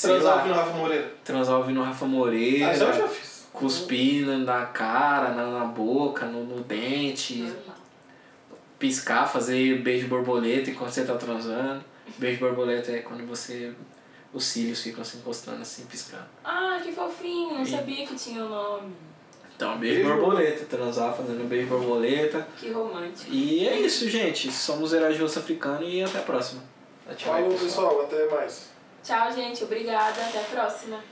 [0.01, 1.13] Transar ouvindo Rafa Moreira.
[1.25, 3.49] transar ouvindo Rafa Moreira, Ah, eu já fiz.
[3.53, 7.53] cuspir na cara, na, na boca, no, no dente,
[8.79, 11.85] piscar, fazer beijo borboleta enquanto você tá transando.
[12.19, 13.73] Beijo borboleta é quando você.
[14.33, 16.27] Os cílios ficam se encostando assim, piscando.
[16.45, 18.95] Ah, que fofinho, não E- sabia que tinha o nome.
[19.57, 22.47] Então, beijo, Beijo borboleta, transar fazendo beijo borboleta.
[22.57, 23.31] Que romântico.
[23.31, 24.51] E é isso, gente.
[24.51, 26.63] Somos Heróis de Osso Africano e até a próxima.
[27.17, 28.01] Tchau, Falou, pessoal.
[28.03, 28.71] Até mais.
[29.03, 29.65] Tchau, gente.
[29.65, 30.21] Obrigada.
[30.23, 31.03] Até a próxima.